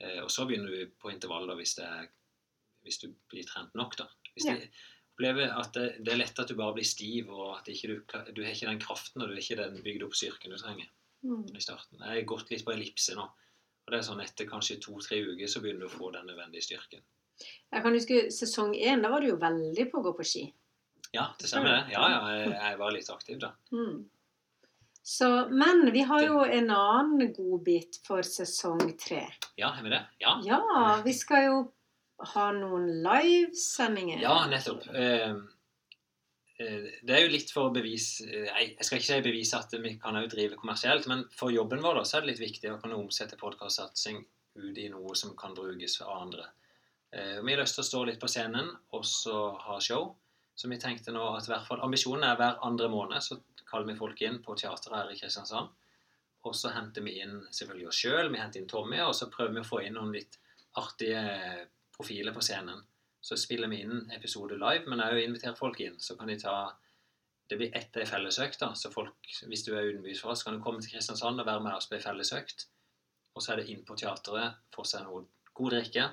Eh, 0.00 0.20
og 0.22 0.30
så 0.30 0.44
begynner 0.46 0.70
du 0.74 0.92
på 1.00 1.10
intervall 1.10 1.48
da, 1.48 1.56
hvis, 1.58 1.74
det 1.78 1.86
er, 1.88 2.06
hvis 2.86 3.00
du 3.02 3.08
blir 3.32 3.46
trent 3.48 3.74
nok. 3.74 3.96
da. 3.98 4.06
Hvis 4.36 4.46
Ja. 4.46 4.54
du 4.54 4.68
opplever 5.16 5.50
at 5.58 5.72
det, 5.74 5.86
det 6.04 6.12
er 6.12 6.20
lett 6.20 6.38
at 6.38 6.48
du 6.48 6.54
bare 6.54 6.76
blir 6.76 6.86
stiv, 6.86 7.30
og 7.32 7.56
at 7.58 7.66
ikke 7.72 7.88
du, 7.88 7.96
du 8.36 8.42
har 8.44 8.52
ikke 8.52 8.68
den 8.70 8.78
kraften 8.84 9.22
og 9.24 9.28
du 9.28 9.34
har 9.34 9.40
ikke 9.42 9.56
den 9.58 9.80
bygd 9.82 10.04
opp 10.06 10.14
styrken 10.14 10.50
du 10.54 10.56
trenger 10.60 10.88
Mm. 11.24 11.48
i 11.56 11.58
starten. 11.60 11.98
Jeg 11.98 12.08
har 12.14 12.22
gått 12.30 12.50
litt 12.52 12.62
på 12.64 12.70
ellipse 12.70 13.14
nå. 13.18 13.24
Og 13.26 13.90
det 13.90 13.98
er 13.98 14.04
sånn 14.06 14.20
Etter 14.22 14.46
kanskje 14.46 14.76
to-tre 14.80 15.16
uker 15.26 15.48
så 15.50 15.58
begynner 15.60 15.80
du 15.80 15.86
å 15.88 15.96
få 15.98 16.12
den 16.14 16.28
nødvendige 16.28 16.62
styrken. 16.62 17.00
Jeg 17.72 17.82
kan 17.82 17.92
huske 17.96 18.20
sesong 18.30 18.76
én, 18.76 19.02
da 19.02 19.08
var 19.10 19.20
du 19.20 19.26
jo 19.32 19.36
veldig 19.36 19.90
på 19.90 19.98
å 19.98 20.04
gå 20.04 20.12
på 20.14 20.24
ski. 20.24 20.44
Ja, 21.12 21.32
det 21.40 21.48
stemmer 21.50 21.72
det. 21.74 21.92
Ja, 21.96 22.04
ja, 22.12 22.20
jeg, 22.36 22.52
jeg 22.54 22.78
var 22.78 22.92
litt 22.94 23.10
aktiv 23.10 23.40
da. 23.42 23.50
Mm. 23.72 24.04
Så, 25.08 25.48
men 25.48 25.92
vi 25.92 26.02
har 26.04 26.20
jo 26.20 26.42
en 26.44 26.66
annen 26.70 27.30
godbit 27.32 27.96
for 28.04 28.26
sesong 28.26 28.90
tre. 29.00 29.22
Ja, 29.56 29.70
har 29.72 29.86
vi 29.86 29.92
det? 29.94 30.02
Ja, 30.20 30.34
Ja, 30.44 30.58
vi 31.04 31.14
skal 31.16 31.46
jo 31.46 31.62
ha 32.34 32.50
noen 32.52 32.90
livesendinger. 33.06 34.20
ja 34.20 34.34
nettopp. 34.50 34.84
Eh, 34.92 35.32
eh, 36.60 36.84
det 37.00 37.16
er 37.16 37.24
jo 37.24 37.32
litt 37.32 37.54
for 37.56 37.70
å 37.70 37.72
bevise 37.72 38.28
eh, 38.28 38.52
jeg 38.52 38.84
skal 38.84 39.00
ikke 39.00 39.08
si 39.08 39.20
bevise 39.30 39.62
at 39.62 39.72
vi 39.80 39.94
kan 40.02 40.20
jo 40.20 40.28
drive 40.28 40.60
kommersielt, 40.60 41.08
men 41.08 41.24
for 41.32 41.56
jobben 41.56 41.80
vår 41.80 42.02
da, 42.02 42.04
så 42.04 42.18
er 42.18 42.26
det 42.26 42.34
litt 42.34 42.44
viktig 42.44 42.74
å 42.74 42.78
kunne 42.82 43.00
omsette 43.00 43.40
podkastsatsing 43.40 44.20
ut 44.60 44.76
i 44.76 44.90
noe 44.92 45.16
som 45.16 45.32
kan 45.40 45.56
brukes 45.56 46.02
av 46.04 46.18
andre. 46.18 46.50
Eh, 47.16 47.38
vi 47.40 47.56
har 47.56 47.64
lyst 47.64 47.80
til 47.80 47.86
å 47.86 47.92
stå 47.94 48.04
litt 48.10 48.20
på 48.20 48.28
scenen 48.28 48.74
og 48.92 49.08
så 49.08 49.54
ha 49.56 49.80
show. 49.80 50.10
Så 50.52 50.68
vi 50.68 50.76
tenkte 50.76 51.16
nå 51.16 51.30
at 51.32 51.48
i 51.48 51.54
hvert 51.54 51.64
fall 51.64 51.80
ambisjonen 51.80 52.28
er 52.28 52.36
hver 52.36 52.60
andre 52.66 52.92
måned 52.92 53.24
så 53.24 53.40
kaller 53.70 53.86
vi 53.92 53.98
folk 53.98 54.20
inn 54.22 54.40
på 54.42 54.56
teateret 54.56 54.96
her 54.96 55.10
i 55.12 55.18
Kristiansand. 55.18 55.68
Og 56.46 56.54
så 56.54 56.70
henter 56.72 57.02
vi 57.02 57.16
inn 57.20 57.40
selvfølgelig 57.50 57.88
oss 57.90 57.98
sjøl, 58.02 58.30
vi 58.32 58.38
henter 58.40 58.60
inn 58.62 58.68
Tommy, 58.70 59.00
og 59.04 59.14
så 59.14 59.26
prøver 59.30 59.54
vi 59.56 59.60
å 59.64 59.68
få 59.68 59.82
inn 59.84 59.94
noen 59.98 60.12
litt 60.14 60.38
artige 60.78 61.66
profiler 61.96 62.32
på 62.36 62.40
scenen. 62.46 62.82
Så 63.20 63.36
spiller 63.36 63.68
vi 63.68 63.80
inn 63.82 64.10
episode 64.14 64.54
live, 64.56 64.86
men 64.86 65.00
òg 65.02 65.18
inviterer 65.24 65.56
folk 65.58 65.80
inn. 65.80 65.98
Så 65.98 66.16
kan 66.16 66.28
de 66.30 66.36
ta 66.38 66.74
Det 67.48 67.56
blir 67.56 67.70
ett 67.74 67.96
ei 67.96 68.04
fellesøkt, 68.04 68.58
da. 68.60 68.74
Så 68.76 68.90
folk, 68.92 69.14
hvis 69.48 69.62
du 69.64 69.70
er 69.74 69.86
utenbys 69.88 70.20
fra 70.20 70.34
oss, 70.34 70.42
kan 70.44 70.52
du 70.52 70.60
komme 70.62 70.82
til 70.82 70.90
Kristiansand 70.92 71.40
og 71.40 71.46
være 71.46 71.62
med 71.64 71.72
oss 71.72 71.86
på 71.88 71.94
ei 71.96 72.00
fellesøkt. 72.04 72.66
Og 73.34 73.40
så 73.40 73.52
er 73.54 73.56
det 73.62 73.70
inn 73.72 73.86
på 73.88 73.96
teateret, 73.96 74.58
få 74.74 74.84
seg 74.84 75.06
noe 75.06 75.22
god 75.54 75.70
drikke 75.72 76.10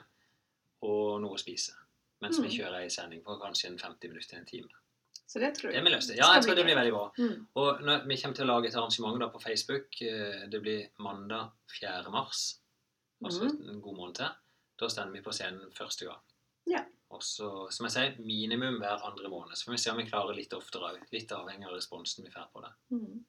og 0.88 1.20
noe 1.22 1.36
å 1.36 1.38
spise. 1.42 1.74
Mens 2.22 2.40
vi 2.40 2.48
Mm. 2.48 2.54
kjører 2.56 2.80
ei 2.84 2.88
sending 2.90 3.22
på 3.22 3.36
kanskje 3.42 3.68
en 3.68 3.78
50 3.78 4.08
minutter 4.08 4.30
til 4.30 4.40
en 4.40 4.46
time. 4.46 4.70
Så 5.26 5.42
det 5.42 5.56
tror 5.58 5.72
jeg. 5.72 5.82
Det 5.82 5.92
vi 5.92 6.02
til. 6.02 6.20
Ja, 6.20 6.30
jeg 6.36 6.46
tror 6.46 6.58
det 6.58 6.66
blir 6.68 6.78
veldig 6.78 6.94
bra. 6.94 7.06
Mm. 7.18 7.38
Og 7.62 7.82
når, 7.86 8.04
vi 8.10 8.18
kommer 8.22 8.38
til 8.38 8.46
å 8.46 8.52
lage 8.52 8.70
et 8.70 8.78
arrangement 8.78 9.18
da 9.20 9.30
på 9.34 9.42
Facebook. 9.42 10.02
eh, 10.06 10.46
Det 10.52 10.62
blir 10.62 10.86
mandag 11.02 11.52
4. 11.80 12.12
mars. 12.14 12.60
Altså 13.24 13.50
mm. 13.50 13.70
en 13.70 13.82
god 13.82 13.98
måned 13.98 14.20
til. 14.20 14.36
Da 14.80 14.90
stender 14.92 15.18
vi 15.18 15.24
på 15.26 15.34
scenen 15.34 15.72
første 15.74 16.06
gang. 16.06 16.22
Ja. 16.70 16.84
Og 17.14 17.24
så, 17.24 17.50
som 17.72 17.86
jeg 17.88 17.94
sier, 17.94 18.16
minimum 18.26 18.80
hver 18.82 19.04
andre 19.08 19.30
måned. 19.32 19.56
Så 19.56 19.68
får 19.68 19.76
vi 19.76 19.82
se 19.82 19.92
om 19.94 20.00
vi 20.02 20.08
klarer 20.10 20.38
litt 20.38 20.54
oftere 20.58 20.92
òg. 20.92 21.04
Litt 21.14 21.32
avhengig 21.34 21.70
av 21.70 21.76
responsen 21.78 22.26
vi 22.26 22.34
får 22.34 22.50
på 22.54 22.64
det. 22.66 22.72
Mm. 22.96 23.20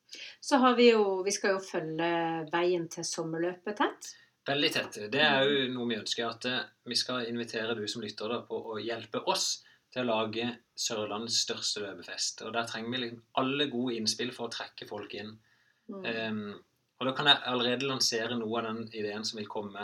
Så 0.40 0.60
har 0.62 0.76
vi 0.76 0.90
jo 0.90 1.22
Vi 1.24 1.34
skal 1.34 1.56
jo 1.56 1.64
følge 1.64 2.10
veien 2.52 2.88
til 2.92 3.06
sommerløpet 3.08 3.80
tett. 3.80 4.10
Veldig 4.46 4.72
tett. 4.72 4.98
Det 5.12 5.22
er 5.22 5.48
jo 5.48 5.68
noe 5.74 5.88
vi 5.90 6.00
ønsker. 6.00 6.28
At 6.28 6.48
eh, 6.50 6.64
vi 6.88 6.98
skal 6.98 7.28
invitere 7.30 7.76
du 7.78 7.86
som 7.88 8.04
lytter 8.04 8.32
da, 8.32 8.42
på 8.48 8.60
å 8.74 8.80
hjelpe 8.82 9.24
oss 9.32 9.62
til 9.96 10.04
å 10.04 10.12
lage 10.12 10.46
Sørlandets 10.76 11.40
største 11.46 11.80
løpefest. 11.80 12.42
Og 12.44 12.52
der 12.52 12.68
trenger 12.68 12.92
vi 12.92 13.02
liksom 13.02 13.22
alle 13.40 13.66
gode 13.72 13.96
innspill 13.96 14.32
for 14.36 14.46
å 14.46 14.52
trekke 14.52 14.88
folk 14.88 15.14
inn. 15.16 15.32
Mm. 15.88 16.02
Um, 16.04 16.42
og 17.00 17.08
da 17.08 17.14
kan 17.16 17.30
jeg 17.30 17.44
allerede 17.48 17.88
lansere 17.88 18.36
noe 18.36 18.60
av 18.60 18.68
den 18.68 18.82
ideen 18.96 19.24
som 19.24 19.40
vil 19.40 19.48
komme 19.48 19.82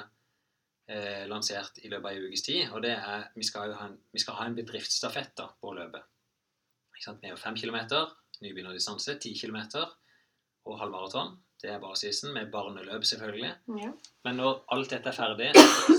eh, 0.88 1.24
lansert 1.28 1.80
i 1.82 1.90
løpet 1.90 2.08
av 2.08 2.16
en 2.16 2.28
ukes 2.28 2.44
tid. 2.46 2.62
Og 2.72 2.84
det 2.84 2.94
er 2.96 3.26
vi 3.36 3.44
skal, 3.44 3.72
jo 3.72 3.78
ha 3.80 3.88
en, 3.90 3.98
vi 4.12 4.22
skal 4.22 4.38
ha 4.38 4.46
en 4.48 4.56
bedriftsstafett 4.56 5.34
da, 5.38 5.50
på 5.60 5.74
løpet. 5.76 6.08
Ikke 6.92 7.04
sant? 7.04 7.20
Vi 7.20 7.28
er 7.28 7.34
jo 7.34 7.40
fem 7.40 7.58
kilometer, 7.60 8.12
nybegynnerdistanse, 8.40 9.18
ti 9.20 9.34
kilometer 9.38 9.84
og 10.68 10.80
halvmaraton. 10.80 11.36
Det 11.62 11.70
er 11.70 11.78
basisen, 11.78 12.32
med 12.34 12.50
barneløp 12.50 13.04
selvfølgelig. 13.06 13.50
Ja. 13.78 13.90
Men 14.26 14.40
når 14.40 14.64
alt 14.74 14.90
dette 14.90 15.12
er 15.12 15.14
ferdig, 15.14 15.50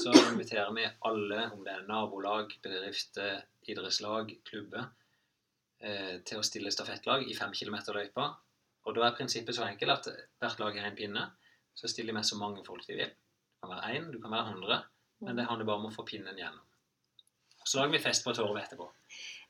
så 0.04 0.12
inviterer 0.12 0.74
vi 0.76 0.84
alle, 1.08 1.46
om 1.56 1.62
det 1.64 1.72
er 1.72 1.86
nabolag, 1.88 2.52
bedrifter, 2.64 3.46
idrettslag, 3.72 4.34
klubber, 4.44 4.90
eh, 5.80 6.18
til 6.28 6.42
å 6.42 6.44
stille 6.44 6.74
stafettlag 6.74 7.24
i 7.30 7.38
fem 7.38 7.56
kilometer-løypa. 7.56 8.28
Og 8.84 8.98
da 8.98 9.06
er 9.08 9.16
prinsippet 9.16 9.56
så 9.56 9.64
enkelt 9.70 9.96
at 9.96 10.10
hvert 10.44 10.60
lag 10.60 10.82
har 10.82 10.90
en 10.90 11.00
pinne. 11.00 11.24
Så 11.74 11.88
stiller 11.88 12.12
vi 12.12 12.18
med 12.20 12.28
så 12.28 12.36
mange 12.38 12.66
folk 12.68 12.84
de 12.88 13.00
vil. 13.00 13.14
Du 13.16 13.64
kan 13.64 13.72
være 13.78 13.96
én, 13.96 14.12
du 14.12 14.20
kan 14.20 14.36
være 14.36 14.50
hundre. 14.52 14.82
Men 15.24 15.40
det 15.40 15.48
handler 15.48 15.70
bare 15.70 15.80
om 15.80 15.88
å 15.88 15.96
få 15.96 16.04
pinnen 16.04 16.38
gjennom. 16.38 16.60
Så 17.64 17.80
lager 17.80 17.96
vi 17.96 18.04
fest 18.04 18.26
på 18.26 18.34
torvet 18.36 18.66
etterpå. 18.66 18.90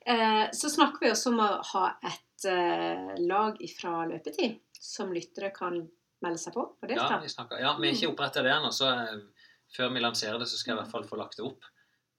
Eh, 0.05 0.45
så 0.53 0.69
snakker 0.69 1.01
vi 1.01 1.09
også 1.09 1.33
om 1.33 1.41
å 1.41 1.49
ha 1.71 1.83
et 2.05 2.45
eh, 2.45 3.13
lag 3.25 3.57
fra 3.73 4.03
løpetid 4.05 4.59
som 4.77 5.13
lyttere 5.15 5.49
kan 5.55 5.79
melde 6.23 6.41
seg 6.41 6.55
på 6.55 6.65
og 6.65 6.91
Ja, 6.91 7.19
vi, 7.21 7.31
snakker, 7.31 7.61
ja, 7.61 7.75
vi 7.79 7.89
er 7.89 7.97
ikke 7.97 8.11
oppretta 8.13 8.43
det 8.45 8.53
ennå, 8.53 8.71
så 8.75 8.89
eh, 8.91 9.45
før 9.75 9.93
vi 9.93 10.03
lanserer 10.03 10.39
det, 10.41 10.49
så 10.49 10.59
skal 10.59 10.73
jeg 10.73 10.79
i 10.79 10.81
hvert 10.83 10.93
fall 10.93 11.07
få 11.09 11.19
lagt 11.19 11.39
det 11.39 11.47
opp. 11.47 11.69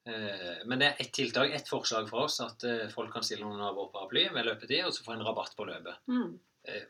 Eh, 0.08 0.62
Men 0.68 0.80
det 0.80 0.88
er 0.88 1.02
ett 1.04 1.12
tiltak, 1.16 1.50
ett 1.50 1.68
forslag 1.70 2.08
fra 2.10 2.24
oss, 2.28 2.40
at 2.44 2.64
eh, 2.68 2.86
folk 2.92 3.12
kan 3.14 3.26
stille 3.26 3.46
under 3.48 3.76
vår 3.76 3.90
paraply 3.94 4.28
ved 4.34 4.48
løpetid, 4.48 4.84
og 4.84 4.94
så 4.94 5.06
få 5.06 5.16
en 5.16 5.26
rabatt 5.26 5.56
på 5.56 5.68
løpet. 5.68 6.00
Mm. 6.10 6.34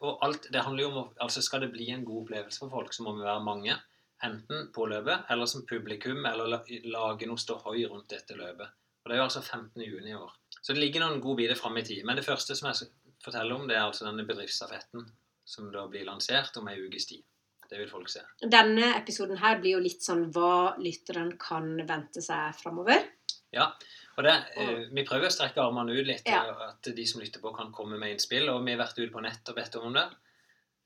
Og 0.06 0.20
alt, 0.22 0.46
det 0.54 0.62
handler 0.62 0.84
jo 0.84 0.90
om, 0.92 1.08
altså 1.20 1.42
Skal 1.42 1.64
det 1.64 1.72
bli 1.72 1.88
en 1.90 2.04
god 2.06 2.20
opplevelse 2.22 2.62
for 2.62 2.70
folk, 2.70 2.92
så 2.94 3.02
må 3.02 3.16
vi 3.16 3.26
være 3.26 3.42
mange. 3.42 3.74
Enten 4.22 4.68
på 4.72 4.86
løpet 4.86 5.26
eller 5.34 5.48
som 5.50 5.64
publikum, 5.66 6.22
eller 6.30 6.62
lage 6.86 7.26
noe 7.26 7.42
ståhoi 7.42 7.82
rundt 7.90 8.12
dette 8.14 8.36
løpet. 8.38 8.70
Og 9.02 9.10
Det 9.10 9.16
er 9.16 9.20
jo 9.20 9.26
altså 9.26 9.42
15. 9.42 9.82
juni 9.82 10.12
i 10.12 10.16
år. 10.16 10.30
Så 10.62 10.72
det 10.72 10.80
ligger 10.80 11.02
noen 11.02 11.20
gode 11.20 11.42
biter 11.42 11.58
fram 11.58 11.76
i 11.76 11.82
tid. 11.84 12.04
Men 12.06 12.16
det 12.16 12.24
første 12.24 12.54
som 12.56 12.70
jeg 12.70 12.78
skal 12.78 12.92
fortelle 13.24 13.56
om, 13.58 13.66
det 13.68 13.76
er 13.76 13.82
altså 13.84 14.06
denne 14.06 14.24
bedriftsstafetten 14.28 15.04
som 15.44 15.70
da 15.72 15.86
blir 15.88 16.04
lansert 16.08 16.56
om 16.56 16.68
ei 16.68 16.78
ukes 16.80 17.06
tid. 17.06 17.22
Det 17.68 17.78
vil 17.80 17.88
folk 17.88 18.08
se. 18.12 18.20
Denne 18.40 18.92
episoden 18.98 19.38
her 19.40 19.58
blir 19.60 19.78
jo 19.78 19.82
litt 19.84 20.04
sånn 20.04 20.26
hva 20.32 20.76
lytteren 20.78 21.32
kan 21.40 21.76
vente 21.88 22.22
seg 22.22 22.54
framover. 22.58 23.06
Ja, 23.54 23.70
og 24.16 24.24
det, 24.26 24.34
eh, 24.56 24.84
Vi 24.92 25.04
prøver 25.06 25.26
å 25.26 25.32
strekke 25.32 25.62
armene 25.62 25.94
ut 25.94 26.06
litt, 26.06 26.26
Ja. 26.26 26.42
at 26.68 26.82
de 26.82 27.06
som 27.06 27.20
lytter 27.20 27.40
på, 27.40 27.54
kan 27.56 27.72
komme 27.72 27.98
med 27.98 28.12
innspill. 28.12 28.48
og 28.50 28.64
Vi 28.64 28.72
har 28.74 28.78
vært 28.86 28.98
ute 28.98 29.12
på 29.12 29.22
nett 29.22 29.48
og 29.48 29.56
bedt 29.56 29.76
om 29.76 29.92
det. 29.92 30.10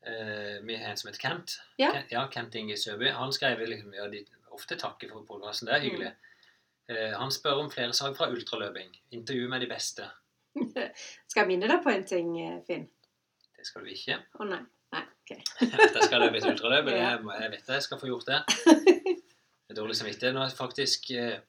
Eh, 0.06 0.60
vi 0.62 0.76
har 0.76 0.90
en 0.90 0.96
som 0.96 1.10
heter 1.10 1.20
Kent. 1.20 1.58
Ja. 1.78 1.92
Kent, 1.92 2.10
ja 2.10 2.28
Kent 2.28 2.54
Inge 2.54 2.76
Søby. 2.76 3.10
Han 3.10 3.32
skrev 3.32 3.58
liksom, 3.58 3.92
ja, 3.94 4.06
de 4.08 4.24
ofte 4.52 4.76
takker 4.76 5.10
for 5.10 5.24
podkasten. 5.24 5.66
Det 5.66 5.74
er 5.74 5.80
hyggelig. 5.90 6.12
Mm. 6.90 7.14
han 7.18 7.30
spør 7.30 7.58
om 7.60 7.70
flere 7.70 7.92
saker 7.92 8.14
fra 8.16 8.30
ultraløping. 8.32 8.88
Intervju 9.12 9.48
med 9.48 9.60
de 9.60 9.66
beste. 9.66 10.10
Skal 11.28 11.42
jeg 11.42 11.46
minne 11.48 11.68
deg 11.68 11.82
på 11.84 11.90
en 11.92 12.04
ting, 12.04 12.64
Finn? 12.66 12.88
Det 13.58 13.66
skal 13.66 13.84
du 13.84 13.92
ikke. 13.92 14.20
Å 14.38 14.46
nei. 14.46 14.60
Nei, 14.94 15.04
ok. 15.04 15.32
At 15.66 15.98
jeg 15.98 16.06
skal 16.06 16.22
løpe 16.22 16.40
et 16.40 16.48
ultraløp. 16.48 16.88
det 16.88 16.96
Ja. 16.96 17.14
Jeg 17.42 17.52
vet 17.54 17.70
jeg 17.74 17.84
skal 17.84 18.00
få 18.00 18.10
gjort 18.10 18.30
det. 18.30 18.42
Det 19.68 19.74
er 19.74 19.82
dårlig 19.82 19.98
samvittighet. 19.98 20.32
Nå 20.32 20.40
er 20.46 20.54
faktisk 20.56 21.10
eh, 21.12 21.42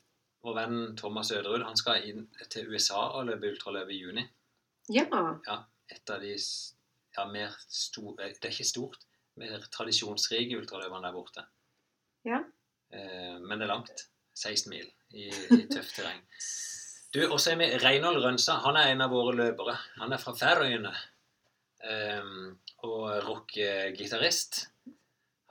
vår 0.43 0.55
venn 0.57 0.79
Thomas 0.99 1.29
Øderud 1.31 1.63
han 1.63 1.77
skal 1.79 2.03
inn 2.09 2.25
til 2.51 2.67
USA 2.67 3.05
og 3.15 3.29
løpe 3.29 3.47
ultraløp 3.53 3.93
i 3.95 3.99
juni. 4.01 4.25
Ja. 4.91 5.05
et 5.87 6.11
av 6.11 6.19
de 6.19 6.33
ja, 6.33 7.23
mer 7.29 7.55
store 7.71 8.27
Det 8.33 8.49
er 8.49 8.51
ikke 8.51 8.67
stort, 8.67 9.05
mer 9.39 9.63
tradisjonsrike 9.71 10.57
ultraløpene 10.59 11.05
der 11.05 11.15
borte. 11.15 11.45
Ja. 12.27 12.41
Eh, 12.91 13.37
men 13.39 13.55
det 13.55 13.69
er 13.69 13.71
langt. 13.71 14.03
16 14.35 14.69
mil 14.71 14.87
i, 15.15 15.29
i 15.29 15.63
tøft 15.71 15.95
terreng. 15.95 16.19
Du, 17.09 17.23
også 17.25 17.55
er 17.55 17.57
vi 17.57 17.67
Reinhold 17.81 18.19
Rønstad. 18.21 18.59
Han 18.61 18.75
er 18.77 18.91
en 18.91 19.01
av 19.01 19.09
våre 19.09 19.31
løpere. 19.33 19.73
Han 19.97 20.11
er 20.13 20.19
fra 20.21 20.35
Færøyene. 20.37 20.91
Um, 21.79 22.57
og 22.83 23.27
rockegitarist. 23.27 24.65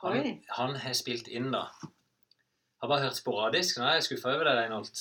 Han, 0.03 0.43
han 0.55 0.77
har 0.77 0.97
spilt 0.97 1.29
inn, 1.33 1.49
da. 1.53 1.67
Har 2.83 2.91
bare 2.91 3.09
hørt 3.09 3.19
sporadisk. 3.19 3.79
Nå 3.79 3.87
er 3.89 3.99
jeg 3.99 4.09
skuffa 4.09 4.35
over 4.37 4.47
deg, 4.47 4.61
Reinhold. 4.61 5.01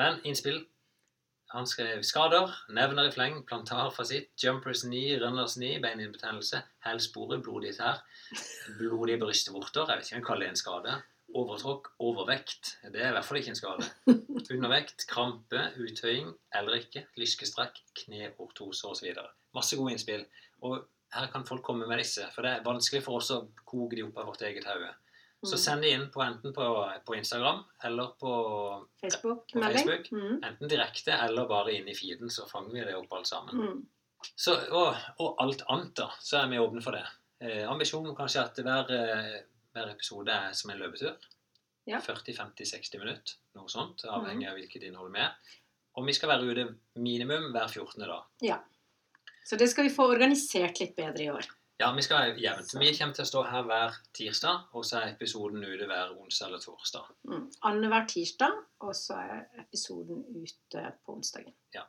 Men 0.00 0.22
innspill 0.24 0.62
Han 1.52 1.66
skrev 1.68 2.00
skader, 2.00 2.48
nevner 2.72 3.10
i 3.10 3.12
fleng, 3.12 3.42
plantar 3.44 3.90
fasitt, 3.92 4.30
jumpers 4.40 4.86
knee, 4.86 5.18
runners 5.20 5.58
knee, 5.58 5.82
beininbetennelse, 5.84 6.62
hælsporet, 6.86 7.42
blodige 7.44 7.74
tær, 7.76 8.00
blodige 8.78 9.18
brystvorter 9.20 9.84
Jeg 9.90 9.98
vet 9.98 10.06
ikke 10.06 10.16
om 10.16 10.22
jeg 10.22 10.26
kaller 10.30 10.46
det 10.46 10.54
en 10.54 10.62
skade. 10.62 10.94
Overtråkk, 11.42 11.90
overvekt. 12.00 12.78
Det 12.88 13.02
er 13.02 13.10
i 13.10 13.16
hvert 13.18 13.28
fall 13.28 13.42
ikke 13.42 13.52
en 13.52 13.60
skade. 13.60 13.90
Undervekt, 14.54 15.04
krampe, 15.10 15.66
uthøying 15.76 16.32
eller 16.56 16.80
ikke, 16.80 17.04
lyskestrekk, 17.20 17.76
kneortose 18.00 18.88
osv. 18.88 19.12
Masse 19.52 19.76
gode 19.76 19.92
innspill. 19.92 20.24
Og 20.62 20.84
her 21.12 21.26
kan 21.32 21.44
folk 21.44 21.62
komme 21.66 21.86
med 21.88 21.98
disse, 22.00 22.24
for 22.34 22.42
det 22.46 22.50
er 22.58 22.64
vanskelig 22.66 23.02
for 23.04 23.18
oss 23.20 23.30
å 23.34 23.40
koke 23.68 23.96
de 23.98 24.04
opp 24.06 24.18
av 24.22 24.26
vårt 24.30 24.42
eget 24.48 24.64
hode. 24.64 24.92
Så 25.44 25.56
Mm. 25.56 25.58
send 25.58 25.82
de 25.82 25.88
inn 25.90 26.04
på 26.14 26.20
enten 26.22 26.52
på, 26.54 26.64
på 27.04 27.16
Instagram 27.18 27.64
eller 27.84 28.12
på 28.20 28.30
På 28.30 28.86
Facebook-melding. 29.02 29.72
Facebook. 29.82 30.12
Mm. 30.12 30.36
Enten 30.44 30.68
direkte 30.70 31.12
eller 31.18 31.48
bare 31.50 31.72
inn 31.74 31.88
i 31.88 31.94
feeden, 31.98 32.30
så 32.30 32.46
fanger 32.48 32.70
vi 32.72 32.84
det 32.86 32.94
opp 32.94 33.12
alt 33.12 33.26
sammen. 33.26 33.58
Mm. 33.58 33.86
Så, 34.36 34.54
og, 34.70 34.94
og 35.18 35.34
alt 35.42 35.62
annet, 35.68 35.94
da, 35.98 36.06
så 36.20 36.44
er 36.44 36.48
vi 36.52 36.58
åpne 36.62 36.82
for 36.84 36.92
det. 36.94 37.02
Eh, 37.42 37.64
ambisjonen 37.68 38.14
kanskje 38.14 38.44
at 38.44 38.54
hver, 38.62 38.92
eh, 38.94 39.40
hver 39.74 39.90
episode 39.90 40.30
er 40.30 40.52
som 40.54 40.70
en 40.70 40.78
løpetur. 40.78 41.16
Ja. 41.90 41.98
40-50-60 41.98 43.00
minutter, 43.02 43.34
noe 43.58 43.66
sånt, 43.68 44.04
avhengig 44.06 44.46
av 44.48 44.54
hvilket 44.54 44.84
innhold 44.86 45.10
vi 45.12 45.18
er. 45.24 45.32
Og 45.98 46.06
vi 46.06 46.12
skal 46.14 46.28
være 46.30 46.46
ute 46.54 46.68
minimum 47.02 47.50
hver 47.52 47.66
14. 47.68 48.06
dag. 48.06 48.22
Så 49.44 49.58
det 49.60 49.68
skal 49.72 49.88
vi 49.88 49.94
få 49.94 50.06
organisert 50.12 50.80
litt 50.80 50.94
bedre 50.98 51.24
i 51.24 51.30
år. 51.32 51.48
Ja, 51.82 51.88
vi 51.96 52.02
skal 52.02 52.36
jevnt. 52.38 52.74
Vi 52.78 52.92
kommer 52.94 53.16
til 53.16 53.24
å 53.24 53.30
stå 53.30 53.40
her 53.48 53.64
hver 53.66 53.96
tirsdag, 54.14 54.68
og 54.76 54.84
så 54.86 55.00
er 55.00 55.14
episoden 55.16 55.64
ute 55.64 55.88
hver 55.90 56.12
onsdag 56.14 56.50
eller 56.50 56.62
torsdag. 56.62 57.08
Mm. 57.26 57.48
Annenhver 57.70 58.06
tirsdag, 58.12 58.60
og 58.86 58.92
så 58.94 59.18
er 59.18 59.64
episoden 59.64 60.22
ute 60.36 60.84
på 61.02 61.16
onsdagen. 61.16 61.56
Ja. 61.74 61.88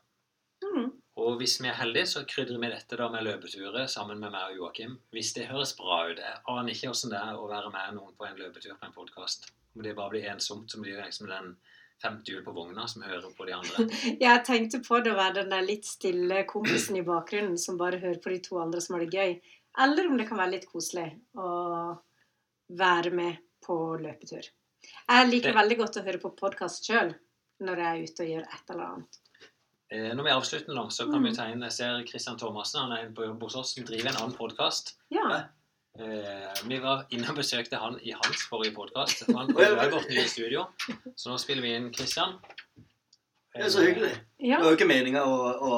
Mm. 0.63 0.87
Og 1.21 1.37
hvis 1.37 1.59
vi 1.61 1.69
er 1.69 1.77
heldige, 1.77 2.07
så 2.09 2.23
krydrer 2.25 2.57
vi 2.57 2.71
dette 2.71 2.97
da 2.97 3.09
med 3.13 3.25
løpeturer 3.27 3.85
sammen 3.91 4.17
med 4.23 4.33
meg 4.33 4.53
og 4.53 4.63
Joakim. 4.63 4.95
Hvis 5.13 5.35
det 5.37 5.49
høres 5.51 5.75
bra 5.77 6.07
ut. 6.09 6.21
Jeg 6.23 6.41
aner 6.55 6.73
ikke 6.73 6.89
hvordan 6.89 7.13
det 7.13 7.21
er 7.21 7.37
å 7.37 7.49
være 7.51 7.73
med 7.75 7.97
noen 7.99 8.17
på 8.17 8.25
en 8.25 8.39
løpetur 8.39 8.79
på 8.79 8.89
en 8.89 8.95
podkast. 8.95 9.51
Om 9.75 9.85
det 9.85 9.93
bare 9.99 10.15
blir 10.15 10.29
ensomt, 10.31 10.71
så 10.71 10.81
blir 10.81 10.97
det 10.97 11.05
liksom 11.05 11.29
den 11.29 11.53
femte 12.03 12.31
hjul 12.33 12.43
på 12.45 12.53
vogna 12.55 12.85
som 12.91 13.01
hører 13.07 13.31
på 13.37 13.47
de 13.47 13.55
andre. 13.55 13.87
Jeg 14.25 14.43
tenkte 14.47 14.81
på 14.85 14.99
det 15.03 15.13
å 15.13 15.19
være 15.19 15.39
den 15.41 15.53
der 15.55 15.65
litt 15.65 15.87
stille 15.87 16.43
kompisen 16.49 16.99
i 16.99 17.05
bakgrunnen 17.07 17.57
som 17.57 17.79
bare 17.79 18.01
hører 18.03 18.19
på 18.23 18.33
de 18.35 18.41
to 18.43 18.59
andre 18.61 18.83
som 18.83 18.97
har 18.97 19.05
det 19.05 19.15
gøy. 19.15 19.37
Eller 19.83 20.09
om 20.11 20.19
det 20.19 20.27
kan 20.29 20.37
være 20.37 20.57
litt 20.57 20.67
koselig 20.69 21.07
å 21.39 21.47
være 22.77 23.11
med 23.15 23.39
på 23.65 23.77
løpetur. 24.03 24.45
Jeg 25.07 25.27
liker 25.29 25.51
Det- 25.53 25.57
veldig 25.57 25.77
godt 25.79 25.97
å 25.97 26.03
høre 26.05 26.19
på 26.21 26.35
podkast 26.35 26.85
sjøl 26.85 27.13
når 27.63 27.77
jeg 27.79 27.87
er 27.87 28.03
ute 28.03 28.23
og 28.23 28.29
gjør 28.33 28.47
et 28.53 28.69
eller 28.73 28.85
annet. 28.85 29.19
Eh, 29.93 30.09
når 30.17 30.23
vi 30.23 30.31
avslutter 30.33 30.73
nå, 30.75 30.87
så 30.91 31.05
kan 31.11 31.23
vi 31.23 31.31
ta 31.33 31.45
inn 31.51 31.61
Jeg 31.61 31.71
ser 31.71 32.03
Christian 32.09 32.37
Thomassen, 32.37 32.81
han 32.81 32.91
er 32.91 33.05
inne 33.05 33.15
på 33.15 33.25
jobb 33.27 33.43
hos 33.45 33.55
oss, 33.55 33.73
som 33.75 33.85
driver 33.85 34.09
en 34.09 34.15
annen 34.23 34.35
podkast. 34.37 34.95
Ja. 35.13 35.45
Eh, 35.99 36.53
vi 36.65 36.79
var 36.81 37.03
inne 37.13 37.29
og 37.29 37.37
besøkte 37.37 37.77
han 37.77 37.99
i 38.01 38.15
hans 38.17 38.47
forrige 38.49 38.73
podkast. 38.73 39.27
Han 39.37 39.51
er 39.53 39.91
vårt 39.91 40.09
nye 40.09 40.25
studio. 40.29 40.65
Så 41.15 41.29
nå 41.29 41.37
spiller 41.41 41.65
vi 41.65 41.75
inn 41.77 41.91
Christian. 41.93 42.39
Det 43.53 43.67
er 43.67 43.69
så 43.69 43.83
hyggelig. 43.85 44.15
Det 44.41 44.57
var 44.57 44.71
jo 44.71 44.77
ikke 44.79 44.89
meninga 44.89 45.21
å, 45.29 45.35
å 45.53 45.73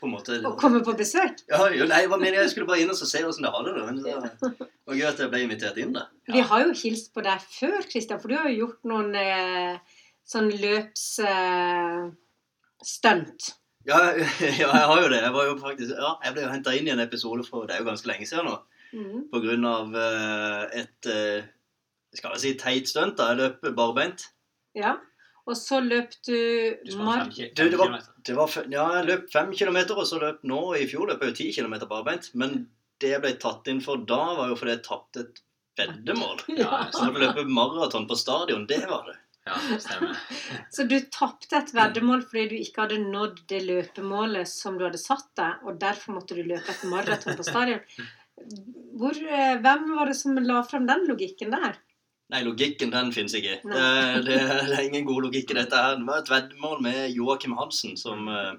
på 0.00 0.08
en 0.08 0.14
måte 0.14 0.38
Å 0.48 0.54
komme 0.56 0.80
på 0.80 0.94
besøk. 0.96 1.42
ja, 1.50 1.58
jo, 1.76 1.84
Nei, 1.90 2.06
hva 2.08 2.16
mener 2.16 2.38
jeg? 2.38 2.46
jeg 2.46 2.52
skulle 2.54 2.70
bare 2.70 2.80
inn 2.80 2.92
og 2.92 2.96
se 2.96 3.20
åssen 3.28 3.44
det 3.44 3.52
hadde 3.52 3.74
det. 3.76 3.82
Men 3.84 4.00
det 4.00 4.14
var 4.88 4.96
gøy 4.96 5.06
at 5.10 5.20
jeg 5.20 5.32
ble 5.34 5.42
invitert 5.44 5.80
inn, 5.82 5.92
da. 5.92 6.06
Ja. 6.30 6.38
Vi 6.38 6.46
har 6.48 6.64
jo 6.64 6.72
hilst 6.80 7.12
på 7.12 7.24
deg 7.26 7.44
før, 7.44 7.84
Kristian, 7.84 8.22
for 8.22 8.32
du 8.32 8.38
har 8.38 8.48
jo 8.48 8.62
gjort 8.62 8.88
noen 8.88 9.12
eh, 9.20 10.00
sånn 10.24 10.48
løpsstunt. 10.56 11.28
Eh, 11.28 12.08
stunt. 12.80 13.52
Ja, 13.84 14.00
ja, 14.16 14.72
jeg 14.72 14.72
har 14.72 15.04
jo 15.04 15.12
det. 15.12 15.20
Jeg 15.20 15.36
var 15.36 15.52
jo 15.52 15.60
faktisk 15.60 15.92
Ja, 15.92 16.14
jeg 16.24 16.32
ble 16.36 16.46
jo 16.46 16.52
henta 16.54 16.72
inn 16.76 16.88
i 16.88 16.92
en 16.94 17.04
episode 17.04 17.44
for 17.44 17.68
Det 17.68 17.76
er 17.76 17.84
jo 17.84 17.90
ganske 17.92 18.08
lenge 18.08 18.28
siden 18.28 18.48
nå. 18.48 18.56
Mm. 18.92 19.28
På 19.32 19.42
grunn 19.44 19.66
av 19.68 19.94
eh, 19.96 20.82
et 20.82 21.10
eh, 21.10 21.46
Skal 22.16 22.34
jeg 22.36 22.42
si 22.42 22.52
teit 22.58 22.90
stunt, 22.90 23.18
da. 23.20 23.30
Jeg 23.32 23.40
løp 23.40 23.70
barbeint. 23.76 24.26
Ja. 24.78 24.96
Og 25.48 25.56
så 25.58 25.80
løp 25.82 26.12
du 26.26 26.36
Du 26.86 26.96
mark... 27.02 27.34
Du, 27.34 27.64
det 27.70 27.78
var-. 27.78 28.00
Det 28.26 28.36
var, 28.36 28.52
ja, 28.70 28.84
jeg 28.98 29.06
løp 29.08 29.30
fem 29.32 29.54
kilometer, 29.56 29.98
og 29.98 30.06
så 30.06 30.20
løp 30.20 30.42
nå 30.46 30.60
i 30.78 30.84
fjor 30.90 31.08
løp 31.08 31.22
jeg 31.24 31.32
jo 31.32 31.38
ti 31.38 31.48
kilometer 31.56 31.88
barbeint. 31.90 32.28
Men 32.38 32.66
det 33.00 33.14
jeg 33.14 33.22
ble 33.24 33.32
tatt 33.40 33.70
inn 33.72 33.80
for 33.84 34.02
da, 34.08 34.20
var 34.38 34.52
jo 34.52 34.58
fordi 34.60 34.76
jeg 34.76 34.84
tapte 34.86 35.24
et 35.24 35.42
veddemål. 35.80 36.44
Ja, 36.60 36.84
Så 36.92 37.08
jeg 37.08 37.24
løpe 37.24 37.48
maraton 37.48 38.06
på 38.10 38.18
stadion, 38.18 38.66
det 38.70 38.84
var 38.90 39.08
det. 39.08 39.16
Ja, 39.48 39.56
stemmer. 39.80 40.18
Så 40.74 40.84
du 40.84 40.98
tapte 41.12 41.56
et 41.58 41.72
veddemål 41.74 42.22
fordi 42.28 42.46
du 42.50 42.56
ikke 42.60 42.84
hadde 42.84 43.00
nådd 43.06 43.40
det 43.50 43.62
løpemålet 43.64 44.50
som 44.50 44.76
du 44.78 44.84
hadde 44.86 45.00
satt 45.00 45.30
deg, 45.40 45.64
og 45.64 45.80
derfor 45.80 46.18
måtte 46.18 46.36
du 46.36 46.44
løpe 46.44 46.74
et 46.74 46.84
maraton 46.90 47.38
på 47.38 47.46
stadion. 47.48 47.80
Hvor, 49.00 49.16
eh, 49.16 49.60
hvem 49.62 49.86
var 49.96 50.10
det 50.10 50.16
som 50.18 50.38
la 50.44 50.62
frem 50.66 50.86
den 50.88 51.06
logikken 51.08 51.54
der? 51.54 51.78
Nei, 52.30 52.42
logikken 52.46 52.92
den 52.94 53.10
finnes 53.14 53.34
ikke. 53.34 53.58
Det, 53.64 53.84
det, 54.26 54.38
det 54.68 54.76
er 54.76 54.84
ingen 54.86 55.06
god 55.08 55.26
logikk 55.26 55.50
i 55.50 55.58
dette. 55.58 55.76
her. 55.76 55.98
Det 55.98 56.06
var 56.06 56.22
et 56.22 56.30
veddemål 56.30 56.82
med 56.84 57.00
Joakim 57.16 57.56
Hansen 57.58 57.96
som 57.98 58.28
eh, 58.30 58.52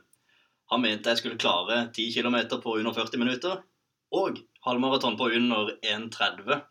Han 0.71 0.83
mente 0.83 1.11
jeg 1.11 1.19
skulle 1.19 1.39
klare 1.39 1.85
10 1.91 2.11
km 2.15 2.37
på 2.63 2.77
under 2.79 2.95
40 2.95 3.19
minutter. 3.19 3.63
Og 4.11 4.39
halvmaraton 4.65 5.17
på 5.19 5.29
under 5.37 5.73
1,30. 5.83 6.61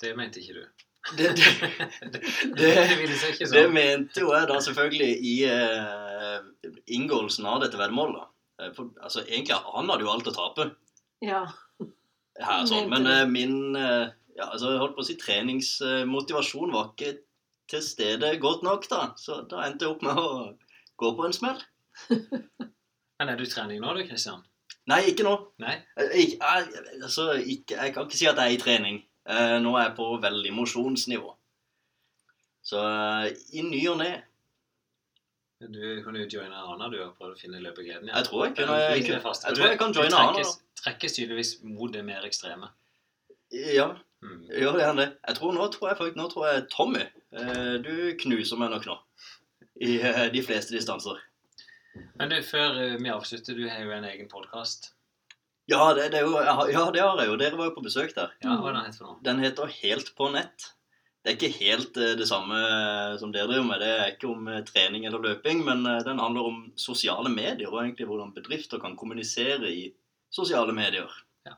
Det 0.00 0.16
mente 0.16 0.40
ikke 0.40 0.60
du. 0.60 0.64
Det, 1.16 1.28
det, 1.36 1.52
det, 2.58 2.72
det, 3.08 3.46
sånn. 3.48 3.72
mente 3.72 4.20
jo 4.20 4.32
jeg 4.34 4.48
da 4.48 4.58
selvfølgelig 4.60 5.12
i 5.24 5.36
uh, 5.48 6.74
inngåelsen 6.84 7.48
av 7.48 7.62
dette 7.64 7.80
veddemålet. 7.80 8.28
For 8.76 8.90
altså, 9.00 9.22
egentlig 9.24 9.56
han 9.56 9.88
hadde 9.88 10.04
jo 10.04 10.12
alt 10.12 10.28
å 10.28 10.34
tape 10.34 10.70
Ja. 11.24 11.46
Her, 12.42 12.66
sånn. 12.70 12.90
Men 12.92 13.08
eh, 13.10 13.24
min 13.30 13.76
eh, 13.78 14.10
ja, 14.38 14.46
altså, 14.52 14.72
jeg 14.72 14.82
holdt 14.82 14.96
på 14.96 15.02
å 15.02 15.08
si 15.08 15.16
treningsmotivasjon 15.18 16.74
var 16.74 16.92
ikke 16.92 17.16
til 17.68 17.82
stede 17.84 18.30
godt 18.40 18.62
nok, 18.66 18.86
da. 18.90 19.00
Så 19.20 19.42
da 19.50 19.64
endte 19.66 19.86
jeg 19.86 19.96
opp 19.96 20.04
med 20.06 20.20
å 20.20 20.28
gå 21.00 21.12
på 21.18 21.26
en 21.26 21.34
smell. 21.36 21.58
Men 23.18 23.32
er 23.32 23.38
du 23.38 23.44
i 23.44 23.50
trening 23.50 23.82
nå, 23.82 23.96
du, 23.96 24.04
Kristian? 24.06 24.44
Nei, 24.88 25.02
ikke 25.10 25.26
nå. 25.26 25.34
Nei? 25.60 25.74
Jeg, 25.98 26.12
jeg, 26.14 26.28
jeg, 26.38 26.84
altså, 27.02 27.32
ikke, 27.42 27.76
jeg 27.76 27.94
kan 27.94 28.06
ikke 28.06 28.20
si 28.20 28.30
at 28.30 28.38
jeg 28.40 28.54
er 28.54 28.56
i 28.56 28.62
trening. 28.62 29.02
Eh, 29.28 29.58
nå 29.60 29.74
er 29.76 29.88
jeg 29.88 29.96
på 29.98 30.06
veldig 30.22 30.54
mosjonsnivå. 30.56 31.34
Så 32.64 32.80
eh, 32.80 33.26
i 33.58 33.64
ny 33.66 33.82
og 33.90 33.98
ne. 34.00 34.12
Du 35.60 36.02
kunne 36.04 36.20
jo 36.22 36.28
joine 36.38 36.54
Rana, 36.54 36.88
du, 36.88 36.98
har 37.02 37.14
prøvd 37.18 37.34
å 37.34 37.38
finne 37.40 37.58
Jeg 38.14 38.24
tror 38.24 38.44
jeg 38.46 38.54
kunne- 38.56 38.76
Ja, 38.78 38.90
jeg 38.90 39.02
ligger 39.02 39.20
kunne- 39.20 39.34
jeg, 39.34 39.44
jeg 39.44 39.54
Du- 39.54 39.60
tror 39.60 39.68
jeg 39.70 39.78
kan 39.78 39.92
joine 39.92 40.06
en 40.06 40.12
annen. 40.12 40.42
Du 40.42 40.82
Trekkes 40.82 41.12
tydeligvis 41.16 41.62
mot 41.64 41.92
det 41.92 42.04
mer 42.04 42.22
ekstreme. 42.22 42.68
Ja, 43.50 43.96
Mm. 44.22 44.46
gjør 44.50 44.72
det 44.72 44.82
gjerne. 44.82 45.16
Jeg 45.26 45.36
tror 45.36 45.52
nå 45.52 45.72
tror 45.72 45.88
jeg 45.98 46.14
nå 46.14 46.28
tror 46.30 46.46
jeg 46.52 46.68
Tommy, 46.70 47.00
eh, 47.32 47.78
du 47.78 48.14
knuser 48.16 48.56
meg 48.58 48.70
nok 48.70 48.84
nå. 48.86 48.98
I 49.80 50.00
eh, 50.00 50.28
de 50.30 50.42
fleste 50.42 50.70
distanser. 50.70 51.18
Men 52.16 52.28
du, 52.28 52.36
før 52.42 52.76
eh, 52.78 52.96
vi 52.98 53.08
avslutter, 53.10 53.54
du 53.56 53.68
har 53.68 53.80
jo 53.80 53.90
en 53.92 54.04
egen 54.04 54.28
podkast. 54.28 54.92
Ja, 55.68 55.92
det, 55.94 56.10
det 56.12 56.20
jo, 56.22 56.32
ja, 56.40 56.64
det 56.92 57.00
har 57.02 57.16
jeg 57.18 57.26
jo. 57.28 57.36
Dere 57.36 57.56
var 57.56 57.64
jo 57.68 57.74
på 57.74 57.82
besøk 57.84 58.14
der. 58.14 58.30
Ja, 58.42 58.56
hva 58.56 58.72
den 58.72 58.84
heter 58.84 58.98
for 58.98 59.06
noe? 59.06 59.16
Den 59.22 59.38
heter 59.40 59.66
Helt 59.66 60.14
på 60.16 60.30
nett. 60.32 60.72
Det 61.22 61.32
er 61.32 61.36
ikke 61.36 61.58
helt 61.60 61.96
eh, 61.98 62.14
det 62.18 62.26
samme 62.30 62.56
eh, 62.56 63.14
som 63.20 63.32
dere 63.34 63.50
driver 63.50 63.66
med. 63.66 63.82
Det 63.82 63.88
er 63.94 64.12
ikke 64.12 64.30
om 64.30 64.46
eh, 64.48 64.60
trening 64.66 65.06
eller 65.08 65.22
løping, 65.24 65.64
men 65.66 65.82
den 66.06 66.22
handler 66.22 66.50
om 66.50 66.60
sosiale 66.78 67.30
medier, 67.32 67.70
og 67.72 67.82
egentlig 67.82 68.06
hvordan 68.08 68.34
bedrifter 68.36 68.80
kan 68.82 68.96
kommunisere 68.96 69.70
i 69.72 69.88
sosiale 70.30 70.72
medier. 70.76 71.10
Ja. 71.48 71.56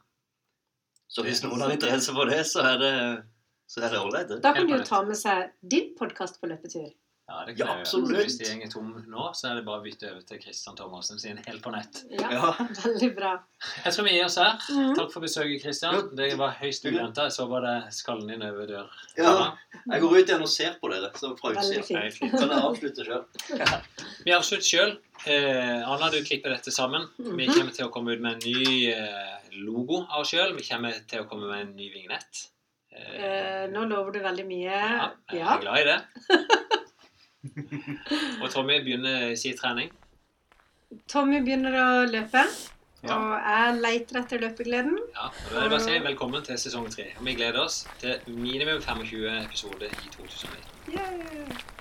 Så 1.11 1.26
hvis 1.26 1.44
noen 1.44 1.61
har 1.61 1.74
interesse 1.74 2.14
for 2.16 2.30
det, 2.30 2.40
så 2.48 2.64
er 2.72 2.80
det 2.80 2.94
så 3.70 3.84
er 3.86 4.00
ålreit. 4.00 4.32
Da 4.42 4.50
kan 4.54 4.66
du 4.66 4.72
de 4.72 4.80
jo 4.80 4.86
ta 4.86 5.04
med 5.06 5.18
seg 5.18 5.52
din 5.62 5.92
podkast 5.98 6.40
på 6.40 6.48
løpetur. 6.50 6.88
Ja, 7.30 7.44
det 7.46 7.52
kan 7.54 7.68
ja, 7.68 7.74
absolutt. 7.78 8.24
Hvis 8.26 8.38
de 8.40 8.56
går 8.58 8.70
tom 8.72 8.88
nå, 9.06 9.24
så 9.38 9.50
er 9.52 9.54
det 9.60 9.64
bare 9.68 9.78
å 9.78 9.84
bytte 9.84 10.08
over 10.10 10.22
til 10.26 10.40
Kristian 10.42 10.74
Thomassen 10.76 11.18
sin 11.22 11.36
Helt 11.46 11.62
på 11.62 11.70
nett. 11.70 12.00
Ja, 12.10 12.30
Ja. 12.34 12.48
Veldig 12.82 13.10
bra. 13.14 13.36
Jeg 13.84 13.92
tror 13.94 14.04
vi 14.08 14.14
gir 14.16 14.24
oss 14.26 14.36
her. 14.40 14.56
Mhm. 14.66 14.96
Takk 14.98 15.12
for 15.14 15.22
besøket, 15.22 15.62
Kristian. 15.62 15.94
Ja. 15.94 16.02
Det 16.18 16.28
var 16.40 16.56
høyst 16.58 16.88
uventa. 16.90 17.28
Jeg 17.28 17.36
så 17.36 17.46
bare 17.52 17.76
skallen 17.94 18.26
din 18.32 18.42
over 18.42 18.66
dør. 18.66 18.90
Ja. 19.16 19.36
Jeg 19.92 20.02
går 20.02 20.16
ut 20.18 20.26
igjen 20.32 20.42
og 20.42 20.50
ser 20.50 20.74
på 20.82 20.90
dere 20.90 21.12
så 21.14 21.30
fra 21.38 21.54
fint. 21.54 22.18
Kan 22.34 22.50
jeg 22.50 22.64
avslutte 22.66 23.06
sjøl? 23.06 23.24
Vi 24.26 24.34
avslutter 24.34 24.66
sjøl. 24.72 24.96
Eh, 25.30 25.86
Anna, 25.86 26.10
du 26.10 26.18
klipper 26.26 26.50
dette 26.56 26.74
sammen. 26.74 27.06
Vi 27.16 27.46
Mhm. 27.46 27.54
kommer 27.54 27.72
til 27.78 27.86
å 27.86 27.92
komme 27.94 28.12
ut 28.16 28.20
med 28.26 28.32
en 28.32 28.42
ny 28.42 28.90
eh, 28.90 29.36
logo 29.62 30.02
av 30.10 30.22
oss 30.24 30.34
sjøl. 30.34 30.56
Vi 30.58 30.66
kommer 30.66 30.98
til 31.06 31.22
å 31.22 31.28
komme 31.30 31.46
med 31.46 31.60
en 31.68 31.76
ny 31.76 31.92
vignett. 31.94 32.48
Eh, 32.90 33.22
Eh, 33.22 33.66
nå 33.70 33.84
lover 33.86 34.10
du 34.12 34.18
veldig 34.20 34.44
mye. 34.48 34.66
ja, 34.74 35.10
jeg 35.30 35.38
Ja. 35.38 35.54
er 35.54 35.60
glad 35.60 35.78
i 35.78 35.84
det. 35.84 36.00
Og 38.43 38.51
Tommy 38.53 38.80
begynner 38.84 39.34
sin 39.41 39.57
trening. 39.59 39.91
Tommy 41.09 41.41
begynner 41.45 41.76
å 41.80 41.88
løpe, 42.11 42.43
Ja. 43.03 43.14
og 43.16 43.30
jeg 43.41 43.76
leter 43.80 44.18
etter 44.20 44.43
løpegleden. 44.43 44.99
Ja, 45.14 45.28
og 45.30 45.53
da 45.55 45.57
er 45.57 45.62
det 45.62 45.70
bare 45.70 45.80
å 45.80 45.84
si 45.86 45.99
velkommen 46.05 46.43
til 46.45 46.59
sesong 46.61 46.91
tre. 46.93 47.07
Og 47.18 47.24
vi 47.24 47.34
gleder 47.38 47.62
oss 47.62 47.86
til 48.03 48.18
minimum 48.28 48.82
25 48.82 49.38
episoder 49.47 49.88
i 49.88 50.11
2019. 50.18 50.99
Yeah. 50.99 51.79